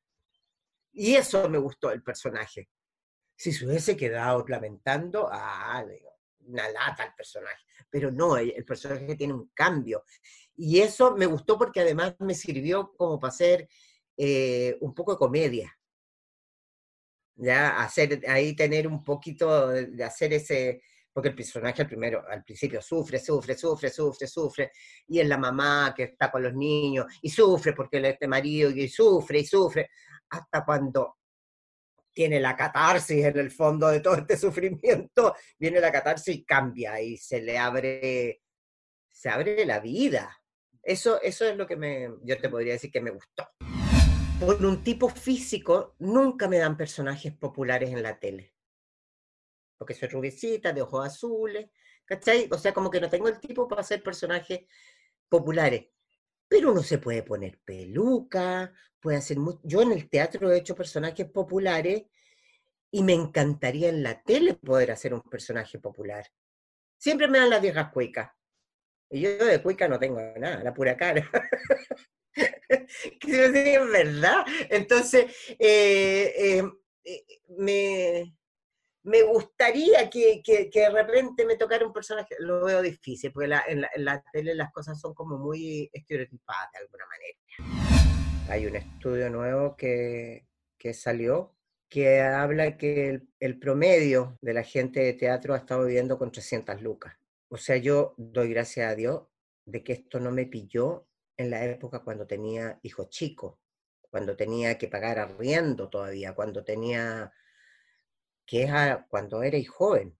Y 0.92 1.16
eso 1.16 1.48
me 1.48 1.58
gustó 1.58 1.88
del 1.88 2.04
personaje. 2.04 2.70
Si 3.36 3.52
se 3.52 3.66
hubiese 3.66 3.96
quedado 3.96 4.44
lamentando, 4.46 5.28
ah, 5.28 5.84
una 6.46 6.68
lata 6.68 7.02
el 7.02 7.14
personaje. 7.14 7.64
Pero 7.90 8.12
no, 8.12 8.36
el 8.36 8.64
personaje 8.64 9.16
tiene 9.16 9.34
un 9.34 9.50
cambio. 9.52 10.04
Y 10.54 10.78
eso 10.78 11.16
me 11.16 11.26
gustó 11.26 11.58
porque 11.58 11.80
además 11.80 12.14
me 12.20 12.36
sirvió 12.36 12.92
como 12.96 13.18
para 13.18 13.32
hacer 13.32 13.68
eh, 14.16 14.78
un 14.80 14.94
poco 14.94 15.10
de 15.10 15.18
comedia. 15.18 15.76
Ya, 17.34 17.82
hacer, 17.82 18.22
ahí 18.28 18.54
tener 18.54 18.86
un 18.86 19.02
poquito 19.02 19.70
de 19.70 20.04
hacer 20.04 20.32
ese, 20.32 20.82
porque 21.16 21.30
el 21.30 21.34
personaje 21.34 21.80
al 21.80 21.88
primero, 21.88 22.22
al 22.28 22.44
principio 22.44 22.82
sufre, 22.82 23.18
sufre, 23.18 23.56
sufre, 23.56 23.88
sufre, 23.88 24.26
sufre, 24.26 24.72
y 25.08 25.18
es 25.18 25.26
la 25.26 25.38
mamá 25.38 25.94
que 25.96 26.02
está 26.02 26.30
con 26.30 26.42
los 26.42 26.52
niños, 26.52 27.06
y 27.22 27.30
sufre 27.30 27.72
porque 27.72 28.06
este 28.06 28.28
marido, 28.28 28.68
y 28.68 28.86
sufre, 28.86 29.38
y 29.38 29.46
sufre, 29.46 29.88
hasta 30.28 30.62
cuando 30.62 31.16
tiene 32.12 32.38
la 32.38 32.54
catarsis 32.54 33.24
en 33.24 33.38
el 33.38 33.50
fondo 33.50 33.88
de 33.88 34.00
todo 34.00 34.16
este 34.16 34.36
sufrimiento, 34.36 35.34
viene 35.58 35.80
la 35.80 35.90
catarsis 35.90 36.34
y 36.34 36.44
cambia, 36.44 37.00
y 37.00 37.16
se 37.16 37.40
le 37.40 37.56
abre, 37.56 38.42
se 39.10 39.30
abre 39.30 39.64
la 39.64 39.80
vida. 39.80 40.38
Eso, 40.82 41.18
eso 41.22 41.46
es 41.46 41.56
lo 41.56 41.66
que 41.66 41.76
me, 41.76 42.10
yo 42.24 42.38
te 42.38 42.50
podría 42.50 42.74
decir 42.74 42.90
que 42.90 43.00
me 43.00 43.10
gustó. 43.10 43.48
Por 44.38 44.62
un 44.66 44.84
tipo 44.84 45.08
físico, 45.08 45.94
nunca 45.98 46.46
me 46.46 46.58
dan 46.58 46.76
personajes 46.76 47.32
populares 47.32 47.88
en 47.88 48.02
la 48.02 48.18
tele. 48.18 48.55
Porque 49.76 49.94
soy 49.94 50.08
rubicita, 50.08 50.72
de 50.72 50.82
ojos 50.82 51.06
azules, 51.06 51.70
¿cachai? 52.04 52.48
O 52.50 52.58
sea, 52.58 52.72
como 52.72 52.90
que 52.90 53.00
no 53.00 53.10
tengo 53.10 53.28
el 53.28 53.40
tipo 53.40 53.68
para 53.68 53.82
hacer 53.82 54.02
personajes 54.02 54.60
populares. 55.28 55.86
Pero 56.48 56.72
uno 56.72 56.82
se 56.82 56.98
puede 56.98 57.22
poner 57.22 57.58
peluca, 57.64 58.72
puede 59.00 59.18
hacer... 59.18 59.36
Yo 59.62 59.82
en 59.82 59.92
el 59.92 60.08
teatro 60.08 60.50
he 60.50 60.58
hecho 60.58 60.74
personajes 60.74 61.28
populares 61.30 62.04
y 62.90 63.02
me 63.02 63.12
encantaría 63.12 63.88
en 63.88 64.02
la 64.02 64.22
tele 64.22 64.54
poder 64.54 64.92
hacer 64.92 65.12
un 65.12 65.22
personaje 65.22 65.78
popular. 65.78 66.26
Siempre 66.96 67.28
me 67.28 67.38
dan 67.38 67.50
las 67.50 67.60
viejas 67.60 67.92
cuecas. 67.92 68.30
Y 69.10 69.20
yo 69.20 69.44
de 69.44 69.62
cuica 69.62 69.88
no 69.88 69.98
tengo 69.98 70.20
nada, 70.36 70.62
la 70.62 70.74
pura 70.74 70.96
cara. 70.96 71.28
que 73.20 73.44
es 73.44 73.92
verdad. 73.92 74.44
Entonces, 74.70 75.26
eh, 75.58 76.32
eh, 76.36 76.62
eh, 77.04 77.24
me, 77.58 78.36
me, 79.06 79.22
gustaría 79.22 80.10
que, 80.10 80.42
que, 80.42 80.68
de 80.72 80.90
repente 80.90 81.44
me 81.44 81.56
tocara 81.56 81.86
un 81.86 81.92
personaje, 81.92 82.34
lo 82.40 82.64
veo 82.64 82.82
difícil, 82.82 83.32
porque 83.32 83.50
en, 83.68 83.80
la, 84.04 84.24
tele 84.32 84.54
las 84.54 84.72
cosas 84.72 85.00
son 85.00 85.14
como 85.14 85.38
muy 85.38 85.88
estereotipadas 85.92 86.70
de 86.72 86.78
alguna 86.78 87.04
manera. 87.06 88.48
Hay 88.48 88.66
un 88.66 88.76
estudio 88.76 89.30
nuevo 89.30 89.76
que, 89.76 90.46
que 90.78 90.92
salió 90.94 91.52
que 91.88 92.20
habla 92.20 92.76
que 92.76 93.10
el, 93.10 93.28
el, 93.38 93.58
promedio 93.60 94.36
de 94.40 94.54
la 94.54 94.64
gente 94.64 95.00
de 95.00 95.12
teatro 95.12 95.54
ha 95.54 95.58
estado 95.58 95.84
viviendo 95.84 96.18
con 96.18 96.32
300 96.32 96.82
lucas. 96.82 97.14
O 97.48 97.56
sea, 97.56 97.76
yo 97.76 98.14
doy 98.16 98.50
gracias 98.50 98.90
a 98.90 98.96
Dios 98.96 99.22
de 99.64 99.84
que 99.84 99.92
esto 99.92 100.18
no 100.18 100.32
me 100.32 100.46
pilló 100.46 101.06
en 101.36 101.50
la 101.50 101.64
época 101.64 102.00
cuando 102.00 102.26
tenía 102.26 102.80
hijos 102.82 103.08
chicos, 103.10 103.58
cuando 104.10 104.36
tenía 104.36 104.76
que 104.78 104.88
pagar 104.88 105.18
arriendo 105.18 105.88
todavía, 105.88 106.34
cuando 106.34 106.64
tenía 106.64 107.32
que 108.46 108.62
es 108.62 108.70
cuando 109.08 109.42
eres 109.42 109.68
joven. 109.68 110.16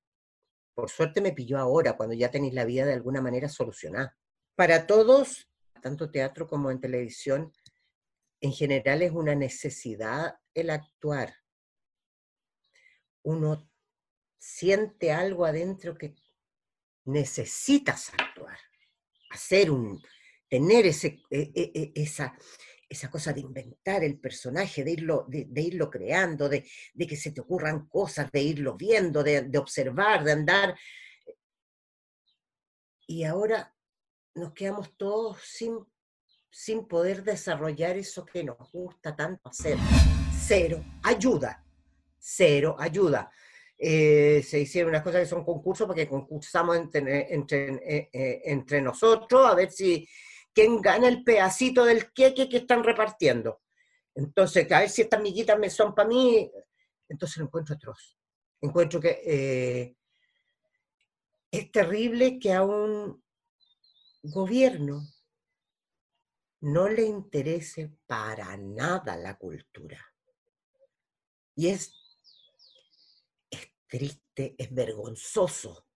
Por 0.75 0.91
suerte 0.91 1.21
me 1.21 1.33
pilló 1.33 1.59
ahora, 1.59 1.97
cuando 1.97 2.15
ya 2.15 2.31
tenéis 2.31 2.55
la 2.55 2.65
vida 2.65 2.85
de 2.85 2.93
alguna 2.93 3.23
manera 3.23 3.49
solucionada. 3.49 4.17
Para 4.55 4.87
todos, 4.87 5.49
tanto 5.81 6.11
teatro 6.11 6.47
como 6.47 6.71
en 6.71 6.81
televisión, 6.81 7.53
en 8.41 8.53
general 8.53 9.03
es 9.03 9.13
una 9.13 9.35
necesidad 9.35 10.39
el 10.53 10.71
actuar. 10.71 11.35
Uno 13.23 13.71
siente 14.39 15.13
algo 15.13 15.45
adentro 15.45 15.97
que 15.97 16.15
necesitas 17.05 18.13
actuar, 18.19 18.59
hacer 19.31 19.71
un, 19.71 20.03
tener 20.49 20.87
e, 20.87 20.93
e, 21.31 21.51
e, 21.55 21.93
esa, 21.95 22.37
esa 22.89 23.11
cosa 23.11 23.33
de 23.33 23.41
inventar 23.41 24.05
el 24.05 24.19
personaje, 24.19 24.85
de 24.85 24.93
irlo, 24.93 25.27
de, 25.29 25.61
irlo 25.61 25.91
creando, 25.91 26.49
de, 26.49 26.65
que 26.97 27.17
se 27.17 27.33
te 27.33 27.41
ocurran 27.41 27.89
cosas, 27.89 28.31
de 28.31 28.43
irlo 28.43 28.77
viendo, 28.77 29.23
de, 29.23 29.51
observar, 29.59 30.23
de 30.25 30.33
andar. 30.33 30.79
Y 33.07 33.25
ahora 33.25 33.75
nos 34.35 34.53
quedamos 34.53 34.97
todos 34.97 35.39
sin, 35.43 35.79
sin 36.51 36.87
poder 36.87 37.25
desarrollar 37.25 37.97
eso 37.97 38.25
que 38.25 38.45
nos 38.45 38.71
gusta 38.71 39.17
tanto 39.17 39.49
hacer. 39.49 39.79
Cero 40.39 40.85
ayuda, 41.03 41.65
cero 42.19 42.77
ayuda. 42.79 43.31
Eh, 43.79 44.43
se 44.43 44.61
hicieron 44.61 44.91
unas 44.91 45.03
cosas 45.03 45.23
que 45.23 45.27
son 45.29 45.45
concursos 45.45 45.87
porque 45.87 46.09
concursamos 46.09 46.77
entre, 46.77 47.35
entre, 47.35 47.75
eh, 47.75 48.09
eh, 48.11 48.41
entre 48.45 48.81
nosotros 48.81 49.47
a 49.47 49.55
ver 49.55 49.71
si, 49.71 50.09
quién 50.57 50.81
gana 50.81 51.07
el 51.07 51.23
pedacito 51.23 51.85
del 51.85 52.11
queque 52.15 52.49
que 52.49 52.57
están 52.57 52.83
repartiendo. 52.83 53.61
Entonces, 54.15 54.73
a 54.73 54.81
ver 54.81 54.89
si 54.89 55.03
estas 55.03 55.21
miguitas 55.21 55.59
me 55.59 55.69
son 55.69 55.95
para 55.95 56.09
mí, 56.09 56.51
entonces 57.11 57.37
lo 57.37 57.45
encuentro 57.45 57.75
atroz. 57.75 58.17
Encuentro 58.63 58.99
que 58.99 59.21
eh, 59.27 59.97
es 61.51 61.71
terrible 61.71 62.39
que 62.39 62.55
a 62.55 62.63
un 62.63 63.23
gobierno 64.23 65.03
no 66.63 66.89
le 66.89 67.03
interese 67.03 67.93
para 68.07 68.57
nada 68.57 69.15
la 69.15 69.37
cultura. 69.37 70.03
Y 71.55 71.69
es, 71.69 71.93
es 73.51 73.71
triste, 73.87 74.55
es 74.57 74.73
vergonzoso. 74.73 75.87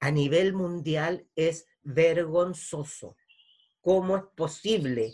A 0.00 0.10
nivel 0.10 0.54
mundial 0.54 1.28
es 1.36 1.66
vergonzoso 1.82 3.16
¿Cómo 3.82 4.16
es 4.16 4.22
posible? 4.36 5.12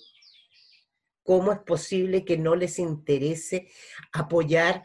¿Cómo 1.25 1.53
es 1.53 1.59
posible 1.61 2.25
que 2.25 2.37
no 2.37 2.55
les 2.55 2.79
interese 2.79 3.69
apoyar 4.13 4.85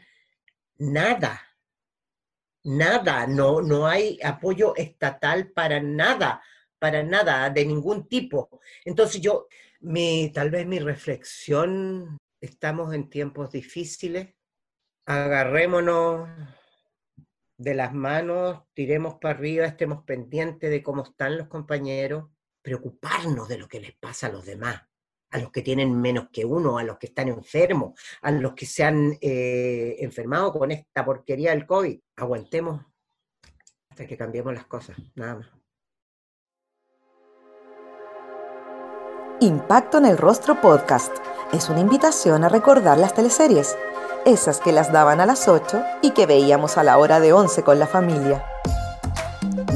nada? 0.77 1.41
Nada, 2.63 3.27
no, 3.27 3.61
no 3.61 3.85
hay 3.85 4.19
apoyo 4.23 4.73
estatal 4.77 5.51
para 5.51 5.81
nada, 5.81 6.41
para 6.79 7.03
nada, 7.03 7.49
de 7.49 7.65
ningún 7.65 8.07
tipo. 8.07 8.61
Entonces 8.85 9.21
yo, 9.21 9.47
mi, 9.81 10.31
tal 10.33 10.49
vez 10.49 10.65
mi 10.65 10.79
reflexión, 10.79 12.17
estamos 12.39 12.93
en 12.93 13.09
tiempos 13.09 13.51
difíciles, 13.51 14.33
agarrémonos 15.05 16.29
de 17.57 17.75
las 17.75 17.93
manos, 17.93 18.63
tiremos 18.73 19.15
para 19.15 19.35
arriba, 19.35 19.65
estemos 19.65 20.05
pendientes 20.05 20.69
de 20.69 20.81
cómo 20.81 21.03
están 21.03 21.37
los 21.37 21.47
compañeros, 21.47 22.32
preocuparnos 22.63 23.47
de 23.47 23.59
lo 23.59 23.67
que 23.67 23.79
les 23.79 23.93
pasa 23.93 24.27
a 24.27 24.31
los 24.31 24.45
demás, 24.45 24.81
a 25.29 25.37
los 25.37 25.51
que 25.51 25.61
tienen 25.61 25.99
menos 25.99 26.29
que 26.31 26.45
uno, 26.45 26.79
a 26.79 26.83
los 26.83 26.97
que 26.97 27.07
están 27.07 27.27
enfermos, 27.27 27.99
a 28.21 28.31
los 28.31 28.53
que 28.53 28.65
se 28.65 28.83
han 28.83 29.17
eh, 29.21 29.97
enfermado 29.99 30.51
con 30.53 30.71
esta 30.71 31.05
porquería 31.05 31.51
del 31.51 31.67
COVID. 31.67 31.99
Aguantemos 32.15 32.81
hasta 33.89 34.07
que 34.07 34.17
cambiemos 34.17 34.53
las 34.53 34.65
cosas, 34.65 34.97
nada 35.13 35.35
más. 35.35 35.47
Impacto 39.39 39.97
en 39.97 40.05
el 40.05 40.17
Rostro 40.17 40.61
Podcast 40.61 41.13
es 41.51 41.69
una 41.69 41.81
invitación 41.81 42.45
a 42.45 42.49
recordar 42.49 42.97
las 42.97 43.13
teleseries, 43.13 43.77
esas 44.25 44.61
que 44.61 44.71
las 44.71 44.91
daban 44.93 45.19
a 45.19 45.25
las 45.25 45.49
8 45.49 45.83
y 46.01 46.11
que 46.11 46.25
veíamos 46.25 46.77
a 46.77 46.83
la 46.83 46.97
hora 46.97 47.19
de 47.19 47.33
11 47.33 47.61
con 47.63 47.77
la 47.77 47.87
familia. 47.87 48.45